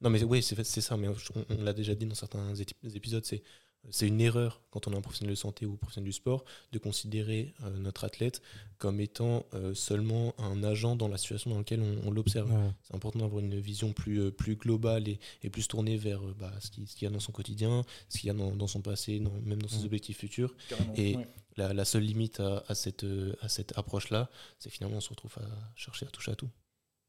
Non, 0.00 0.10
mais 0.10 0.22
oui, 0.22 0.42
c'est 0.42 0.80
ça, 0.80 0.96
mais 0.96 1.08
on, 1.08 1.62
l'a 1.62 1.72
déjà 1.72 1.94
dit 1.94 2.06
dans 2.06 2.14
certains 2.14 2.54
épisodes, 2.54 3.24
c'est 3.24 3.42
c'est 3.90 4.06
une 4.08 4.20
erreur 4.20 4.60
quand 4.70 4.86
on 4.86 4.92
est 4.92 4.96
un 4.96 5.00
professionnel 5.00 5.34
de 5.34 5.38
santé 5.38 5.64
ou 5.66 5.76
professionnel 5.76 6.06
du 6.08 6.12
sport 6.12 6.44
de 6.72 6.78
considérer 6.78 7.54
euh, 7.64 7.70
notre 7.78 8.04
athlète 8.04 8.42
comme 8.78 9.00
étant 9.00 9.46
euh, 9.54 9.74
seulement 9.74 10.34
un 10.38 10.62
agent 10.62 10.94
dans 10.96 11.08
la 11.08 11.16
situation 11.16 11.50
dans 11.50 11.58
laquelle 11.58 11.80
on, 11.80 12.06
on 12.06 12.10
l'observe. 12.10 12.50
Ouais. 12.52 12.70
C'est 12.82 12.94
important 12.94 13.20
d'avoir 13.20 13.40
une 13.42 13.58
vision 13.58 13.92
plus, 13.92 14.20
euh, 14.20 14.30
plus 14.30 14.56
globale 14.56 15.08
et, 15.08 15.18
et 15.42 15.48
plus 15.50 15.66
tournée 15.68 15.96
vers 15.96 16.22
euh, 16.26 16.34
bah, 16.38 16.52
ce 16.60 16.70
qu'il 16.70 16.86
y 17.02 17.06
a 17.06 17.10
dans 17.10 17.20
son 17.20 17.32
quotidien, 17.32 17.84
ce 18.08 18.18
qu'il 18.18 18.26
y 18.28 18.30
a 18.30 18.34
dans, 18.34 18.54
dans 18.54 18.66
son 18.66 18.82
passé, 18.82 19.20
dans- 19.20 19.32
même 19.42 19.60
dans 19.62 19.68
ses 19.68 19.82
Mm. 19.82 19.86
objectifs 19.86 20.18
futurs. 20.18 20.54
Carrément. 20.68 20.94
Et- 20.96 21.16
ouais. 21.16 21.26
La, 21.56 21.72
la 21.72 21.84
seule 21.84 22.04
limite 22.04 22.38
à, 22.38 22.62
à 22.68 22.74
cette, 22.76 23.04
à 23.40 23.48
cette 23.48 23.76
approche-là, 23.76 24.30
c'est 24.60 24.70
finalement 24.70 24.98
on 24.98 25.00
se 25.00 25.08
retrouve 25.08 25.34
à 25.38 25.72
chercher 25.74 26.06
à 26.06 26.08
toucher 26.08 26.30
à 26.30 26.36
tout. 26.36 26.48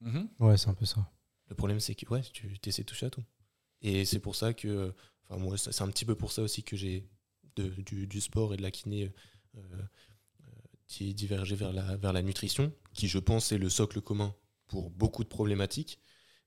Mhm. 0.02 0.28
Ouais, 0.40 0.58
c'est 0.58 0.70
un 0.70 0.74
peu 0.74 0.86
ça. 0.86 1.08
Le 1.50 1.56
problème, 1.56 1.80
c'est 1.80 1.94
que 1.94 2.08
ouais, 2.12 2.22
tu 2.34 2.58
essaies 2.66 2.82
de 2.82 2.88
toucher 2.88 3.06
à 3.06 3.10
tout. 3.12 3.24
Et 3.84 4.06
c'est 4.06 4.18
pour 4.20 4.36
ça 4.36 4.54
que, 4.56 4.96
enfin 5.30 5.40
moi 5.42 5.58
c'est 5.58 5.82
un 5.82 5.90
petit 5.90 6.06
peu 6.06 6.16
pour 6.16 6.32
ça 6.32 6.42
aussi 6.42 6.64
que 6.64 6.76
j'ai 6.76 7.08
du, 7.56 8.08
du 8.08 8.22
sport 8.22 8.54
et 8.54 8.58
de 8.58 8.62
la 8.62 8.72
kiné 8.72 9.12
euh, 9.56 9.60
euh, 9.60 9.82
qui 10.88 11.14
divergé 11.14 11.56
vers 11.56 11.74
la, 11.74 11.98
vers 11.98 12.14
la 12.14 12.22
nutrition, 12.22 12.74
qui 12.94 13.08
je 13.08 13.20
pense 13.20 13.52
est 13.52 13.58
le 13.58 13.70
socle 13.70 14.02
commun 14.02 14.34
pour 14.68 14.90
beaucoup 14.90 15.24
de 15.24 15.30
problématiques, 15.30 16.00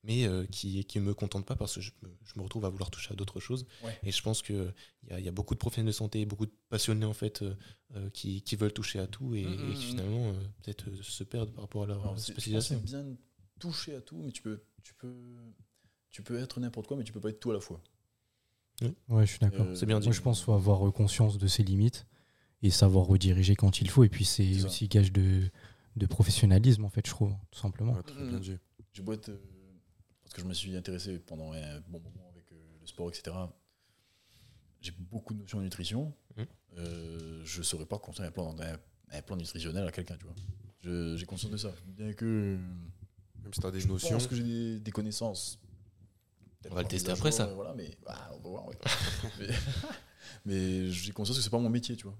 mais 0.03 0.25
euh, 0.25 0.45
qui 0.47 0.83
qui 0.85 0.99
me 0.99 1.13
contente 1.13 1.45
pas 1.45 1.55
parce 1.55 1.75
que 1.75 1.81
je 1.81 1.91
me, 2.01 2.09
je 2.25 2.33
me 2.37 2.43
retrouve 2.43 2.65
à 2.65 2.69
vouloir 2.69 2.89
toucher 2.89 3.11
à 3.11 3.15
d'autres 3.15 3.39
choses. 3.39 3.65
Ouais. 3.83 3.97
Et 4.03 4.11
je 4.11 4.21
pense 4.21 4.41
qu'il 4.41 4.73
y 5.09 5.13
a, 5.13 5.19
il 5.19 5.25
y 5.25 5.29
a 5.29 5.31
beaucoup 5.31 5.53
de 5.53 5.59
professionnels 5.59 5.87
de 5.93 5.95
santé, 5.95 6.25
beaucoup 6.25 6.45
de 6.45 6.53
passionnés 6.69 7.05
en 7.05 7.13
fait, 7.13 7.41
euh, 7.43 8.09
qui, 8.09 8.41
qui 8.41 8.55
veulent 8.55 8.73
toucher 8.73 8.99
à 8.99 9.07
tout 9.07 9.35
et, 9.35 9.45
Mm, 9.45 9.49
mm, 9.49 9.71
et 9.71 9.73
qui 9.75 9.85
mm. 9.85 9.89
finalement 9.89 10.33
peut-être 10.61 10.85
se 11.03 11.23
perdent 11.23 11.51
par 11.53 11.63
rapport 11.65 11.83
à 11.83 11.87
leur 11.87 12.01
Alors, 12.01 12.19
spécialisation. 12.19 12.81
c'est 12.85 12.85
bien 12.85 13.15
toucher 13.59 13.95
à 13.95 14.01
tout, 14.01 14.17
mais 14.17 14.31
tu 14.31 14.41
peux, 14.41 14.63
tu 14.83 14.93
peux, 14.95 15.15
tu 16.09 16.21
peux 16.23 16.37
être 16.39 16.59
n'importe 16.59 16.87
quoi, 16.87 16.97
mais 16.97 17.03
tu 17.05 17.13
peux 17.13 17.21
pas 17.21 17.29
être 17.29 17.39
tout 17.39 17.51
à 17.51 17.53
la 17.53 17.59
fois. 17.61 17.81
Ouais, 19.09 19.25
je 19.25 19.31
suis 19.31 19.39
d'accord. 19.39 19.65
Euh, 19.67 19.75
C'est 19.75 19.85
bien 19.85 19.99
dit. 19.99 20.07
Moi, 20.07 20.13
je 20.15 20.21
pense 20.21 20.37
qu'il 20.39 20.45
faut 20.45 20.53
avoir 20.53 20.87
euh, 20.87 20.91
conscience 20.91 21.37
de 21.37 21.47
ses 21.47 21.63
limites 21.63 22.05
et 22.61 22.69
savoir 22.69 23.05
rediriger 23.05 23.55
quand 23.55 23.81
il 23.81 23.89
faut. 23.89 24.03
Et 24.03 24.09
puis, 24.09 24.25
c'est 24.25 24.53
C'est 24.53 24.59
ça. 24.61 24.65
aussi 24.67 24.87
gage 24.87 25.11
de, 25.11 25.49
de 25.95 26.05
professionnalisme, 26.05 26.85
en 26.85 26.89
fait, 26.89 27.05
je 27.05 27.11
trouve, 27.11 27.33
tout 27.51 27.59
simplement. 27.59 27.93
Ouais, 27.93 28.03
très 28.03 28.23
bien 28.25 28.39
dit. 28.39 28.57
J'ai 28.93 29.01
beau 29.03 29.13
être. 29.13 29.29
euh, 29.29 29.37
parce 30.23 30.33
que 30.35 30.41
je 30.41 30.47
me 30.47 30.53
suis 30.53 30.75
intéressé 30.75 31.19
pendant 31.19 31.51
un 31.53 31.79
bon 31.89 31.99
moment 31.99 32.29
avec 32.31 32.51
euh, 32.51 32.55
le 32.81 32.87
sport, 32.87 33.09
etc. 33.09 33.35
J'ai 34.81 34.91
beaucoup 34.97 35.33
de 35.33 35.39
notions 35.39 35.59
de 35.59 35.63
nutrition. 35.63 36.13
Euh, 36.77 37.41
je 37.45 37.59
ne 37.59 37.63
saurais 37.63 37.85
pas 37.85 37.99
construire 37.99 38.29
un 38.29 38.31
plan, 38.31 38.55
un, 38.59 38.77
un 39.17 39.21
plan 39.21 39.35
nutritionnel 39.35 39.87
à 39.87 39.91
quelqu'un, 39.91 40.17
tu 40.17 40.25
vois. 40.25 40.35
Je- 40.81 41.15
J'ai 41.17 41.25
conscience 41.25 41.51
de 41.51 41.57
ça. 41.57 41.71
Bien 41.87 42.13
que. 42.13 42.57
Même 43.43 43.53
si 43.53 43.59
tu 43.61 43.67
as 43.67 43.71
des 43.71 43.79
je 43.81 43.87
notions, 43.87 44.09
pense 44.11 44.25
que 44.27 44.35
j'ai 44.35 44.43
des, 44.43 44.79
des 44.79 44.91
connaissances. 44.91 45.59
On 46.71 46.75
va 46.75 46.81
le 46.81 46.87
tester 46.87 47.11
après, 47.11 47.31
ça. 47.31 47.47
Voilà, 47.47 47.73
mais 47.75 47.89
bah, 48.05 48.29
on 48.33 48.39
va 48.43 48.49
voir. 48.49 48.67
ouais. 48.67 48.75
mais 49.39 49.47
mais 50.45 50.89
j'ai 50.91 51.11
conscience 51.11 51.37
que 51.37 51.43
c'est 51.43 51.49
pas 51.49 51.59
mon 51.59 51.69
métier, 51.69 51.95
tu 51.95 52.03
vois. 52.05 52.17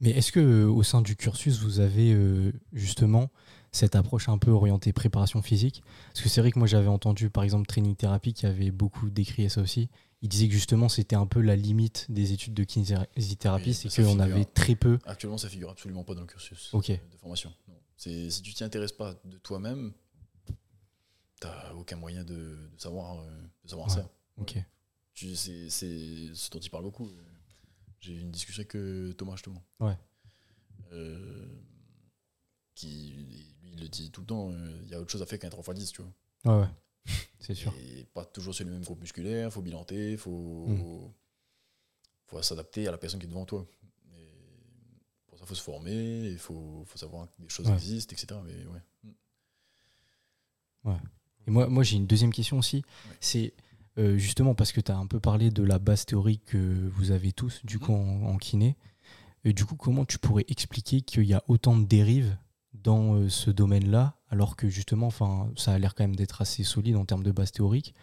Mais 0.00 0.10
est-ce 0.10 0.30
que 0.30 0.40
euh, 0.40 0.66
au 0.70 0.82
sein 0.82 1.00
du 1.00 1.16
cursus, 1.16 1.58
vous 1.60 1.80
avez 1.80 2.12
euh, 2.12 2.52
justement 2.72 3.30
cette 3.72 3.94
approche 3.96 4.28
un 4.28 4.36
peu 4.38 4.50
orientée 4.50 4.92
préparation 4.92 5.40
physique? 5.40 5.82
Parce 6.12 6.20
que 6.22 6.28
c'est 6.28 6.40
vrai 6.42 6.52
que 6.52 6.58
moi, 6.58 6.68
j'avais 6.68 6.88
entendu, 6.88 7.30
par 7.30 7.44
exemple, 7.44 7.66
Training 7.66 7.96
Therapy 7.96 8.34
qui 8.34 8.44
avait 8.46 8.70
beaucoup 8.70 9.08
décrit 9.08 9.48
ça 9.48 9.62
aussi. 9.62 9.88
Il 10.22 10.28
disait 10.28 10.48
que 10.48 10.52
justement, 10.54 10.88
c'était 10.88 11.16
un 11.16 11.26
peu 11.26 11.40
la 11.40 11.56
limite 11.56 12.06
des 12.10 12.32
études 12.32 12.54
de 12.54 12.64
kinésithérapie, 12.64 13.68
Oui, 13.68 13.74
c'est 13.74 13.88
ça 13.88 14.02
qu'on 14.02 14.10
figure. 14.10 14.22
avait 14.24 14.44
très 14.44 14.74
peu. 14.74 14.98
Actuellement, 15.06 15.38
ça 15.38 15.48
figure 15.48 15.70
absolument 15.70 16.04
pas 16.04 16.14
dans 16.14 16.22
le 16.22 16.26
cursus 16.26 16.70
Ok. 16.74 16.90
euh, 16.90 16.96
de 17.12 17.16
formation. 17.18 17.52
Non. 17.68 17.74
C'est 17.96 18.28
si 18.30 18.42
tu 18.42 18.52
t'y 18.52 18.64
intéresses 18.64 18.92
pas 18.92 19.14
de 19.24 19.38
toi-même, 19.38 19.92
t'as 21.40 21.72
aucun 21.74 21.96
moyen 21.96 22.24
de, 22.24 22.34
de 22.72 22.78
savoir, 22.80 23.20
euh, 23.20 23.42
de 23.64 23.68
savoir 23.68 23.88
Ouais. 23.88 23.94
ça. 23.94 24.10
Ok. 24.38 24.56
Tu- 25.14 25.34
C'est 25.36 25.70
c'est 25.70 26.34
ce 26.34 26.50
dont 26.50 26.58
il 26.60 26.70
parle 26.70 26.84
beaucoup. 26.84 27.10
J'ai 28.00 28.12
eu 28.14 28.20
une 28.20 28.30
discussion 28.30 28.60
avec 28.60 28.76
euh, 28.76 29.12
Thomas 29.14 29.32
justement. 29.36 29.64
Ouais. 29.80 29.96
Euh, 30.92 31.46
qui 32.74 33.12
lui 33.16 33.56
il 33.64 33.80
le 33.80 33.88
dit 33.88 34.10
tout 34.10 34.20
le 34.20 34.26
temps. 34.26 34.50
euh, 34.52 34.80
Il 34.84 34.88
y 34.88 34.94
a 34.94 35.00
autre 35.00 35.10
chose 35.10 35.22
à 35.22 35.26
faire 35.26 35.38
qu'un 35.38 35.48
3x10, 35.48 35.90
tu 35.92 36.02
vois. 36.02 36.12
Ouais, 36.58 36.62
ouais. 36.62 36.70
C'est 37.40 37.54
sûr. 37.54 37.74
Et 37.78 38.04
pas 38.14 38.24
toujours 38.24 38.54
sur 38.54 38.64
le 38.64 38.70
même 38.72 38.84
groupe 38.84 39.00
musculaire, 39.00 39.52
faut 39.52 39.62
bilanter, 39.62 40.16
faut, 40.16 40.66
Mm. 40.68 41.12
faut 42.26 42.42
s'adapter 42.42 42.86
à 42.88 42.90
la 42.90 42.98
personne 42.98 43.18
qui 43.20 43.26
est 43.26 43.28
devant 43.30 43.46
toi. 43.46 43.66
Et 44.16 44.32
pour 45.26 45.38
ça, 45.38 45.46
faut 45.46 45.54
se 45.54 45.62
former, 45.62 46.30
il 46.30 46.38
faut, 46.38 46.84
faut 46.86 46.98
savoir 46.98 47.28
que 47.30 47.42
des 47.42 47.48
choses 47.48 47.66
Ouais. 47.68 47.72
existent, 47.74 48.12
etc. 48.14 48.38
Mais 48.44 48.66
ouais. 48.66 48.82
Et 51.46 51.50
moi, 51.50 51.68
moi 51.68 51.82
j'ai 51.82 51.96
une 51.96 52.06
deuxième 52.06 52.32
question 52.32 52.58
aussi. 52.58 52.82
C'est 53.20 53.54
euh, 53.98 54.18
justement 54.18 54.54
parce 54.54 54.72
que 54.72 54.80
tu 54.80 54.92
as 54.92 54.96
un 54.96 55.06
peu 55.06 55.20
parlé 55.20 55.50
de 55.50 55.62
la 55.62 55.78
base 55.78 56.04
théorique 56.04 56.44
que 56.46 56.90
vous 56.94 57.10
avez 57.12 57.32
tous, 57.32 57.64
du 57.64 57.78
coup, 57.78 57.92
en, 57.92 58.24
en 58.26 58.36
kiné. 58.36 58.76
Et 59.44 59.52
du 59.52 59.64
coup, 59.64 59.76
comment 59.76 60.04
tu 60.04 60.18
pourrais 60.18 60.44
expliquer 60.48 61.00
qu'il 61.00 61.24
y 61.24 61.34
a 61.34 61.42
autant 61.48 61.76
de 61.76 61.84
dérives 61.84 62.36
dans 62.74 63.14
euh, 63.14 63.28
ce 63.28 63.50
domaine-là, 63.50 64.16
alors 64.28 64.56
que 64.56 64.68
justement, 64.68 65.06
enfin, 65.06 65.50
ça 65.56 65.72
a 65.72 65.78
l'air 65.78 65.94
quand 65.94 66.04
même 66.04 66.16
d'être 66.16 66.42
assez 66.42 66.62
solide 66.62 66.96
en 66.96 67.04
termes 67.04 67.22
de 67.22 67.32
base 67.32 67.52
théorique 67.52 67.94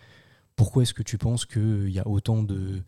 Pourquoi 0.55 0.83
est-ce 0.83 0.93
que 0.93 1.03
tu 1.03 1.17
penses 1.17 1.45
qu'il 1.45 1.89
y 1.89 1.99
a 1.99 2.07
autant 2.07 2.43
de, 2.43 2.83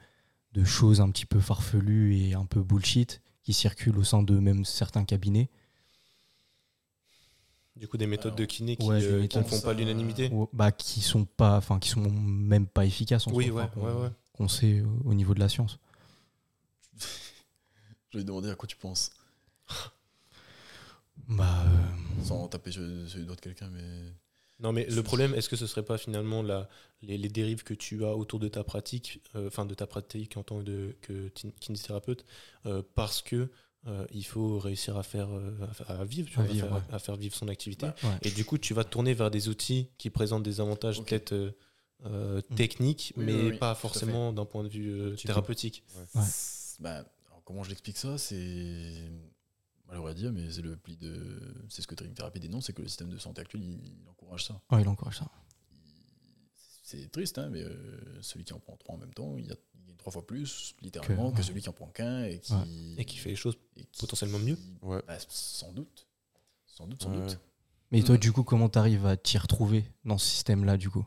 de 0.53 0.63
choses 0.63 1.01
un 1.01 1.09
petit 1.09 1.25
peu 1.25 1.39
farfelues 1.39 2.17
et 2.17 2.33
un 2.33 2.45
peu 2.45 2.61
bullshit 2.61 3.21
qui 3.43 3.53
circulent 3.53 3.97
au 3.97 4.03
sein 4.03 4.23
de 4.23 4.39
même 4.39 4.65
certains 4.65 5.05
cabinets 5.05 5.49
Du 7.75 7.87
coup, 7.89 7.97
des 7.97 8.07
méthodes 8.07 8.27
Alors, 8.27 8.37
de 8.39 8.45
kiné 8.45 8.77
qui, 8.77 8.87
ouais, 8.87 9.03
euh, 9.03 9.27
qui 9.27 9.37
ne 9.37 9.43
font 9.43 9.57
ça- 9.57 9.61
pas 9.67 9.73
l'unanimité. 9.73 10.29
ou- 10.31 10.47
bah, 10.53 10.71
qui 10.71 11.01
sont 11.01 11.25
pas, 11.25 11.57
enfin, 11.57 11.77
qui 11.79 11.89
sont 11.89 12.09
même 12.09 12.67
pas 12.67 12.85
efficaces 12.85 13.27
en 13.27 13.31
Oui, 13.33 13.49
ouais, 13.49 13.67
qu'on- 13.73 14.03
ouais. 14.03 14.09
qu'on 14.33 14.47
sait 14.47 14.79
euh, 14.79 14.85
au 15.03 15.13
niveau 15.13 15.33
de 15.33 15.39
la 15.41 15.49
science. 15.49 15.77
Je 18.11 18.17
vais 18.19 18.23
te 18.23 18.27
demander 18.27 18.49
à 18.49 18.55
quoi 18.55 18.65
tu 18.67 18.77
penses, 18.77 19.11
Bah, 21.27 21.63
euh, 21.65 22.23
sans 22.23 22.47
taper 22.47 22.71
sur, 22.71 22.81
sur 23.09 23.19
les 23.19 23.25
doigts 23.25 23.35
de 23.35 23.41
quelqu'un, 23.41 23.69
mais 23.69 23.83
Non, 24.61 24.71
mais 24.71 24.85
le 24.85 25.03
problème, 25.03 25.33
est-ce 25.33 25.49
que 25.49 25.57
ce 25.57 25.67
serait 25.67 25.83
pas 25.83 25.97
finalement 25.97 26.41
la, 26.43 26.69
les, 27.01 27.17
les 27.17 27.27
dérives 27.29 27.63
que 27.63 27.73
tu 27.73 28.05
as 28.05 28.15
autour 28.15 28.39
de 28.39 28.47
ta 28.47 28.63
pratique, 28.63 29.21
euh, 29.35 29.47
enfin 29.47 29.65
de 29.65 29.73
ta 29.73 29.85
pratique 29.85 30.37
en 30.37 30.43
tant 30.43 30.61
de, 30.63 30.95
que 31.01 31.27
tin- 31.29 31.51
kinésithérapeute, 31.59 32.23
euh, 32.67 32.81
parce 32.95 33.21
que 33.21 33.49
euh, 33.87 34.05
il 34.11 34.25
faut 34.25 34.57
réussir 34.59 34.97
à 34.97 35.03
faire 35.03 35.29
euh, 35.31 35.51
à, 35.87 36.03
vivre, 36.05 36.29
tu 36.29 36.39
À 36.39 36.41
vois, 36.43 36.49
à 36.49 36.53
vivre, 36.53 36.67
faire, 36.67 36.75
ouais. 36.77 36.93
à 36.93 36.99
faire 36.99 37.15
vivre 37.15 37.35
son 37.35 37.47
activité. 37.47 37.85
Bah, 37.87 37.95
ouais. 38.03 38.17
Et 38.23 38.31
du 38.31 38.43
coup, 38.45 38.57
tu 38.57 38.73
vas 38.73 38.83
te 38.83 38.89
tourner 38.89 39.13
vers 39.13 39.29
des 39.31 39.47
outils 39.49 39.89
qui 39.97 40.09
présentent 40.09 40.43
des 40.43 40.59
avantages 40.61 41.01
peut-être 41.03 41.33
euh, 41.33 41.51
Mm. 42.51 42.55
techniques, 42.55 43.13
Oui, 43.15 43.25
mais 43.25 43.33
oui, 43.33 43.49
oui, 43.51 43.57
pas 43.57 43.73
forcément 43.73 44.33
d'un 44.33 44.45
point 44.45 44.63
de 44.63 44.67
vue 44.69 44.91
euh, 44.91 45.15
thérapeutique. 45.15 45.83
Ouais. 45.95 46.21
bah, 46.79 46.95
alors, 47.27 47.41
comment 47.45 47.63
je 47.63 47.69
l'explique 47.69 47.97
ça 47.97 48.17
C'est 48.17 48.93
malheureux 49.87 50.11
à 50.11 50.13
dire, 50.13 50.31
mais 50.33 50.51
c'est 50.51 50.61
le 50.61 50.75
pli 50.75 50.97
de. 50.97 51.39
C'est 51.69 51.81
ce 51.81 51.87
que 51.87 51.95
Training 51.95 52.13
Therapy 52.13 52.39
dénonce, 52.39 52.65
c'est 52.65 52.73
que 52.73 52.81
le 52.81 52.87
système 52.89 53.09
de 53.09 53.17
santé 53.17 53.41
actuel, 53.41 53.63
il, 53.63 53.79
il 54.03 54.09
encourage 54.09 54.43
ça. 54.45 54.59
ouais, 54.71 54.81
il 54.81 54.87
encourage 54.87 55.17
ça. 55.19 55.27
C'est 56.83 57.11
triste, 57.11 57.37
hein, 57.39 57.49
mais 57.49 57.61
euh, 57.63 58.21
celui 58.21 58.43
qui 58.43 58.53
en 58.53 58.59
prend 58.59 58.75
trois 58.77 58.95
en 58.95 58.97
même 58.99 59.13
temps, 59.13 59.37
il, 59.37 59.51
a, 59.51 59.55
il 59.73 59.74
gagne 59.74 59.74
trois 60.05 60.13
fois 60.13 60.27
plus, 60.27 60.75
littéralement, 60.83 61.31
que, 61.31 61.37
ouais. 61.37 61.43
celui 61.43 61.61
qui 61.63 61.69
en 61.69 61.73
prend 61.73 61.87
qu'un 61.87 62.25
et 62.25 62.37
qui. 62.39 62.53
Ouais. 62.53 62.59
Et 62.97 63.05
qui 63.05 63.17
fait 63.17 63.29
les 63.29 63.35
choses 63.35 63.57
et 63.75 63.85
qui- 63.85 64.01
potentiellement 64.01 64.37
mieux. 64.37 64.55
Ouais. 64.83 65.01
Bah, 65.07 65.17
sans 65.29 65.71
doute. 65.71 66.05
Sans 66.67 66.85
doute, 66.85 67.01
sans 67.01 67.09
Ouais, 67.11 67.25
doute. 67.25 67.39
Mais 67.91 68.03
toi, 68.03 68.13
Mhm. 68.13 68.21
du 68.21 68.31
coup, 68.31 68.43
comment 68.43 68.69
t'arrives 68.69 69.07
à 69.07 69.17
t'y 69.17 69.39
retrouver 69.39 69.83
dans 70.03 70.19
ce 70.19 70.27
système-là, 70.29 70.77
du 70.77 70.91
coup? 70.91 71.03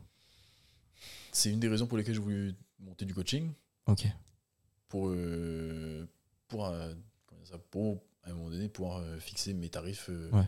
C'est 1.31 1.49
une 1.49 1.61
des 1.61 1.69
raisons 1.69 1.87
pour 1.87 1.97
lesquelles 1.97 2.15
j'ai 2.15 2.19
voulu 2.19 2.55
monter 2.79 3.05
du 3.05 3.13
coaching, 3.13 3.53
Ok. 3.87 4.05
pour, 4.89 5.07
euh, 5.09 6.05
pour, 6.49 6.65
euh, 6.65 6.93
pour, 7.71 8.01
à 8.23 8.31
un 8.31 8.33
moment 8.33 8.49
donné, 8.49 8.67
pouvoir 8.67 8.97
euh, 8.97 9.17
fixer 9.19 9.53
mes 9.53 9.69
tarifs. 9.69 10.07
euh, 10.09 10.29
Ouais. 10.31 10.47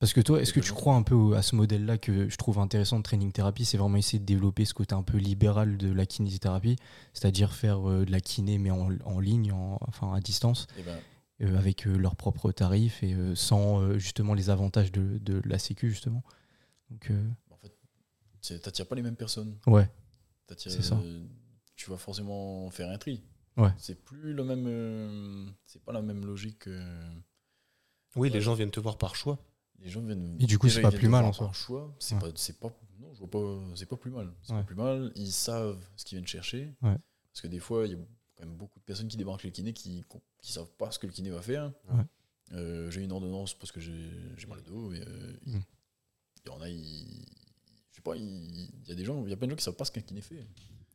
Parce 0.00 0.14
que 0.14 0.20
toi, 0.22 0.40
est-ce 0.40 0.52
que 0.54 0.60
tu 0.60 0.72
crois 0.72 0.94
un 0.94 1.02
peu 1.02 1.36
à 1.36 1.42
ce 1.42 1.54
modèle-là 1.54 1.98
que 1.98 2.28
je 2.30 2.36
trouve 2.38 2.58
intéressant 2.58 2.96
de 2.98 3.02
training 3.02 3.32
thérapie 3.32 3.66
C'est 3.66 3.76
vraiment 3.76 3.96
essayer 3.98 4.18
de 4.18 4.24
développer 4.24 4.64
ce 4.64 4.72
côté 4.72 4.94
un 4.94 5.02
peu 5.02 5.18
libéral 5.18 5.76
de 5.76 5.92
la 5.92 6.06
kinésithérapie, 6.06 6.76
c'est-à-dire 7.12 7.52
faire 7.52 7.86
euh, 7.88 8.06
de 8.06 8.10
la 8.10 8.20
kiné 8.20 8.56
mais 8.56 8.70
en, 8.70 8.88
en 9.04 9.20
ligne, 9.20 9.52
en- 9.52 9.78
enfin 9.82 10.14
à 10.14 10.20
distance, 10.20 10.66
eh 10.78 10.82
ben, 10.82 10.98
euh, 11.42 11.58
avec 11.58 11.86
euh, 11.86 11.96
leurs 11.98 12.16
propres 12.16 12.50
tarifs 12.50 13.02
et 13.02 13.12
euh, 13.12 13.34
sans 13.34 13.82
euh, 13.82 13.98
justement 13.98 14.32
les 14.32 14.48
avantages 14.48 14.90
de, 14.90 15.18
de 15.18 15.42
la 15.44 15.58
Sécu, 15.58 15.90
justement. 15.90 16.24
Donc, 16.90 17.10
euh, 17.10 17.22
en 17.50 17.56
fait, 17.58 17.76
tu 18.40 18.54
n'attires 18.54 18.86
pas 18.88 18.94
les 18.96 19.02
mêmes 19.02 19.16
personnes. 19.16 19.58
ouais, 19.66 19.88
T'attires- 20.46 20.72
C'est 20.72 20.82
ça. 20.82 20.98
Tu 21.76 21.90
vas 21.90 21.98
forcément 21.98 22.70
faire 22.70 22.88
un 22.88 22.96
tri. 22.98 23.22
Ouais. 23.58 23.70
C'est 23.76 24.02
plus 24.02 24.32
le 24.32 24.44
même. 24.44 24.64
euh, 24.66 25.46
c'est 25.66 25.84
pas 25.84 25.92
la 25.92 26.00
même 26.00 26.24
logique. 26.24 26.66
euh, 26.68 27.10
Oui, 28.16 28.30
les 28.30 28.40
gens 28.40 28.54
viennent 28.54 28.70
te 28.70 28.80
voir 28.80 28.96
par 28.96 29.14
choix. 29.14 29.38
Les 29.80 29.88
gens 29.90 30.00
viennent. 30.02 30.36
Et 30.40 30.46
du 30.46 30.58
coup, 30.58 30.68
c'est 30.68 30.80
pas 30.82 30.90
plus 30.92 31.08
mal 31.08 31.24
en 31.24 31.32
soi. 31.32 31.50
choix. 31.52 31.94
C'est 31.98 32.14
Ouais. 32.16 32.20
pas. 32.20 32.28
C'est 32.36 32.58
pas. 32.58 32.68
Non, 33.00 33.12
je 33.14 33.18
vois 33.20 33.30
pas. 33.30 33.58
C'est 33.76 33.86
pas 33.86 33.96
plus 33.96 34.10
mal. 34.10 34.32
C'est 34.42 34.52
Ouais. 34.52 34.58
pas 34.60 34.64
plus 34.64 34.76
mal. 34.76 35.12
Ils 35.16 35.32
savent 35.32 35.78
ce 35.96 36.04
qu'ils 36.04 36.16
viennent 36.16 36.26
chercher. 36.26 36.74
Ouais. 36.82 36.96
Parce 37.32 37.40
que 37.42 37.48
des 37.48 37.60
fois, 37.60 37.86
il 37.86 37.92
y 37.92 37.94
a 37.94 37.98
quand 38.36 38.46
même 38.46 38.56
beaucoup 38.56 38.78
de 38.78 38.84
personnes 38.84 39.08
qui 39.08 39.16
débarquent 39.16 39.40
chez 39.42 39.48
le 39.48 39.52
kiné 39.54 39.72
qui 39.72 40.04
qui 40.42 40.52
savent 40.52 40.70
pas 40.78 40.90
ce 40.90 40.98
que 40.98 41.06
le 41.06 41.12
kiné 41.12 41.30
va 41.30 41.42
faire. 41.42 41.72
Ouais. 41.90 42.02
Euh, 42.52 42.90
j'ai 42.90 43.02
une 43.04 43.12
ordonnance 43.12 43.54
parce 43.54 43.70
que 43.72 43.80
j'ai 43.80 44.10
j'ai 44.36 44.46
mal 44.46 44.58
au 44.58 44.62
dos. 44.62 44.92
Et, 44.92 45.00
euh, 45.00 45.32
il 45.46 45.56
Mm. 45.56 45.62
il 46.44 46.48
y 46.50 46.54
en 46.54 46.60
a, 46.60 46.68
je 46.68 47.96
sais 47.96 48.02
pas, 48.02 48.16
il 48.16 48.22
il 48.82 48.88
y 48.88 48.92
a 48.92 48.94
des 48.94 49.04
gens, 49.04 49.22
il 49.24 49.30
y 49.30 49.32
a 49.32 49.36
plein 49.36 49.46
de 49.46 49.52
gens 49.52 49.56
qui 49.56 49.64
savent 49.64 49.76
pas 49.76 49.84
ce 49.84 49.92
qu'un 49.92 50.00
kiné 50.00 50.20
fait. 50.20 50.46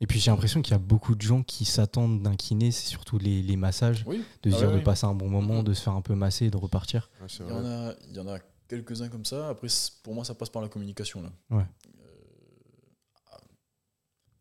Et 0.02 0.08
puis 0.08 0.19
j'ai 0.19 0.30
l'impression 0.32 0.62
qu'il 0.62 0.71
y 0.74 0.76
a 0.76 0.80
beaucoup 0.80 1.15
de 1.15 1.21
gens 1.21 1.41
qui 1.43 1.63
s'attendent 1.63 2.21
d'un 2.21 2.36
kiné, 2.36 2.71
c'est 2.71 2.88
surtout 2.88 3.17
les, 3.17 3.41
les 3.41 3.56
massages, 3.56 4.04
Oui. 4.06 4.21
de 4.43 4.50
se 4.50 4.56
Ah 4.56 4.60
dire 4.60 4.69
ouais, 4.71 4.80
de 4.80 4.84
passer 4.84 5.06
un 5.06 5.13
bon 5.15 5.30
moment, 5.30 5.63
de 5.63 5.74
se 5.74 5.82
faire 5.82 5.93
un 5.93 6.02
peu 6.02 6.15
masser 6.15 6.48
et 6.48 6.50
de 6.52 6.58
repartir. 6.58 7.10
Ouais, 7.21 7.28
c'est 7.30 7.43
Il 7.45 7.50
y 7.50 7.54
en 7.54 7.62
vrai. 7.62 7.69
a, 7.74 7.95
il 8.10 8.15
y 8.15 8.19
en 8.19 8.28
a 8.28 8.39
quelques-uns 8.67 9.10
comme 9.10 9.25
ça. 9.25 9.49
Après, 9.49 9.67
pour 10.04 10.13
moi, 10.15 10.23
ça 10.25 10.36
passe 10.36 10.49
par 10.49 10.62
la 10.62 10.69
communication 10.69 11.21
là. 11.21 11.32
Ouais. 11.49 11.65
Euh, 11.99 13.38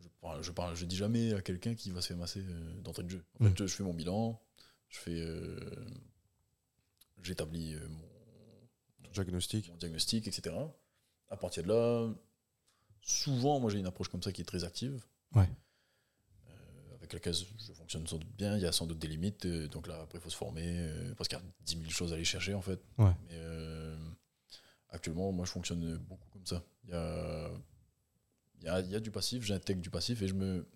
je 0.01 0.09
parle, 0.21 0.43
je 0.43 0.51
parle, 0.53 0.75
je 0.77 0.85
dis 0.87 0.97
jamais 0.97 1.33
à 1.35 1.41
quelqu'un 1.43 1.75
qui 1.75 1.91
va 1.91 2.01
se 2.01 2.09
faire 2.09 2.17
masser 2.17 2.41
euh, 2.41 2.81
d'entrée 2.81 3.03
de 3.05 3.11
jeu. 3.11 3.25
En 3.41 3.45
Mm. 3.45 3.49
fait, 3.51 3.59
je, 3.59 3.67
je 3.67 3.75
fais 3.75 3.83
mon 3.85 3.95
bilan, 3.95 4.41
je 4.89 4.99
fais, 4.99 5.21
euh, 5.21 5.59
j'établis 7.23 7.77
mon, 7.89 9.11
Diagnostic. 9.13 9.69
mon 9.71 9.77
diagnostic, 9.77 10.27
etc. 10.27 10.55
À 11.31 11.37
partir 11.37 11.63
de 11.63 11.69
là, 11.69 12.13
souvent, 13.01 13.61
moi 13.61 13.71
j'ai 13.71 13.79
une 13.79 13.87
approche 13.87 14.09
comme 14.09 14.23
ça 14.23 14.33
qui 14.33 14.41
est 14.43 14.45
très 14.45 14.65
active. 14.65 15.05
Ouais. 15.35 15.49
Euh, 16.49 17.07
laquelle 17.13 17.35
je 17.35 17.45
fonctionne 17.75 18.07
sans 18.07 18.19
doute 18.19 18.35
bien. 18.37 18.57
Il 18.57 18.63
y 18.63 18.67
a 18.67 18.73
sans 18.73 18.87
doute 18.87 18.99
des 18.99 19.07
limites. 19.09 19.47
donc 19.47 19.87
là, 19.87 20.01
après, 20.03 20.19
il 20.19 20.21
faut 20.21 20.31
se 20.31 20.37
former 20.37 20.91
parce 21.17 21.29
qu'il 21.29 21.39
y 21.39 21.41
a 21.41 21.45
10 21.65 21.77
000 21.79 21.91
choses 21.91 22.13
à 22.13 22.17
aller 22.17 22.25
chercher, 22.25 22.55
en 22.55 22.63
fait. 22.63 22.81
Ouais. 22.99 23.13
Mais 23.29 23.39
actuellement, 24.95 25.31
moi, 25.33 25.45
je 25.45 25.51
fonctionne 25.51 25.97
beaucoup 25.99 26.29
comme 26.31 26.47
ça. 26.47 26.63
Il 26.85 26.91
y 26.91 26.95
a, 26.95 27.51
il 28.61 28.65
y 28.65 28.69
a, 28.69 28.81
il 28.81 28.91
y 28.91 28.95
a 28.97 29.01
du 29.01 29.11
passif, 29.11 29.43
j'intègre 29.45 29.81
du 29.83 29.91
passif 29.91 30.23
et 30.23 30.29
je 30.29 30.35
me 30.35 30.67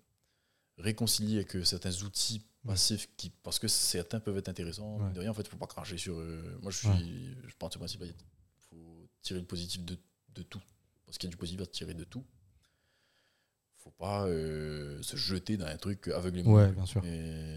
réconcilie 0.77 1.35
avec 1.37 1.55
euh, 1.55 1.63
certains 1.63 1.91
outils 2.03 2.41
passifs 2.65 3.09
qui, 3.17 3.29
parce 3.43 3.57
que 3.59 3.67
certains 3.67 4.19
peuvent 4.19 4.37
être 4.37 4.49
intéressants. 4.49 4.97
Ouais. 4.99 5.11
De 5.13 5.19
rien, 5.21 5.31
en 5.31 5.33
fait, 5.33 5.41
il 5.43 5.45
ne 5.45 5.51
faut 5.51 5.57
pas 5.57 5.67
cracher 5.67 5.97
sur. 5.97 6.17
euh, 6.19 6.57
moi, 6.61 6.71
je 6.71 6.77
suis. 6.77 7.35
Je 7.47 7.55
pars 7.55 7.69
du 7.69 7.77
principe, 7.77 8.01
il 8.03 8.13
faut 8.69 9.07
tirer 9.21 9.39
le 9.39 9.45
positif 9.45 9.83
de, 9.85 9.97
de 10.35 10.43
tout. 10.43 10.61
Parce 11.05 11.17
qu'il 11.17 11.27
y 11.27 11.31
a 11.31 11.31
du 11.31 11.37
positif 11.37 11.61
à 11.61 11.65
tirer 11.65 11.93
de 11.93 12.03
tout. 12.03 12.23
faut 13.77 13.91
pas 13.91 14.25
euh, 14.27 15.01
se 15.01 15.15
jeter 15.15 15.57
dans 15.57 15.65
un 15.65 15.77
truc 15.77 16.07
aveuglément. 16.09 16.51
Ouais, 16.53 16.71
bien 16.71 16.85
sûr. 16.85 17.03
Et 17.05 17.55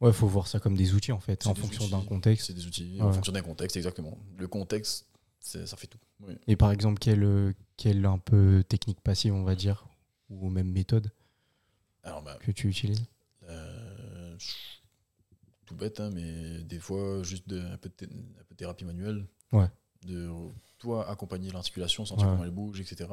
Ouais, 0.00 0.12
faut 0.12 0.26
voir 0.26 0.48
ça 0.48 0.58
comme 0.58 0.76
des 0.76 0.94
outils 0.94 1.12
en 1.12 1.20
fait, 1.20 1.46
en 1.46 1.54
fonction 1.54 1.86
d'un 1.88 2.00
contexte. 2.02 2.48
c'est 2.48 2.52
des 2.54 2.66
outils 2.66 2.96
Ouais. 2.96 3.02
en 3.02 3.12
fonction 3.12 3.32
d'un 3.32 3.40
contexte, 3.42 3.76
exactement. 3.76 4.18
Le 4.36 4.48
contexte, 4.48 5.06
ça 5.42 5.76
fait 5.76 5.86
tout. 5.88 5.98
Oui. 6.20 6.34
Et 6.46 6.56
par 6.56 6.70
exemple, 6.70 6.98
quelle, 6.98 7.54
quelle 7.76 8.04
un 8.06 8.18
peu 8.18 8.64
technique 8.68 9.00
passive, 9.00 9.34
on 9.34 9.42
va 9.44 9.54
dire, 9.54 9.86
ou 10.30 10.48
même 10.50 10.70
méthode 10.70 11.10
Alors, 12.04 12.22
bah, 12.22 12.38
que 12.40 12.52
tu 12.52 12.68
utilises 12.68 13.04
euh, 13.48 14.36
tout 15.66 15.74
bête, 15.74 16.00
hein, 16.00 16.10
mais 16.12 16.62
des 16.62 16.78
fois, 16.78 17.22
juste 17.22 17.48
de, 17.48 17.60
un, 17.60 17.76
peu 17.76 17.88
de, 17.98 18.04
un 18.06 18.44
peu 18.44 18.54
de 18.54 18.56
thérapie 18.56 18.84
manuelle. 18.84 19.26
Ouais. 19.52 19.68
De 20.06 20.30
toi 20.78 21.08
accompagner 21.08 21.50
l'articulation, 21.50 22.04
sentir 22.04 22.26
Ouais. 22.26 22.32
comment 22.32 22.44
elle 22.44 22.50
bouge, 22.50 22.80
etc. 22.80 23.08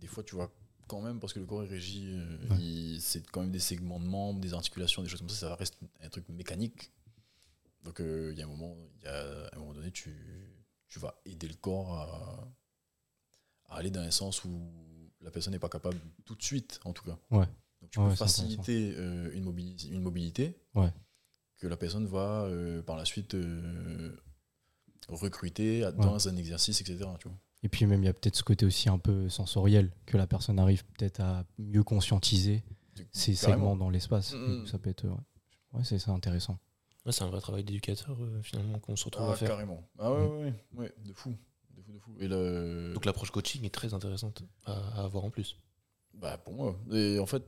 Des 0.00 0.06
fois, 0.06 0.22
tu 0.24 0.34
vois 0.34 0.52
quand 0.86 1.02
même, 1.02 1.20
parce 1.20 1.32
que 1.32 1.38
le 1.40 1.46
corps 1.46 1.62
est 1.64 1.68
régi, 1.68 2.06
euh, 2.14 2.48
Ouais. 2.50 2.98
c'est 3.00 3.26
quand 3.30 3.42
même 3.42 3.50
des 3.50 3.58
segments 3.58 4.00
de 4.00 4.06
membres, 4.06 4.40
des 4.40 4.54
articulations, 4.54 5.02
des 5.02 5.08
choses 5.08 5.20
comme 5.20 5.28
ça, 5.28 5.48
ça 5.48 5.54
reste 5.56 5.78
un 6.00 6.08
truc 6.08 6.28
mécanique. 6.30 6.90
Donc, 7.84 8.00
euh, 8.00 8.30
il 8.32 8.38
y 8.38 8.42
a 8.42 8.46
un 8.46 8.48
moment, 8.48 8.74
il 9.00 9.04
y 9.04 9.08
a 9.08 9.50
un 9.52 9.58
moment 9.58 9.74
donné, 9.74 9.90
tu, 9.90 10.14
tu 10.88 10.98
vas 10.98 11.14
aider 11.24 11.48
le 11.48 11.54
corps 11.54 11.94
à, 11.94 12.48
à 13.66 13.76
aller 13.76 13.90
dans 13.90 14.00
un 14.00 14.10
sens 14.10 14.44
où 14.44 14.70
la 15.20 15.30
personne 15.30 15.52
n'est 15.52 15.58
pas 15.58 15.68
capable 15.68 15.98
tout 16.24 16.34
de 16.34 16.42
suite, 16.42 16.80
en 16.84 16.92
tout 16.92 17.04
cas. 17.04 17.18
Ouais. 17.30 17.46
Donc, 17.80 17.90
tu 17.90 17.98
Ouais, 18.00 18.08
peux 18.08 18.14
faciliter 18.16 18.94
euh, 18.96 19.30
une, 19.34 19.44
mobili- 19.44 19.88
une 19.90 20.02
mobilité 20.02 20.56
Ouais. 20.74 20.92
que 21.58 21.66
la 21.66 21.76
personne 21.76 22.06
va 22.06 22.42
euh, 22.44 22.82
par 22.82 22.96
la 22.96 23.04
suite 23.04 23.34
euh, 23.34 24.16
recruter 25.08 25.88
dans 25.96 26.28
un 26.28 26.36
exercice, 26.36 26.80
etc. 26.80 26.98
Tu 27.20 27.28
vois. 27.28 27.38
Et 27.62 27.68
puis 27.68 27.86
même, 27.86 28.02
il 28.02 28.06
y 28.06 28.08
a 28.08 28.12
peut-être 28.12 28.36
ce 28.36 28.42
côté 28.42 28.64
aussi 28.66 28.88
un 28.88 28.98
peu 28.98 29.28
sensoriel, 29.28 29.90
que 30.06 30.16
la 30.16 30.26
personne 30.26 30.58
arrive 30.58 30.84
peut-être 30.86 31.20
à 31.20 31.44
mieux 31.58 31.82
conscientiser 31.82 32.62
Carrément. 32.94 33.36
segments 33.36 33.76
dans 33.76 33.90
l'espace. 33.90 34.32
Mm. 34.34 34.58
Donc, 34.58 34.68
Ça 34.68 34.78
peut 34.78 34.90
être... 34.90 35.06
Ouais, 35.72 35.84
c'est 35.84 35.98
ça 35.98 36.12
intéressant. 36.12 36.58
Ouais, 37.06 37.12
c'est 37.12 37.24
un 37.24 37.28
vrai 37.30 37.40
travail 37.40 37.64
d'éducateur 37.64 38.16
euh, 38.20 38.42
finalement 38.42 38.78
qu'on 38.78 38.96
se 38.96 39.04
retrouve 39.04 39.26
Ah, 39.28 39.32
à 39.32 39.36
faire. 39.36 39.48
carrément. 39.48 39.88
Ah 39.98 40.12
ouais, 40.12 40.18
ouais, 40.20 40.26
ouais, 40.38 40.54
ouais, 40.74 40.94
de 41.04 41.12
fou. 41.12 41.34
De 41.76 41.82
fou, 41.82 41.92
de 41.92 41.98
fou. 41.98 42.14
Et 42.20 42.28
le... 42.28 42.92
Donc 42.94 43.04
l'approche 43.04 43.30
coaching 43.30 43.64
est 43.64 43.74
très 43.74 43.94
intéressante 43.94 44.42
à, 44.66 44.72
à 44.72 45.04
avoir 45.04 45.24
en 45.24 45.30
plus. 45.30 45.56
Bah, 46.14 46.36
pour 46.38 46.54
moi. 46.54 46.76
Et 46.92 47.18
en 47.18 47.26
fait, 47.26 47.42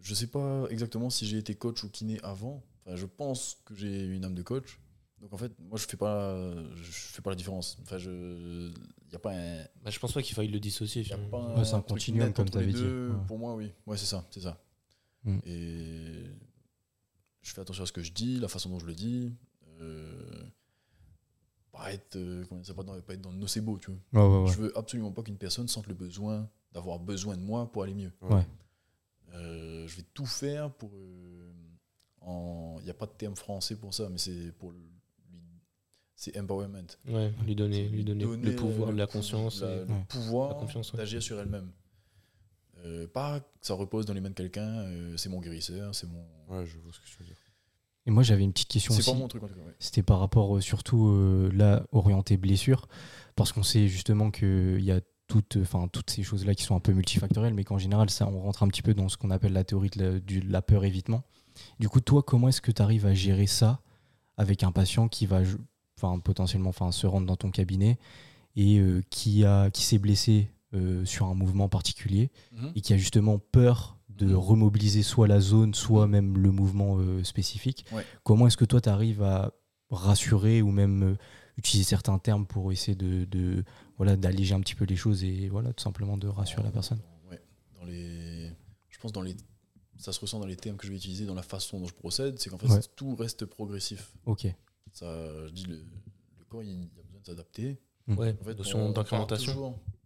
je 0.00 0.14
sais 0.14 0.26
pas 0.28 0.66
exactement 0.70 1.10
si 1.10 1.26
j'ai 1.26 1.38
été 1.38 1.54
coach 1.54 1.84
ou 1.84 1.90
kiné 1.90 2.18
avant. 2.22 2.64
Enfin, 2.86 2.96
je 2.96 3.06
pense 3.06 3.58
que 3.64 3.74
j'ai 3.74 4.04
une 4.06 4.24
âme 4.24 4.34
de 4.34 4.42
coach. 4.42 4.80
Donc 5.20 5.32
en 5.32 5.36
fait, 5.36 5.52
moi 5.58 5.76
je 5.78 5.84
fais 5.86 5.96
pas, 5.96 6.54
je 6.76 6.90
fais 6.90 7.20
pas 7.22 7.30
la 7.30 7.36
différence. 7.36 7.76
Enfin, 7.82 7.98
je, 7.98 8.72
y 9.12 9.16
a 9.16 9.18
pas 9.18 9.32
un, 9.32 9.64
Bah, 9.82 9.90
je 9.90 9.98
pense 9.98 10.12
pas 10.12 10.22
qu'il 10.22 10.34
faille 10.34 10.48
le 10.48 10.60
dissocier. 10.60 11.02
y 11.02 11.04
a 11.04 11.16
finalement. 11.16 11.28
pas 11.48 11.58
Ouais, 11.58 11.64
c'est 11.64 11.74
un 11.74 11.80
continuum, 11.82 12.32
comme 12.32 12.44
les 12.46 12.50
t'avais 12.52 12.72
dit. 12.72 12.82
Ouais. 12.84 13.10
Pour 13.26 13.38
moi, 13.38 13.54
oui. 13.54 13.72
Ouais, 13.86 13.96
c'est 13.96 14.06
ça, 14.06 14.24
c'est 14.30 14.40
ça. 14.42 14.62
Mm. 15.24 15.38
Et 15.44 16.24
je 17.48 17.54
fais 17.54 17.60
attention 17.60 17.82
à 17.82 17.86
ce 17.86 17.92
que 17.92 18.02
je 18.02 18.12
dis, 18.12 18.38
la 18.38 18.48
façon 18.48 18.68
dont 18.70 18.78
je 18.78 18.86
le 18.86 18.94
dis. 18.94 19.32
Euh, 19.80 20.42
pas 21.72 21.92
être, 21.92 22.16
euh, 22.16 22.44
comment 22.48 22.62
ça, 22.64 22.74
pas 22.74 22.82
dans, 22.82 23.00
pas 23.00 23.14
être 23.14 23.20
dans 23.20 23.30
le 23.30 23.36
nocebo, 23.38 23.78
tu 23.78 23.90
vois. 23.90 24.22
Ouais, 24.22 24.28
ouais, 24.38 24.42
ouais. 24.44 24.52
Je 24.52 24.58
veux 24.58 24.76
absolument 24.78 25.12
pas 25.12 25.22
qu'une 25.22 25.36
personne 25.38 25.68
sente 25.68 25.86
le 25.86 25.94
besoin 25.94 26.48
d'avoir 26.72 26.98
besoin 26.98 27.36
de 27.36 27.42
moi 27.42 27.70
pour 27.70 27.82
aller 27.84 27.94
mieux. 27.94 28.12
Ouais. 28.22 28.46
Euh, 29.34 29.86
je 29.86 29.96
vais 29.96 30.04
tout 30.14 30.26
faire 30.26 30.72
pour. 30.72 30.90
euh, 30.94 31.52
Il 32.80 32.84
n'y 32.84 32.90
a 32.90 32.94
pas 32.94 33.06
de 33.06 33.12
terme 33.12 33.36
français 33.36 33.76
pour 33.76 33.94
ça, 33.94 34.08
mais 34.10 34.18
c'est 34.18 34.52
pour 34.58 34.72
lui. 34.72 34.82
C'est 36.14 36.36
empowerment. 36.38 36.88
Ouais, 37.06 37.32
lui 37.46 37.54
donner, 37.54 37.88
lui 37.88 38.04
donner, 38.04 38.24
le 38.24 38.56
pouvoir, 38.56 38.90
la 38.90 39.06
conscience. 39.06 39.60
la- 39.62 39.72
et- 39.72 39.84
le 39.84 39.92
Ouais. 39.92 40.04
pouvoir 40.08 40.66
d'agir 40.94 41.22
sur 41.22 41.38
elle-même. 41.38 41.70
Euh, 42.84 43.06
pas 43.06 43.40
que 43.40 43.46
ça 43.60 43.74
repose 43.74 44.06
dans 44.06 44.14
les 44.14 44.20
mains 44.20 44.30
de 44.30 44.34
quelqu'un, 44.34 44.68
euh, 44.68 45.16
c'est 45.16 45.28
mon 45.28 45.40
guérisseur, 45.40 45.94
c'est 45.94 46.06
mon. 46.06 46.20
Ouais, 46.48 46.64
je 46.66 46.78
vois 46.78 46.92
ce 46.92 47.00
que 47.00 47.06
tu 47.06 47.16
veux 47.18 47.24
dire. 47.26 47.36
Et 48.06 48.10
moi, 48.10 48.22
j'avais 48.22 48.42
une 48.44 48.52
petite 48.52 48.68
question 48.68 48.94
C'est 48.94 49.00
aussi. 49.00 49.10
pas 49.12 49.16
mon 49.18 49.28
truc 49.28 49.42
en 49.42 49.48
tout 49.48 49.54
cas. 49.54 49.60
ouais. 49.60 49.74
C'était 49.80 50.02
par 50.02 50.18
rapport 50.20 50.56
euh, 50.56 50.60
surtout 50.60 51.08
euh, 51.08 51.50
là 51.52 51.84
orienté 51.92 52.36
blessure, 52.36 52.86
parce 53.36 53.52
qu'on 53.52 53.62
sait 53.62 53.88
justement 53.88 54.30
qu'il 54.30 54.80
y 54.82 54.92
a 54.92 55.00
toutes, 55.26 55.58
enfin, 55.60 55.88
toutes 55.88 56.08
ces 56.10 56.22
choses-là 56.22 56.54
qui 56.54 56.62
sont 56.64 56.74
un 56.74 56.80
peu 56.80 56.92
multifactorielles, 56.92 57.52
mais 57.52 57.64
qu'en 57.64 57.76
général, 57.76 58.08
ça, 58.08 58.26
on 58.28 58.40
rentre 58.40 58.62
un 58.62 58.68
petit 58.68 58.80
peu 58.80 58.94
dans 58.94 59.08
ce 59.10 59.18
qu'on 59.18 59.30
appelle 59.30 59.52
la 59.52 59.64
théorie 59.64 59.90
de 59.90 60.02
la, 60.02 60.20
du- 60.20 60.40
de 60.40 60.50
la 60.50 60.62
peur 60.62 60.84
évitement. 60.86 61.22
Du 61.80 61.88
coup, 61.90 62.00
toi, 62.00 62.22
comment 62.22 62.48
est-ce 62.48 62.62
que 62.62 62.70
tu 62.70 62.80
arrives 62.80 63.04
à 63.04 63.12
gérer 63.12 63.46
ça 63.46 63.80
avec 64.38 64.62
un 64.62 64.72
patient 64.72 65.08
qui 65.08 65.26
va, 65.26 65.40
enfin, 65.98 66.18
potentiellement, 66.20 66.70
enfin, 66.70 66.92
se 66.92 67.06
rendre 67.06 67.26
dans 67.26 67.36
ton 67.36 67.50
cabinet 67.50 67.98
et 68.56 68.78
euh, 68.78 69.02
qui 69.10 69.44
a, 69.44 69.68
qui 69.70 69.82
s'est 69.82 69.98
blessé 69.98 70.50
euh, 70.74 71.04
sur 71.04 71.26
un 71.26 71.34
mouvement 71.34 71.68
particulier 71.68 72.30
Mhm. 72.52 72.72
et 72.74 72.80
qui 72.80 72.92
a 72.92 72.96
justement 72.96 73.38
peur 73.38 73.98
de 74.10 74.26
Mhm. 74.26 74.34
remobiliser 74.36 75.02
soit 75.02 75.26
la 75.28 75.40
zone, 75.40 75.74
soit 75.74 76.06
même 76.06 76.36
le 76.38 76.50
mouvement 76.50 76.98
euh, 76.98 77.22
spécifique. 77.24 77.84
Ouais. 77.92 78.04
Comment 78.24 78.46
est-ce 78.48 78.56
que 78.56 78.64
toi, 78.64 78.80
tu 78.80 78.88
arrives 78.88 79.22
à 79.22 79.52
rassurer 79.90 80.60
ou 80.62 80.70
même 80.70 81.02
euh, 81.02 81.16
utiliser 81.56 81.84
certains 81.88 82.18
termes 82.18 82.46
pour 82.46 82.70
essayer 82.72 82.94
de, 82.96 83.24
de- 83.24 83.64
voilà, 83.96 84.16
d'alléger 84.16 84.54
un 84.54 84.60
petit 84.60 84.74
peu 84.74 84.84
les 84.84 84.96
choses 84.96 85.24
et 85.24 85.48
voilà, 85.48 85.72
tout 85.72 85.82
simplement 85.82 86.16
de 86.18 86.28
rassurer 86.28 86.62
la 86.62 86.70
personne? 86.70 87.00
ouais, 87.30 87.40
dans 87.78 87.84
les, 87.84 88.52
je 88.88 88.98
pense 88.98 89.12
dans 89.12 89.22
les, 89.22 89.36
ça 89.96 90.12
se 90.12 90.20
ressent 90.20 90.38
dans 90.38 90.46
les 90.46 90.56
termes 90.56 90.76
que 90.76 90.86
je 90.86 90.90
vais 90.92 90.98
utiliser, 90.98 91.24
dans 91.26 91.34
la 91.34 91.42
façon 91.42 91.80
dont 91.80 91.86
je 91.88 91.94
procède, 91.94 92.38
c'est 92.38 92.50
qu'en 92.50 92.58
fait 92.58 92.68
Ouais. 92.68 92.80
tout 92.96 93.14
reste 93.16 93.46
progressif. 93.46 94.12
Ok. 94.26 94.46
Ça, 94.92 95.06
je 95.46 95.52
dis 95.52 95.64
le, 95.64 95.76
le 95.76 96.44
corps 96.48 96.62
il, 96.62 96.68
il 96.70 97.00
a 97.00 97.02
besoin 97.04 97.20
de 97.20 97.26
s'adapter. 97.26 97.78
Ouais, 98.08 98.36
En 98.40 98.44
fait, 98.44 98.54
notion 98.58 98.78
on- 98.80 98.90
on 98.90 98.92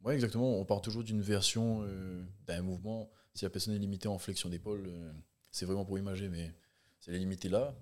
Ouais, 0.05 0.15
exactement. 0.15 0.59
On 0.59 0.65
part 0.65 0.81
toujours 0.83 1.05
d'une 1.05 1.23
version 1.23 1.83
euh, 1.85 2.25
d'un 2.47 2.63
mouvement. 2.63 3.11
Si 3.35 3.45
la 3.45 3.51
personne 3.51 3.75
est 3.75 3.79
limitée 3.79 4.09
en 4.09 4.19
flexion 4.19 4.49
d'épaule, 4.49 4.87
euh, 4.87 5.13
c'est 5.51 5.65
vraiment 5.67 5.85
pour 5.85 5.99
imager, 5.99 6.29
mais 6.29 6.53
si 7.01 7.11
elle 7.11 7.17
est 7.17 7.21
limitée 7.21 7.49
là, 7.49 7.75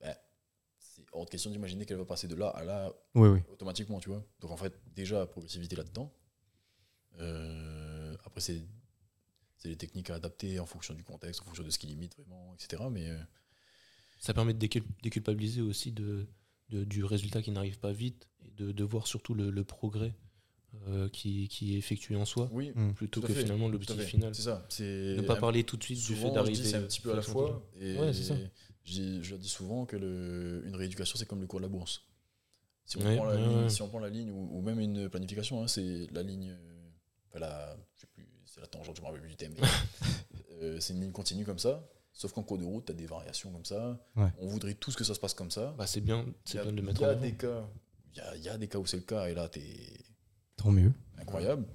ben, 0.00 0.14
c'est 0.78 1.04
hors 1.12 1.24
de 1.26 1.30
question 1.30 1.50
d'imaginer 1.50 1.84
qu'elle 1.86 1.98
va 1.98 2.04
passer 2.04 2.28
de 2.28 2.34
là 2.34 2.48
à 2.48 2.64
là 2.64 2.92
Oui, 3.14 3.28
oui. 3.28 3.40
automatiquement, 3.52 4.00
tu 4.00 4.08
vois. 4.08 4.24
Donc 4.40 4.50
en 4.50 4.56
fait, 4.56 4.74
déjà, 4.94 5.26
progressivité 5.26 5.76
là-dedans. 5.76 6.12
Euh, 7.20 8.16
après, 8.24 8.40
c'est 8.40 8.62
les 9.64 9.76
techniques 9.76 10.10
à 10.10 10.14
adapter 10.14 10.58
en 10.58 10.66
fonction 10.66 10.94
du 10.94 11.04
contexte, 11.04 11.42
en 11.42 11.44
fonction 11.44 11.62
de 11.64 11.70
ce 11.70 11.78
qui 11.78 11.86
limite 11.86 12.16
vraiment, 12.16 12.54
etc. 12.54 12.84
Mais 12.90 13.10
euh, 13.10 13.18
Ça 14.18 14.32
permet 14.32 14.54
de 14.54 14.58
décul- 14.58 14.86
déculpabiliser 15.02 15.60
aussi 15.60 15.92
de, 15.92 16.26
de- 16.70 16.84
du 16.84 17.04
résultat 17.04 17.42
qui 17.42 17.50
n'arrive 17.50 17.78
pas 17.78 17.92
vite 17.92 18.28
et 18.44 18.50
de, 18.52 18.72
de 18.72 18.84
voir 18.84 19.06
surtout 19.06 19.34
le, 19.34 19.50
le 19.50 19.64
progrès 19.64 20.14
euh, 20.88 21.08
qui, 21.08 21.48
qui 21.48 21.74
est 21.74 21.78
effectué 21.78 22.16
en 22.16 22.24
soi 22.24 22.48
oui, 22.52 22.72
Mm. 22.74 22.92
plutôt 22.94 23.20
que 23.20 23.32
fait, 23.32 23.42
finalement 23.42 23.68
l'objectif 23.68 24.02
final. 24.04 24.34
C'est 24.34 24.42
ça. 24.42 24.64
C'est 24.68 25.14
Ne 25.16 25.22
pas 25.22 25.36
parler 25.36 25.64
tout 25.64 25.76
de 25.76 25.82
suite 25.84 25.98
du 26.04 26.14
fait 26.14 26.30
d'arriver. 26.30 26.56
dis 26.62 26.68
c'est 26.68 26.76
un 26.76 26.82
petit 26.82 27.00
peu 27.00 27.12
à 27.12 27.16
la 27.16 27.22
fois. 27.22 27.62
Et 27.80 27.96
Ouais, 27.98 28.12
c'est 28.12 28.22
ça. 28.24 28.34
Je, 28.84 28.92
dis- 28.92 29.22
je 29.22 29.36
dis 29.36 29.48
souvent 29.48 29.84
que 29.86 29.96
le, 29.96 30.62
une 30.66 30.74
rééducation, 30.76 31.18
c'est 31.18 31.26
comme 31.26 31.40
le 31.40 31.46
cours 31.46 31.60
de 31.60 31.64
la 31.64 31.68
bourse. 31.68 32.02
Si 32.86 32.96
on, 32.96 33.00
Ouais, 33.02 33.16
prend, 33.16 33.26
la 33.26 33.36
ouais, 33.36 33.42
ligne, 33.46 33.58
ouais. 33.64 33.68
si 33.68 33.82
on 33.82 33.88
prend 33.88 33.98
la 34.00 34.08
ligne, 34.08 34.30
ou, 34.30 34.58
ou 34.58 34.62
même 34.62 34.80
une 34.80 35.08
planification, 35.08 35.62
hein, 35.62 35.68
c'est 35.68 36.06
la 36.12 36.22
ligne. 36.22 36.50
euh, 36.50 36.88
enfin, 37.28 37.38
la- 37.40 37.76
je 37.94 38.00
sais 38.00 38.06
plus, 38.14 38.26
c'est 38.46 38.60
la 38.60 38.66
tangente, 38.66 38.96
je 38.96 39.00
me 39.02 39.06
rappelle 39.06 39.20
plus 39.20 39.30
du 39.30 39.36
thème. 39.36 39.54
mais, 39.60 39.66
euh, 40.62 40.80
c'est 40.80 40.94
une 40.94 41.00
ligne 41.02 41.12
continue 41.12 41.44
comme 41.44 41.58
ça. 41.58 41.86
Sauf 42.12 42.32
qu'en 42.32 42.42
cours 42.42 42.58
de 42.58 42.64
route, 42.64 42.86
tu 42.86 42.92
as 42.92 42.94
des 42.94 43.06
variations 43.06 43.52
comme 43.52 43.64
ça. 43.64 44.04
Ouais. 44.16 44.28
On 44.40 44.46
voudrait 44.48 44.74
tous 44.74 44.96
que 44.96 45.04
ça 45.04 45.14
se 45.14 45.20
passe 45.20 45.34
comme 45.34 45.50
ça. 45.50 45.74
Bah, 45.78 45.86
c'est 45.86 46.00
bien, 46.00 46.24
de 46.24 46.70
le 46.70 46.82
mettre 46.82 47.00
y 47.02 47.04
en 47.04 47.08
a 47.08 47.10
avant. 47.12 47.20
des 47.20 47.34
cas. 47.34 47.68
Il 48.12 48.18
y 48.18 48.20
a, 48.20 48.36
il 48.36 48.42
y 48.42 48.48
a 48.48 48.58
des 48.58 48.66
cas 48.66 48.78
où 48.78 48.86
c'est 48.86 48.96
le 48.96 49.04
cas, 49.04 49.28
et 49.28 49.34
là, 49.34 49.48
tu 49.48 49.60
es 49.60 50.04
Tant 50.62 50.70
mieux. 50.70 50.92
incroyable. 51.18 51.66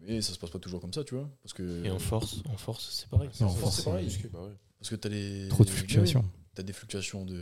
Mais 0.00 0.20
ça 0.20 0.32
se 0.34 0.38
passe 0.38 0.50
pas 0.50 0.58
toujours 0.58 0.80
comme 0.80 0.92
ça, 0.92 1.02
tu 1.04 1.14
vois. 1.14 1.30
Parce 1.42 1.52
que, 1.54 1.84
Et 1.84 1.90
en 1.90 1.98
force, 1.98 2.42
en 2.48 2.56
force, 2.56 2.90
c'est 2.90 3.08
pareil. 3.08 3.30
En 3.40 3.48
force, 3.48 3.76
c'est 3.76 3.84
pareil. 3.84 4.08
Bah 4.32 4.48
parce 4.78 4.90
que 4.90 4.96
tu 4.96 5.06
as 5.08 5.10
les. 5.10 5.48
Trop 5.48 5.64
de 5.64 5.70
fluctuations. 5.70 6.24
tu 6.54 6.60
as 6.60 6.64
des 6.64 6.72
fluctuations 6.74 7.24
de, 7.24 7.34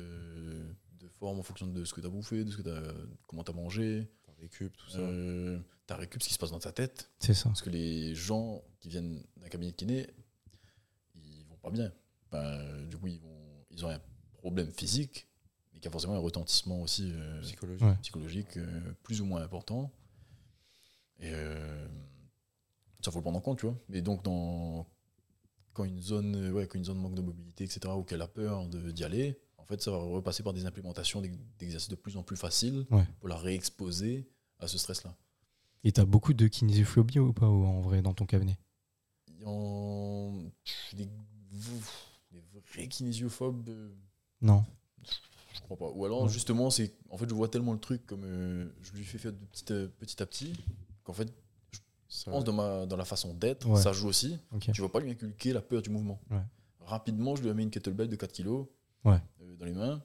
de 1.01 1.09
forme 1.19 1.41
en 1.41 1.43
fonction 1.43 1.67
de 1.67 1.85
ce 1.85 1.93
que 1.93 2.01
tu 2.01 2.07
as 2.07 2.11
bouffé, 2.11 2.45
de 2.45 2.51
ce 2.53 2.57
que 2.59 2.62
t'as- 2.62 2.95
comment 3.27 3.43
tu 3.43 3.51
as 3.51 3.55
mangé. 3.55 4.09
T'as 4.25 4.33
récup, 4.41 4.77
tout 4.77 4.91
ça. 4.91 4.99
Euh, 4.99 5.59
tu 5.88 5.93
as 5.93 5.97
récup 5.97 6.23
ce 6.23 6.29
qui 6.29 6.35
se 6.35 6.38
passe 6.38 6.53
dans 6.53 6.61
ta 6.61 6.71
tête. 6.71 7.11
C'est 7.19 7.35
ça. 7.35 7.49
Parce 7.49 7.62
que 7.62 7.71
les 7.71 8.15
gens 8.15 8.62
qui 8.79 8.88
viennent 8.91 9.21
d'un 9.38 9.49
cabinet 9.49 9.73
de 9.73 9.77
kiné, 9.77 10.07
ils 11.17 11.45
vont 11.49 11.57
pas 11.57 11.71
bien. 11.71 11.91
Ben, 12.31 12.87
du 12.88 12.97
coup, 12.97 13.09
ils, 13.09 13.19
vont, 13.21 13.65
ils 13.71 13.85
ont 13.85 13.88
un 13.88 14.01
problème 14.38 14.71
physique, 14.71 15.27
mais 15.75 15.81
qui 15.81 15.88
a 15.88 15.91
forcément 15.91 16.15
un 16.15 16.19
retentissement 16.21 16.81
aussi 16.83 17.11
euh, 17.12 17.41
Psychologique. 17.43 17.83
Ouais. 17.85 17.97
psychologique 18.03 18.57
euh, 18.57 18.81
plus 19.03 19.21
ou 19.21 19.25
moins 19.25 19.43
important. 19.43 19.91
Et 21.22 21.30
euh, 21.32 21.88
ça 23.00 23.11
faut 23.11 23.18
le 23.18 23.22
prendre 23.22 23.38
en 23.38 23.40
compte, 23.40 23.58
tu 23.58 23.66
vois. 23.66 23.78
Mais 23.88 24.02
donc, 24.02 24.22
dans, 24.24 24.87
quand 25.72 25.85
une 25.85 26.00
zone, 26.00 26.35
euh, 26.37 26.50
ouais, 26.52 26.66
quand 26.66 26.78
une 26.78 26.85
zone 26.85 26.98
manque 26.98 27.14
de 27.14 27.22
mobilité, 27.22 27.64
etc., 27.64 27.80
ou 27.96 28.02
qu'elle 28.02 28.22
a 28.22 28.28
peur 28.28 28.66
d'y 28.68 29.04
aller, 29.04 29.40
en 29.56 29.64
fait, 29.64 29.80
ça 29.80 29.90
va 29.90 29.98
repasser 29.98 30.42
par 30.42 30.52
des 30.52 30.66
implémentations 30.66 31.20
d'ex- 31.20 31.38
d'exercices 31.58 31.88
de 31.88 31.94
plus 31.94 32.16
en 32.16 32.22
plus 32.22 32.37
faciles 32.37 32.85
Ouais. 32.90 33.06
pour 33.20 33.28
la 33.28 33.37
réexposer 33.37 34.28
à 34.58 34.66
ce 34.68 34.76
stress-là. 34.78 35.16
Et 35.85 35.92
t'as 35.92 36.04
beaucoup 36.04 36.35
de 36.35 36.46
kinésiophobie 36.48 37.18
ou 37.18 37.32
pas 37.32 37.48
ou 37.48 37.64
en 37.64 37.80
vrai 37.80 38.02
dans 38.02 38.14
ton 38.14 38.26
cabinet? 38.26 38.58
Il 39.28 39.40
y 39.40 39.44
en- 39.46 40.50
des, 40.94 41.06
des 42.30 42.40
vrais 42.72 42.87
kinésiophobes, 42.88 43.68
euh, 43.68 43.92
Non. 44.40 44.64
je 45.54 45.61
crois 45.62 45.76
pas. 45.76 45.90
Ou 45.90 46.04
alors, 46.04 46.22
Ouais. 46.24 46.28
justement, 46.28 46.70
c'est 46.70 46.92
en 47.11 47.16
fait, 47.18 47.28
je 47.28 47.35
vois 47.35 47.48
tellement 47.48 47.72
le 47.72 47.80
truc 47.80 48.06
comme 48.06 48.22
euh, 48.24 48.68
je 48.82 48.92
lui 48.92 49.04
fais 49.04 49.18
faire 49.18 49.32
de 49.32 49.38
petit, 49.46 49.72
à- 49.72 49.88
petit 49.88 50.22
à 50.22 50.26
petit 50.26 50.52
qu'en 51.12 51.25
fait, 51.25 51.33
Ça- 52.09 52.25
je 52.27 52.31
pense 52.31 52.44
dans, 52.44 52.53
ma, 52.53 52.87
dans 52.87 52.96
la 52.96 53.05
façon 53.05 53.33
d'être, 53.35 53.66
Ouais. 53.68 53.81
ça 53.81 53.92
joue 53.92 54.09
aussi. 54.09 54.38
Tu 54.72 54.81
vas 54.83 54.88
pas 54.88 55.01
lui 55.01 55.11
inculquer 55.11 55.53
la 55.53 55.61
peur 55.62 55.83
du 55.83 55.90
mouvement. 55.90 56.20
Ouais. 56.31 56.40
Rapidement, 56.81 57.37
je 57.37 57.42
lui 57.42 57.48
ai 57.51 57.55
mis 57.55 57.62
une 57.62 57.70
kettlebell 57.70 58.09
de 58.09 58.16
4 58.16 58.33
kg 58.33 58.66
Ouais. 59.05 59.18
dans 59.59 59.64
les 59.64 59.72
mains. 59.72 60.03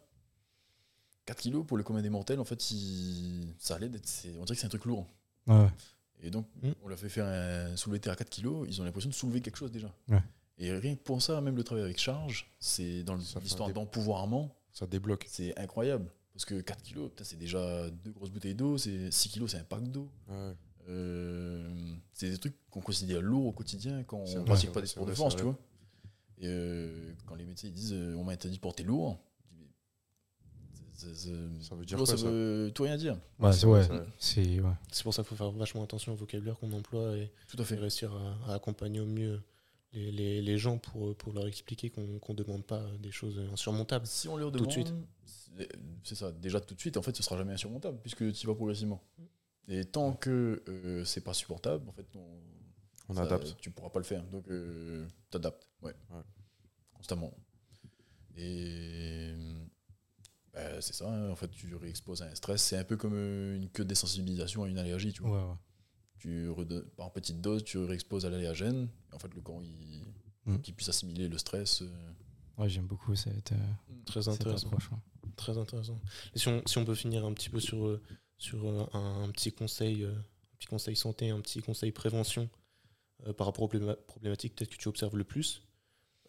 4 1.25 1.41
kg 1.41 1.63
pour 1.65 1.77
le 1.77 1.83
commun 1.83 2.01
des 2.01 2.09
mortels, 2.09 2.39
en 2.39 2.45
fait, 2.45 2.71
il- 2.71 3.53
ça 3.59 3.75
allait 3.75 3.89
d'être. 3.89 4.07
On 4.39 4.45
dirait 4.45 4.55
que 4.55 4.61
c'est 4.61 4.65
un 4.65 4.69
truc 4.69 4.85
lourd. 4.85 5.05
Et 6.21 6.31
donc, 6.31 6.47
Mm. 6.63 6.71
on 6.83 6.87
leur 6.87 6.97
fait 6.97 7.09
faire 7.09 7.25
un 7.25 7.75
soulevé 7.75 7.99
terre 7.99 8.13
à 8.13 8.15
4 8.15 8.29
kg, 8.29 8.65
ils 8.67 8.81
ont 8.81 8.85
l'impression 8.85 9.09
de 9.09 9.13
soulever 9.15 9.41
quelque 9.41 9.57
chose 9.57 9.71
déjà. 9.71 9.93
Et 10.59 10.71
rien 10.71 10.95
que 10.95 11.01
pour 11.01 11.21
ça, 11.21 11.39
même 11.41 11.55
le 11.55 11.63
travail 11.63 11.83
avec 11.83 11.99
charge, 11.99 12.49
c'est 12.59 13.03
dans 13.03 13.15
l'histoire 13.41 13.71
d'empouvoirment, 13.71 14.49
Ça 14.71 14.87
débloque. 14.87 15.25
c'est 15.29 15.57
incroyable. 15.59 16.09
Parce 16.33 16.45
que 16.45 16.61
4 16.61 16.83
kg, 16.83 17.09
c'est 17.23 17.37
déjà 17.37 17.89
deux 17.89 18.11
grosses 18.11 18.29
bouteilles 18.31 18.55
d'eau, 18.55 18.77
c'est 18.77 19.11
6 19.11 19.29
kg, 19.29 19.47
c'est 19.47 19.57
un 19.57 19.63
pack 19.63 19.83
d'eau. 19.91 20.09
Ouais. 20.27 20.53
Euh, 20.87 21.69
c'est 22.13 22.29
des 22.29 22.37
trucs 22.37 22.55
qu'on 22.69 22.81
considère 22.81 23.21
lourds 23.21 23.47
au 23.47 23.51
quotidien 23.51 24.03
quand 24.03 24.17
on 24.19 24.39
ne 24.39 24.43
pratique 24.45 24.71
pas 24.71 24.81
des 24.81 24.87
sports 24.87 25.05
de 25.05 25.13
force, 25.13 25.35
tu 25.35 25.43
vois. 25.43 25.57
Et 26.39 26.47
euh, 26.47 27.13
quand 27.25 27.35
les 27.35 27.45
médecins 27.45 27.67
ils 27.67 27.73
disent 27.73 27.93
euh, 27.93 28.15
on 28.15 28.23
m'a 28.23 28.31
interdit 28.33 28.57
de 28.57 28.61
porter 28.61 28.83
lourd, 28.83 29.19
Ça 30.93 31.75
veut 31.75 31.85
dire 31.85 31.97
quoi, 31.97 32.05
ça 32.07 32.17
ça 32.17 32.25
veut 32.29 32.71
tout 32.73 32.83
rien 32.83 32.97
dire. 32.97 33.19
Ouais, 33.39 33.53
c'est 33.53 33.65
ouais. 33.67 33.87
ouais. 33.89 34.71
Pour 35.03 35.13
ça 35.13 35.21
qu'il 35.23 35.29
faut 35.29 35.35
faire 35.35 35.51
vachement 35.51 35.83
attention 35.83 36.13
au 36.13 36.15
vocabulaire 36.15 36.57
qu'on 36.57 36.71
emploie 36.73 37.15
et, 37.17 37.31
Tout 37.47 37.57
à 37.61 37.65
fait. 37.65 37.75
et 37.75 37.79
réussir 37.79 38.13
à, 38.13 38.51
à 38.51 38.55
accompagner 38.55 38.99
au 38.99 39.05
mieux 39.05 39.41
les, 39.93 40.11
les- 40.11 40.41
les 40.41 40.57
gens 40.57 40.77
pour, 40.77 41.15
pour 41.15 41.33
leur 41.33 41.47
expliquer 41.47 41.89
qu'on 41.89 42.01
ne 42.29 42.33
demande 42.33 42.63
pas 42.65 42.83
des 42.99 43.11
choses 43.11 43.39
insurmontables. 43.53 44.05
Si 44.07 44.27
on 44.27 44.37
leur 44.37 44.51
Tout 44.51 44.59
de 44.65 44.65
demande, 44.65 44.71
suite. 44.71 44.93
c'est- 46.03 46.15
ça, 46.15 46.31
déjà 46.31 46.59
tout 46.61 46.73
de 46.75 46.79
suite, 46.79 46.97
en 46.97 47.01
fait, 47.01 47.15
ce 47.15 47.23
sera 47.23 47.37
jamais 47.37 47.53
insurmontable 47.53 47.99
puisque 48.01 48.31
tu 48.33 48.43
y 48.43 48.47
vas 48.47 48.55
progressivement. 48.55 49.01
Et 49.67 49.85
tant 49.85 50.13
que 50.13 50.63
euh, 50.67 51.03
c'est 51.05 51.21
pas 51.21 51.33
supportable, 51.33 51.87
en 51.89 51.91
fait, 51.91 52.07
on, 52.15 52.25
On 53.09 53.13
ça, 53.15 53.23
adapte. 53.23 53.55
Tu 53.59 53.69
pourras 53.71 53.89
pas 53.89 53.99
le 53.99 54.05
faire. 54.05 54.23
Donc, 54.27 54.45
tu 54.47 55.05
t'adaptes. 55.29 55.69
Ouais. 55.81 55.93
Ouais. 56.09 56.21
Constamment. 56.93 57.33
Et 58.35 59.33
bah, 60.53 60.81
c'est 60.81 60.93
ça, 60.93 61.09
hein, 61.11 61.29
en 61.29 61.35
fait, 61.35 61.49
tu 61.49 61.75
réexposes 61.75 62.21
à 62.21 62.25
un 62.27 62.35
stress. 62.35 62.61
C'est 62.63 62.77
un 62.77 62.83
peu 62.83 62.97
comme 62.97 63.13
euh, 63.15 63.55
une 63.55 63.69
queue 63.69 63.83
de 63.83 63.89
désensibilisation 63.89 64.63
à 64.63 64.69
une 64.69 64.77
allergie, 64.77 65.11
tu 65.13 65.21
vois. 65.21 65.43
Ouais, 65.43 65.49
ouais. 65.51 65.57
Tu 66.19 66.49
redonnes- 66.49 66.85
par 66.95 67.11
petite 67.11 67.41
dose, 67.41 67.63
tu 67.63 67.77
réexposes 67.77 68.25
à 68.25 68.29
l'allergène. 68.29 68.89
Et 69.11 69.15
En 69.15 69.19
fait, 69.19 69.33
le 69.33 69.41
corps, 69.41 69.61
il, 69.63 70.03
Mm. 70.45 70.61
qu'il 70.61 70.73
puisse 70.75 70.87
assimiler 70.87 71.27
le 71.27 71.37
stress. 71.37 71.81
euh, 71.81 71.87
Ouais, 72.57 72.69
j'aime 72.69 72.87
beaucoup 72.87 73.13
cette, 73.15 73.51
euh, 73.51 73.55
Très 74.05 74.21
cette 74.21 74.33
intéressant. 74.33 74.67
approche. 74.67 74.89
ouais. 74.91 74.97
Très 75.35 75.57
intéressant. 75.57 75.99
Et 76.33 76.39
si 76.39 76.47
on, 76.47 76.61
si 76.65 76.77
on 76.77 76.85
peut 76.85 76.95
finir 76.95 77.25
un 77.25 77.33
petit 77.33 77.49
peu 77.49 77.59
sur, 77.59 77.85
euh, 77.85 78.01
sur 78.37 78.65
euh, 78.67 78.85
un, 78.93 79.23
un 79.23 79.29
petit 79.31 79.51
conseil, 79.51 80.03
un 80.05 80.23
petit 80.59 80.67
conseil 80.67 80.95
santé, 80.95 81.29
un 81.29 81.41
petit 81.41 81.61
conseil 81.61 81.91
prévention 81.91 82.49
euh, 83.25 83.33
par 83.33 83.47
rapport 83.47 83.63
aux 83.63 83.67
probléma- 83.67 83.95
problématiques 83.95 84.55
peut-être 84.55 84.71
que 84.71 84.77
tu 84.77 84.87
observes 84.87 85.17
le 85.17 85.23
plus. 85.23 85.63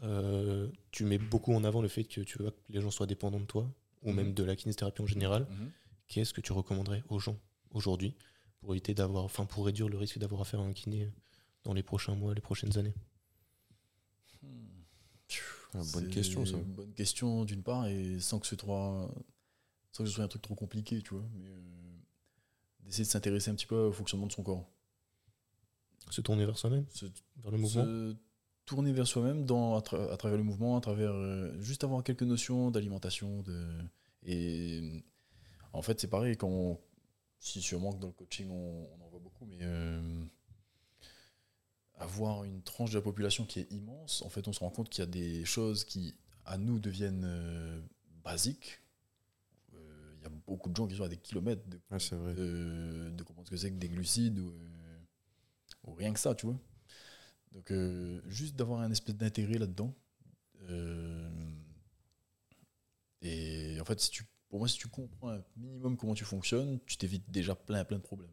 Euh, 0.02 0.68
tu 0.92 1.04
mets 1.04 1.18
beaucoup 1.18 1.52
en 1.54 1.64
avant 1.64 1.82
le 1.82 1.88
fait 1.88 2.04
que 2.04 2.20
tu 2.20 2.38
veux 2.38 2.50
que 2.50 2.56
les 2.70 2.80
gens 2.80 2.90
soient 2.90 3.06
dépendants 3.06 3.40
de 3.40 3.46
toi, 3.46 3.68
ou 4.02 4.10
Mhm. 4.10 4.16
même 4.16 4.34
de 4.34 4.44
la 4.44 4.54
kinésithérapie 4.56 5.02
en 5.02 5.06
général. 5.06 5.46
Mhm. 5.50 5.70
Qu'est-ce 6.06 6.32
que 6.32 6.40
tu 6.40 6.52
recommanderais 6.52 7.02
aux 7.08 7.18
gens 7.18 7.36
aujourd'hui 7.72 8.14
pour 8.60 8.72
éviter 8.72 8.94
d'avoir, 8.94 9.24
enfin 9.24 9.44
pour 9.44 9.66
réduire 9.66 9.88
le 9.88 9.98
risque 9.98 10.18
d'avoir 10.18 10.40
affaire 10.40 10.60
à 10.60 10.64
un 10.64 10.72
kiné 10.72 11.10
dans 11.64 11.74
les 11.74 11.82
prochains 11.82 12.14
mois, 12.14 12.32
les 12.34 12.40
prochaines 12.40 12.78
années? 12.78 12.94
Ah, 15.74 15.82
bonne 15.92 16.08
question, 16.08 16.46
ça. 16.46 16.56
une 16.56 16.62
Bonne 16.64 16.94
question 16.94 17.44
d'une 17.44 17.62
part, 17.62 17.86
et 17.88 18.20
sans 18.20 18.38
que 18.38 18.46
ce 18.46 18.56
soit, 18.56 19.10
sans 19.92 20.04
que 20.04 20.08
ce 20.08 20.14
soit 20.14 20.24
un 20.24 20.28
truc 20.28 20.42
trop 20.42 20.54
compliqué, 20.54 21.02
tu 21.02 21.14
vois. 21.14 21.24
Mais 21.34 21.44
euh, 21.50 21.60
d'essayer 22.88 23.04
de 23.04 23.08
s'intéresser 23.10 23.50
un 23.50 23.54
petit 23.54 23.66
peu 23.66 23.76
au 23.76 23.92
fonctionnement 23.92 24.26
de 24.26 24.32
son 24.32 24.42
corps. 24.42 24.66
Se 26.10 26.20
tourner 26.20 26.44
vers 26.46 26.58
soi-même, 26.58 26.86
Se, 26.92 27.06
vers 27.36 27.50
le 27.52 27.58
mouvement. 27.58 27.84
se 27.84 28.16
tourner 28.64 28.92
vers 28.92 29.06
soi-même 29.06 29.42
à, 29.42 29.80
tra- 29.80 30.10
à 30.12 30.16
travers 30.16 30.38
le 30.38 30.44
mouvement, 30.44 30.76
à 30.76 30.80
travers 30.80 31.12
euh, 31.12 31.58
juste 31.60 31.84
avoir 31.84 32.02
quelques 32.02 32.22
notions 32.22 32.70
d'alimentation. 32.70 33.42
De, 33.42 33.66
et 34.24 35.04
en 35.72 35.82
fait, 35.82 36.00
c'est 36.00 36.08
pareil, 36.08 36.36
quand 36.36 36.48
on- 36.48 36.78
si 37.40 37.60
sûrement 37.62 37.92
que 37.92 37.98
dans 38.00 38.08
le 38.08 38.12
coaching, 38.14 38.48
on, 38.50 38.88
on 38.98 39.04
en 39.04 39.08
voit 39.08 39.20
beaucoup, 39.20 39.44
mais 39.46 39.58
euh, 39.60 40.24
avoir 41.96 42.44
une 42.44 42.62
tranche 42.62 42.90
de 42.90 42.96
la 42.96 43.02
population 43.02 43.44
qui 43.44 43.60
est 43.60 43.72
immense, 43.72 44.22
en 44.22 44.28
fait, 44.30 44.48
on 44.48 44.52
se 44.52 44.60
rend 44.60 44.70
compte 44.70 44.88
qu'il 44.88 45.00
y 45.04 45.06
a 45.06 45.10
des 45.10 45.44
choses 45.44 45.84
qui, 45.84 46.14
à 46.46 46.56
nous, 46.58 46.78
deviennent 46.78 47.24
euh, 47.26 47.80
basiques. 48.24 48.80
Euh, 50.58 50.62
beaucoup 50.62 50.70
de 50.70 50.76
gens 50.76 50.86
qui 50.86 50.96
sont 50.96 51.04
à 51.04 51.08
des 51.08 51.16
kilomètres 51.16 51.62
de, 51.68 51.78
c'est 51.98 52.16
vrai. 52.16 52.34
de, 52.34 53.10
de 53.10 53.22
comprendre 53.22 53.46
ce 53.46 53.50
que 53.52 53.56
c'est 53.56 53.70
que 53.70 53.76
des 53.78 53.88
glucides 53.88 54.38
ou, 54.38 54.48
euh, 54.50 54.98
ou 55.84 55.94
rien 55.94 56.12
que 56.12 56.20
ça, 56.20 56.34
tu 56.34 56.46
vois. 56.46 56.58
Donc, 57.52 57.70
euh, 57.70 58.20
juste 58.26 58.56
d'avoir 58.56 58.80
un 58.80 58.90
espèce 58.90 59.16
d'intérêt 59.16 59.58
là-dedans. 59.58 59.94
euh, 60.68 61.30
et 63.22 63.80
en 63.80 63.84
fait, 63.84 64.00
si 64.00 64.10
tu, 64.10 64.24
pour 64.48 64.60
moi, 64.60 64.68
si 64.68 64.78
tu 64.78 64.88
comprends 64.88 65.30
un 65.30 65.42
minimum 65.56 65.96
comment 65.96 66.14
tu 66.14 66.24
fonctionnes, 66.24 66.78
tu 66.86 66.96
t'évites 66.96 67.28
déjà 67.30 67.54
plein, 67.54 67.84
plein 67.84 67.96
de 67.98 68.02
problèmes. 68.02 68.30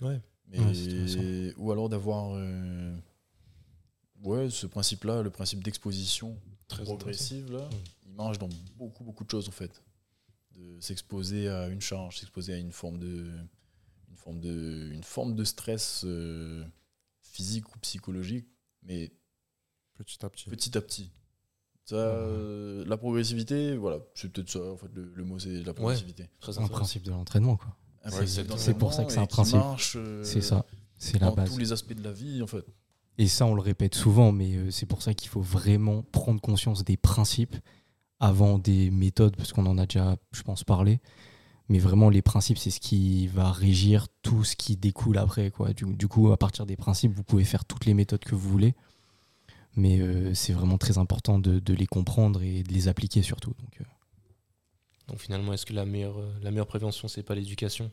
Ouais. 0.00 0.20
Mais, 0.46 0.58
Ouais, 0.60 0.74
c'est 0.74 0.86
intéressant. 0.88 1.60
ou 1.60 1.72
alors 1.72 1.88
d'avoir 1.88 2.30
euh, 2.34 2.96
ouais, 4.22 4.48
ce 4.50 4.66
principe-là, 4.66 5.22
le 5.22 5.30
principe 5.30 5.62
d'exposition 5.64 6.38
Très 6.68 6.84
progressive, 6.84 7.50
là, 7.50 7.68
il 8.06 8.12
marche 8.12 8.38
dans 8.38 8.48
beaucoup, 8.76 9.02
beaucoup 9.02 9.24
de 9.24 9.30
choses, 9.30 9.48
en 9.48 9.52
fait. 9.52 9.82
De 10.56 10.80
s'exposer 10.80 11.48
à 11.48 11.68
une 11.68 11.80
charge, 11.80 12.18
s'exposer 12.18 12.54
à 12.54 12.56
une 12.56 12.72
forme 12.72 12.98
de, 12.98 13.30
une 14.10 14.16
forme 14.16 14.40
de, 14.40 14.90
une 14.92 15.04
forme 15.04 15.34
de 15.34 15.44
stress 15.44 16.02
euh, 16.04 16.64
physique 17.22 17.74
ou 17.74 17.78
psychologique, 17.78 18.46
mais 18.82 19.12
Petit 19.94 20.24
à 20.24 20.30
petit. 20.30 20.48
petit 20.50 20.76
à 20.76 20.80
petit. 20.80 21.12
Ça, 21.84 21.96
euh, 21.96 22.84
la 22.86 22.96
progressivité, 22.96 23.76
voilà, 23.76 23.98
c'est 24.14 24.30
peut-être 24.30 24.50
ça, 24.50 24.60
en 24.60 24.76
fait, 24.76 24.88
le, 24.94 25.12
le 25.14 25.24
mot, 25.24 25.38
c'est 25.38 25.62
la 25.62 25.72
progressivité. 25.74 26.28
Très 26.40 26.58
Un 26.58 26.68
principe 26.68 27.02
de 27.04 27.10
l'entraînement, 27.10 27.56
quoi. 27.56 27.74
Ouais, 28.04 28.10
principe 28.10 28.50
c'est- 28.50 28.58
c'est 28.58 28.74
pour 28.74 28.92
ça 28.92 29.04
que 29.04 29.12
c'est 29.12 29.18
un 29.18 29.26
principe. 29.26 29.60
euh, 29.96 30.22
C'est 30.24 30.40
ça. 30.42 30.66
C'est 30.98 31.18
la 31.20 31.28
dans 31.28 31.34
base. 31.36 31.50
tous 31.50 31.58
les 31.58 31.72
aspects 31.72 31.94
de 31.94 32.02
la 32.02 32.12
vie, 32.12 32.42
en 32.42 32.46
fait. 32.46 32.64
Et 33.16 33.26
ça, 33.26 33.46
on 33.46 33.54
le 33.54 33.60
répète 33.62 33.94
souvent, 33.94 34.30
mais 34.32 34.54
euh, 34.56 34.70
c'est 34.70 34.86
pour 34.86 35.02
ça 35.02 35.14
qu'il 35.14 35.28
faut 35.28 35.40
vraiment 35.40 36.02
prendre 36.02 36.40
conscience 36.40 36.84
des 36.84 36.96
principes 36.96 37.56
avant 38.20 38.58
des 38.58 38.90
méthodes, 38.90 39.36
parce 39.36 39.52
qu'on 39.52 39.66
en 39.66 39.78
a 39.78 39.86
déjà, 39.86 40.16
je 40.32 40.42
pense, 40.42 40.64
parlé. 40.64 41.00
Mais 41.68 41.78
vraiment, 41.78 42.08
les 42.08 42.22
principes, 42.22 42.58
c'est 42.58 42.70
ce 42.70 42.80
qui 42.80 43.26
va 43.26 43.52
régir 43.52 44.08
tout 44.22 44.42
ce 44.42 44.56
qui 44.56 44.76
découle 44.76 45.18
après. 45.18 45.50
Quoi. 45.50 45.72
Du, 45.74 45.84
du 45.84 46.08
coup, 46.08 46.32
à 46.32 46.38
partir 46.38 46.64
des 46.64 46.76
principes, 46.76 47.12
vous 47.12 47.22
pouvez 47.22 47.44
faire 47.44 47.64
toutes 47.64 47.84
les 47.84 47.94
méthodes 47.94 48.24
que 48.24 48.34
vous 48.34 48.48
voulez. 48.48 48.74
Mais 49.76 50.00
euh, 50.00 50.34
c'est 50.34 50.54
vraiment 50.54 50.78
très 50.78 50.98
important 50.98 51.38
de, 51.38 51.58
de 51.58 51.74
les 51.74 51.86
comprendre 51.86 52.42
et 52.42 52.62
de 52.62 52.72
les 52.72 52.88
appliquer 52.88 53.22
surtout. 53.22 53.54
Donc, 53.60 53.80
euh, 53.80 53.84
Donc 55.08 55.20
finalement, 55.20 55.52
est-ce 55.52 55.66
que 55.66 55.74
la 55.74 55.84
meilleure, 55.84 56.18
euh, 56.18 56.32
la 56.42 56.50
meilleure 56.50 56.66
prévention, 56.66 57.06
c'est 57.06 57.22
pas 57.22 57.34
l'éducation? 57.34 57.90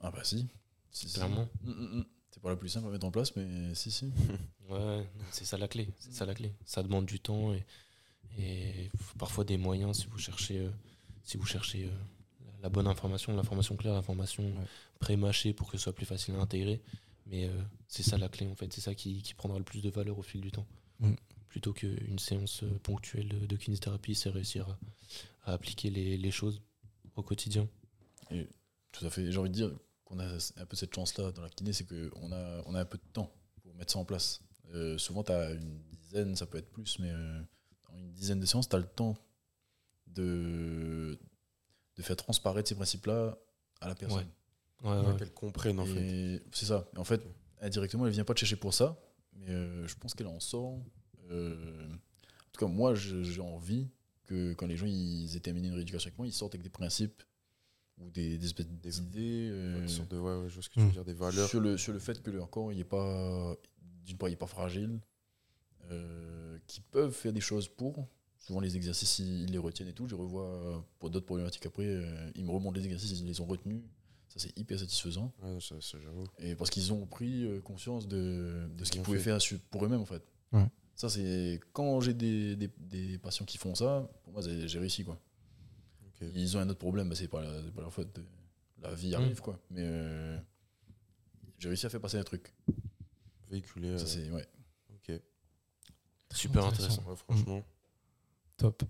Ah 0.00 0.10
bah 0.12 0.22
si. 0.22 0.46
Si, 0.92 1.08
si. 1.08 1.14
Clairement. 1.16 1.48
Mm, 1.64 1.70
mm, 1.70 1.98
mm. 1.98 2.04
C'est 2.30 2.40
pas 2.40 2.50
la 2.50 2.56
plus 2.56 2.68
simple 2.68 2.86
à 2.86 2.90
mettre 2.90 3.04
en 3.04 3.10
place, 3.10 3.34
mais 3.36 3.74
si, 3.74 3.90
si. 3.90 4.12
Ouais, 4.70 5.04
c'est 5.32 5.44
ça 5.44 5.58
la 5.58 5.66
clé. 5.66 5.88
C'est 5.98 6.12
ça 6.12 6.24
la 6.24 6.34
clé. 6.34 6.54
Ça 6.64 6.84
demande 6.84 7.04
du 7.04 7.18
temps 7.18 7.52
et, 7.52 7.66
et 8.38 8.90
parfois 9.18 9.44
des 9.44 9.56
moyens 9.58 9.98
si 10.00 10.06
vous 10.06 10.18
cherchez, 10.18 10.58
euh, 10.58 10.70
si 11.22 11.36
vous 11.36 11.46
cherchez 11.46 11.84
euh, 11.86 11.90
la 12.62 12.68
bonne 12.68 12.86
information, 12.86 13.34
l'information 13.36 13.76
claire, 13.76 13.94
l'information 13.94 14.44
Ouais. 14.44 14.64
pré-mâchée 14.98 15.52
pour 15.52 15.70
que 15.70 15.76
ce 15.78 15.84
soit 15.84 15.94
plus 15.94 16.06
facile 16.06 16.34
à 16.34 16.38
intégrer. 16.38 16.80
Mais 17.26 17.46
euh, 17.48 17.62
c'est 17.88 18.02
ça 18.02 18.18
la 18.18 18.28
clé 18.28 18.46
en 18.46 18.54
fait. 18.54 18.72
C'est 18.72 18.80
ça 18.80 18.94
qui, 18.94 19.22
qui 19.22 19.34
prendra 19.34 19.58
le 19.58 19.64
plus 19.64 19.82
de 19.82 19.90
valeur 19.90 20.18
au 20.18 20.22
fil 20.22 20.40
du 20.40 20.50
temps. 20.50 20.66
Plutôt 21.48 21.72
qu'une 21.72 22.18
séance 22.18 22.62
ponctuelle 22.82 23.28
de, 23.28 23.46
de 23.46 23.56
kinésithérapie, 23.56 24.14
c'est 24.14 24.30
réussir 24.30 24.68
à, 25.44 25.50
à 25.50 25.54
appliquer 25.54 25.90
les, 25.90 26.16
les 26.16 26.30
choses 26.30 26.60
au 27.16 27.22
quotidien. 27.22 27.68
Tout 28.92 29.04
à 29.06 29.10
fait. 29.10 29.30
J'ai 29.32 29.38
envie 29.38 29.50
de 29.50 29.54
dire 29.54 29.70
qu'on 30.04 30.18
a 30.18 30.26
un 30.56 30.66
peu 30.66 30.76
cette 30.76 30.94
chance-là 30.94 31.32
dans 31.32 31.42
la 31.42 31.48
kiné, 31.50 31.72
c'est 31.72 31.86
qu'on 31.86 32.32
a, 32.32 32.62
on 32.66 32.74
a 32.74 32.80
un 32.80 32.84
peu 32.84 32.98
de 32.98 33.12
temps 33.12 33.32
pour 33.62 33.74
mettre 33.74 33.92
ça 33.92 33.98
en 33.98 34.04
place. 34.04 34.42
Euh, 34.74 34.98
souvent, 34.98 35.22
tu 35.24 35.32
as 35.32 35.52
une 35.52 35.80
dizaine, 36.00 36.36
ça 36.36 36.46
peut 36.46 36.58
être 36.58 36.70
plus, 36.70 36.98
mais 36.98 37.10
euh, 37.10 37.42
une 37.96 38.12
dizaine 38.12 38.40
de 38.40 38.46
séances, 38.46 38.68
tu 38.68 38.76
as 38.76 38.78
le 38.78 38.86
temps 38.86 39.16
de, 40.06 41.18
de 41.96 42.02
faire 42.02 42.16
transparaître 42.16 42.68
ces 42.68 42.74
principes-là 42.74 43.36
à 43.80 43.88
la 43.88 43.94
personne. 43.94 44.18
Ouais, 44.82 44.90
Ouais, 44.90 45.06
ouais. 45.06 45.16
Qu'elles 45.18 45.34
comprennent, 45.34 45.78
en 45.78 45.84
fait. 45.86 46.42
C'est 46.52 46.64
ça. 46.66 46.88
En 46.96 47.04
fait, 47.04 47.22
indirectement, 47.60 48.06
elle 48.06 48.12
vient 48.12 48.24
pas 48.24 48.32
te 48.34 48.38
chercher 48.40 48.56
pour 48.56 48.72
ça, 48.72 48.98
mais 49.34 49.50
euh, 49.50 49.86
je 49.86 49.94
pense 49.96 50.14
qu'elle 50.14 50.26
en 50.26 50.40
sort 50.40 50.78
Euh, 51.30 51.86
en 51.92 52.50
tout 52.52 52.66
cas, 52.66 52.66
moi, 52.66 52.94
j'ai 52.94 53.40
envie 53.40 53.88
que 54.24 54.52
quand 54.54 54.66
les 54.66 54.76
gens 54.76 54.86
ils 54.86 55.36
aient 55.36 55.40
terminé 55.40 55.68
une 55.68 55.74
rééducation 55.74 56.08
avec 56.08 56.18
moi, 56.18 56.26
ils 56.26 56.32
sortent 56.32 56.54
avec 56.54 56.62
des 56.64 56.70
principes 56.70 57.22
ou 57.98 58.10
des, 58.10 58.38
des 58.38 58.46
espèces 58.46 58.66
d'idées 58.66 59.48
euh, 59.52 59.82
Une 59.82 59.88
sorte 59.88 60.10
de, 60.10 60.18
ouais, 60.18 60.36
ouais, 60.38 60.48
je 60.48 60.54
vois 60.54 60.62
ce 60.62 60.68
que 60.70 60.74
tu 60.74 60.80
veux 60.80 60.90
dire, 60.90 61.04
des 61.04 61.12
valeurs. 61.12 61.48
sur, 61.48 61.60
le, 61.60 61.76
sur 61.76 61.92
le 61.92 61.98
fait 62.00 62.20
que 62.22 62.30
leur 62.30 62.48
corps, 62.50 62.72
il 62.72 62.80
est 62.80 62.84
pas, 62.84 63.54
d'une 64.06 64.16
part, 64.16 64.28
il 64.28 64.32
est 64.32 64.36
pas 64.36 64.46
fragile, 64.46 64.98
euh, 65.90 66.49
qu'ils 66.72 66.82
peuvent 66.84 67.12
faire 67.12 67.32
des 67.32 67.40
choses 67.40 67.68
pour. 67.68 68.06
Souvent, 68.38 68.60
les 68.60 68.74
exercices, 68.76 69.18
ils 69.18 69.46
les 69.46 69.58
retiennent 69.58 69.88
et 69.88 69.92
tout. 69.92 70.08
Je 70.08 70.14
revois 70.14 70.46
euh, 70.46 70.78
pour 70.98 71.10
d'autres 71.10 71.26
problématiques 71.26 71.66
après. 71.66 71.84
euh, 71.84 72.30
ils 72.34 72.44
me 72.44 72.50
remontent 72.50 72.78
les 72.78 72.84
exercices, 72.86 73.18
ils 73.20 73.26
les 73.26 73.40
ont 73.40 73.44
retenus. 73.46 73.82
Ça, 74.28 74.38
c'est 74.38 74.56
hyper 74.58 74.78
satisfaisant. 74.78 75.32
Ouais, 75.42 75.60
ça, 75.60 75.74
ça, 75.80 75.98
j'avoue. 76.02 76.24
Et 76.38 76.54
parce 76.54 76.70
qu'ils 76.70 76.92
ont 76.92 77.04
pris 77.06 77.44
euh, 77.44 77.60
conscience 77.60 78.06
de, 78.08 78.68
de 78.76 78.84
ce 78.84 78.92
qu'ils 78.92 79.02
pouvaient 79.02 79.18
fait. 79.18 79.38
faire 79.38 79.58
pour 79.70 79.84
eux-mêmes, 79.84 80.00
en 80.00 80.06
fait. 80.06 80.22
Ouais. 80.52 80.66
Ça, 80.94 81.08
c'est. 81.08 81.60
Quand 81.72 82.00
j'ai 82.00 82.14
des, 82.14 82.56
des, 82.56 82.70
des 82.78 83.18
patients 83.18 83.44
qui 83.44 83.58
font 83.58 83.74
ça, 83.74 84.08
pour 84.22 84.32
moi, 84.32 84.42
j'ai 84.42 84.68
j'ai 84.68 84.78
réussi, 84.78 85.04
quoi. 85.04 85.18
Ils 86.34 86.56
ont 86.56 86.60
un 86.60 86.68
autre 86.68 86.78
problème, 86.78 87.08
bah, 87.08 87.14
c'est 87.14 87.28
pas, 87.28 87.42
pas 87.74 87.80
leur 87.80 87.92
faute. 87.92 88.20
La 88.82 88.94
vie 88.94 89.14
arrive, 89.14 89.40
quoi. 89.40 89.58
Mais 89.70 89.82
euh, 89.84 90.38
j'ai 91.58 91.68
réussi 91.68 91.86
à 91.86 91.90
faire 91.90 92.00
passer 92.00 92.16
un 92.18 92.22
truc. 92.24 92.54
Véhiculer. 93.50 93.98
Ça, 93.98 94.04
euh, 94.04 94.06
c'est. 94.06 94.30
Ouais. 94.30 94.46
Super 96.32 96.64
intéressant. 96.66 97.02
Ouais, 97.08 97.16
franchement. 97.16 97.64
Top. 98.56 98.82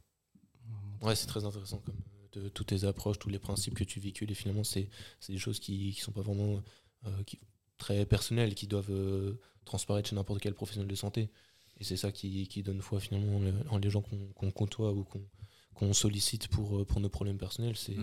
Ouais, 1.03 1.17
c'est 1.17 1.27
très 1.27 1.45
intéressant 1.45 1.79
comme 1.79 1.95
euh, 2.37 2.41
de, 2.43 2.49
toutes 2.49 2.69
tes 2.69 2.85
approches, 2.85 3.19
tous 3.19 3.31
les 3.31 3.39
principes 3.39 3.75
que 3.75 3.85
tu 3.85 4.01
véhicules. 4.01 4.31
Et 4.31 4.35
finalement, 4.35 4.65
c'est 4.65 4.89
c'est 5.21 5.33
des 5.33 5.39
choses 5.39 5.59
qui 5.59 5.93
qui 5.95 6.01
sont 6.01 6.13
pas 6.13 6.21
vraiment 6.23 6.63
euh, 7.07 7.23
qui, 7.25 7.39
très 7.79 8.05
personnelles, 8.05 8.55
qui 8.55 8.67
doivent 8.67 8.91
euh, 8.91 9.41
transparaître 9.65 10.09
chez 10.11 10.17
n'importe 10.17 10.41
quel 10.41 10.55
professionnel 10.55 10.89
de 10.89 10.95
santé. 10.95 11.31
Et 11.79 11.85
c'est 11.85 11.97
ça 11.97 12.13
qui, 12.13 12.47
qui 12.49 12.63
donne 12.63 12.83
foi 12.83 13.01
finalement 13.01 13.39
le- 13.39 13.55
en 13.71 13.79
les 13.79 13.89
gens 13.89 14.03
qu'on 14.03 14.27
qu'on 14.35 14.51
côtoie 14.51 14.93
ou 14.93 15.05
qu'on 15.05 15.27
qu'on 15.73 15.95
sollicite 15.95 16.49
pour, 16.49 16.85
pour 16.87 17.01
nos 17.01 17.09
problèmes 17.09 17.39
personnels. 17.39 17.77
C'est 17.77 17.97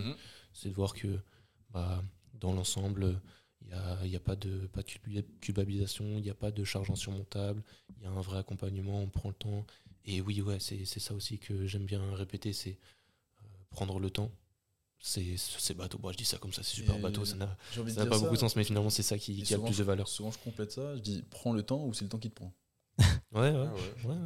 c'est 0.52 0.70
de 0.70 0.74
voir 0.74 0.94
que 0.94 1.20
bah, 1.70 2.02
dans 2.34 2.52
l'ensemble, 2.52 3.20
il 3.62 3.68
n'y 3.68 3.74
a, 3.74 4.06
y 4.06 4.16
a 4.16 4.20
pas 4.20 4.36
de, 4.36 4.66
pas 4.68 4.82
de 4.82 4.86
culpa- 4.88 5.22
culpabilisation, 5.40 6.04
il 6.16 6.22
n'y 6.22 6.30
a 6.30 6.34
pas 6.34 6.50
de 6.50 6.64
charge 6.64 6.90
insurmontable, 6.90 7.62
il 7.98 8.04
y 8.04 8.06
a 8.06 8.10
un 8.10 8.20
vrai 8.20 8.38
accompagnement, 8.38 9.00
on 9.02 9.08
prend 9.08 9.28
le 9.28 9.34
temps. 9.34 9.66
Et 10.04 10.20
oui, 10.20 10.40
ouais, 10.40 10.58
c'est 10.60 10.84
c'est 10.84 11.00
ça 11.00 11.12
aussi 11.14 11.38
que 11.38 11.66
j'aime 11.66 11.84
bien 11.84 12.14
répéter, 12.14 12.52
c'est 12.52 12.78
euh, 13.42 13.46
prendre 13.70 13.98
le 13.98 14.10
temps. 14.10 14.30
C'est 15.00 15.36
c'est 15.36 15.74
bateau, 15.74 15.98
Bon, 15.98 16.10
je 16.10 16.16
dis 16.16 16.24
ça 16.24 16.38
comme 16.38 16.52
ça, 16.52 16.62
c'est 16.62 16.74
super 16.76 16.96
Et 16.96 17.00
bateau, 17.00 17.24
ça 17.24 17.36
n'a 17.36 17.56
ça 17.88 18.06
pas 18.06 18.18
beaucoup 18.18 18.34
de 18.34 18.40
sens, 18.40 18.56
mais 18.56 18.64
finalement 18.64 18.90
c'est 18.90 19.02
ça 19.04 19.16
qui, 19.18 19.42
a 19.52 19.56
le 19.56 19.62
plus 19.64 19.78
de 19.78 19.84
valeur. 19.84 20.08
Souvent, 20.08 20.30
je 20.32 20.38
complète 20.38 20.72
ça. 20.72 20.96
Je 20.96 21.00
dis 21.02 21.22
prends 21.30 21.52
le 21.52 21.62
temps 21.62 21.84
ou 21.84 21.92
c'est 21.94 22.04
le 22.04 22.08
temps 22.08 22.18
qui 22.18 22.30
te 22.30 22.34
prend. 22.34 22.52
Ouais, 23.30 23.50
ouais, 23.50 23.54
Ah 23.54 23.74
ouais. 23.74 23.80
ouais. 24.06 24.14
ouais. 24.14 24.16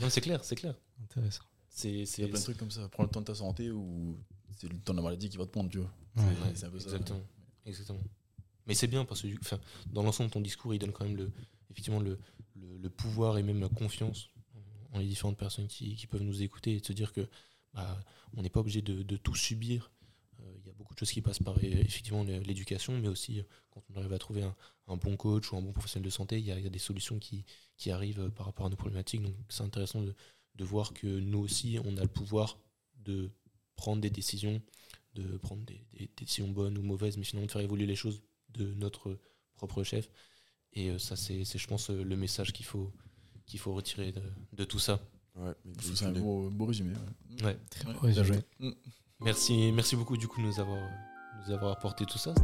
Non, 0.00 0.10
c'est 0.10 0.20
clair, 0.20 0.44
c'est 0.44 0.54
clair. 0.56 0.74
Intéressant. 1.02 1.42
C'est 1.70 1.90
Il 1.90 1.98
y 1.98 2.02
a 2.02 2.06
c'est- 2.06 2.28
plein 2.28 2.38
de 2.38 2.44
trucs 2.44 2.56
comme 2.58 2.70
ça. 2.70 2.88
Prends 2.88 3.02
le 3.02 3.08
temps 3.08 3.20
de 3.20 3.24
ta 3.26 3.34
santé 3.34 3.70
ou 3.70 4.16
c'est 4.58 4.68
le 4.68 4.78
temps 4.78 4.92
de 4.92 4.98
la 4.98 5.02
maladie 5.02 5.28
qui 5.28 5.36
va 5.38 5.46
te 5.46 5.50
prendre, 5.50 5.70
tu 5.70 5.78
vois. 5.78 5.90
Ouais. 6.16 6.24
C'est- 6.54 6.66
un 6.66 6.70
peu 6.70 6.78
ça. 6.78 6.90
exactement. 7.64 8.00
Mais 8.66 8.74
c'est 8.74 8.86
bien 8.88 9.04
parce 9.04 9.22
que 9.22 9.28
dans 9.92 10.02
l'ensemble, 10.02 10.30
ton 10.30 10.40
discours, 10.40 10.74
il 10.74 10.78
donne 10.78 10.92
quand 10.92 11.04
même 11.04 11.16
le, 11.16 11.30
effectivement 11.70 12.00
le, 12.00 12.18
le, 12.56 12.88
pouvoir 12.90 13.38
et 13.38 13.42
même 13.42 13.60
la 13.60 13.68
confiance 13.68 14.30
en 14.92 14.98
les 14.98 15.06
différentes 15.06 15.38
personnes 15.38 15.68
qui, 15.68 15.94
qui 15.96 16.06
peuvent 16.06 16.22
nous 16.22 16.42
écouter 16.42 16.74
et 16.76 16.80
de 16.80 16.84
se 16.86 16.92
dire 16.92 17.12
que 17.12 17.28
bah, 17.74 18.00
on 18.36 18.42
n'est 18.42 18.50
pas 18.50 18.60
obligé 18.60 18.82
de, 18.82 19.02
de 19.02 19.16
tout 19.16 19.34
subir. 19.34 19.90
Euh, 20.40 20.52
Il 20.60 20.66
y 20.66 20.70
a 20.70 20.72
beaucoup 20.72 20.94
de 20.94 20.98
choses 20.98 21.10
qui 21.12 21.22
passent 21.22 21.38
par 21.42 21.56
euh, 21.58 21.60
effectivement 21.62 22.24
l'é- 22.24 22.40
l'éducation, 22.40 22.98
mais 22.98 23.08
aussi 23.08 23.40
euh, 23.40 23.44
quand 23.70 23.82
on 23.90 23.96
arrive 23.98 24.12
à 24.12 24.18
trouver 24.18 24.42
un, 24.42 24.96
bon 24.96 25.16
coach 25.16 25.52
ou 25.52 25.56
un 25.56 25.62
bon 25.62 25.72
professionnel 25.72 26.04
de 26.04 26.10
santé, 26.10 26.38
il 26.38 26.44
y 26.44 26.48
y 26.48 26.66
a 26.66 26.70
des 26.70 26.78
solutions 26.78 27.18
qui, 27.18 27.44
qui 27.76 27.90
arrivent 27.90 28.30
par 28.30 28.46
rapport 28.46 28.66
à 28.66 28.70
nos 28.70 28.76
problématiques. 28.76 29.22
Donc 29.22 29.34
c'est 29.48 29.62
intéressant 29.62 30.02
de, 30.02 30.14
de 30.54 30.64
voir 30.64 30.92
que 30.94 31.06
nous 31.06 31.38
aussi, 31.40 31.78
on 31.84 31.96
a 31.98 32.02
le 32.02 32.08
pouvoir 32.08 32.58
de 33.04 33.30
prendre 33.76 34.00
des 34.00 34.10
décisions, 34.10 34.62
de 35.14 35.36
prendre 35.38 35.64
des 35.64 35.84
décisions 36.16 36.48
bonnes 36.48 36.78
ou 36.78 36.82
mauvaises, 36.82 37.16
mais 37.16 37.24
finalement 37.24 37.46
de 37.46 37.52
faire 37.52 37.60
évoluer 37.62 37.86
les 37.86 37.96
choses 37.96 38.22
de 38.50 38.74
notre 38.74 39.18
propre 39.54 39.82
chef. 39.82 40.08
Et 40.72 40.90
euh, 40.90 40.98
ça, 40.98 41.16
c'est, 41.16 41.44
c'est, 41.44 41.58
je 41.58 41.66
pense, 41.66 41.90
euh, 41.90 42.02
le 42.02 42.16
message 42.16 42.52
qu'il 42.52 42.66
faut, 42.66 42.92
qu'il 43.46 43.58
faut 43.60 43.72
retirer 43.74 44.12
de, 44.12 44.22
de 44.52 44.64
tout 44.64 44.78
ça. 44.78 45.00
Ouais, 45.36 45.52
C'est 45.80 46.06
un 46.06 46.12
beau, 46.12 46.50
beau 46.50 46.66
résumé. 46.66 46.94
ouais. 46.94 47.44
Ouais. 47.44 47.58
Très 47.70 47.86
Ouais, 47.86 47.92
beau 47.94 48.00
bien 48.00 48.08
résumé. 48.22 48.26
joué. 48.26 48.68
Mm. 48.70 48.72
Merci, 49.20 49.72
merci 49.72 49.96
beaucoup 49.96 50.16
du 50.16 50.28
coup 50.28 50.40
de 50.42 50.46
nous 50.46 50.60
avoir, 50.60 50.78
nous 51.46 51.52
avoir 51.54 51.72
apporté 51.72 52.04
tout 52.04 52.18
ça. 52.18 52.34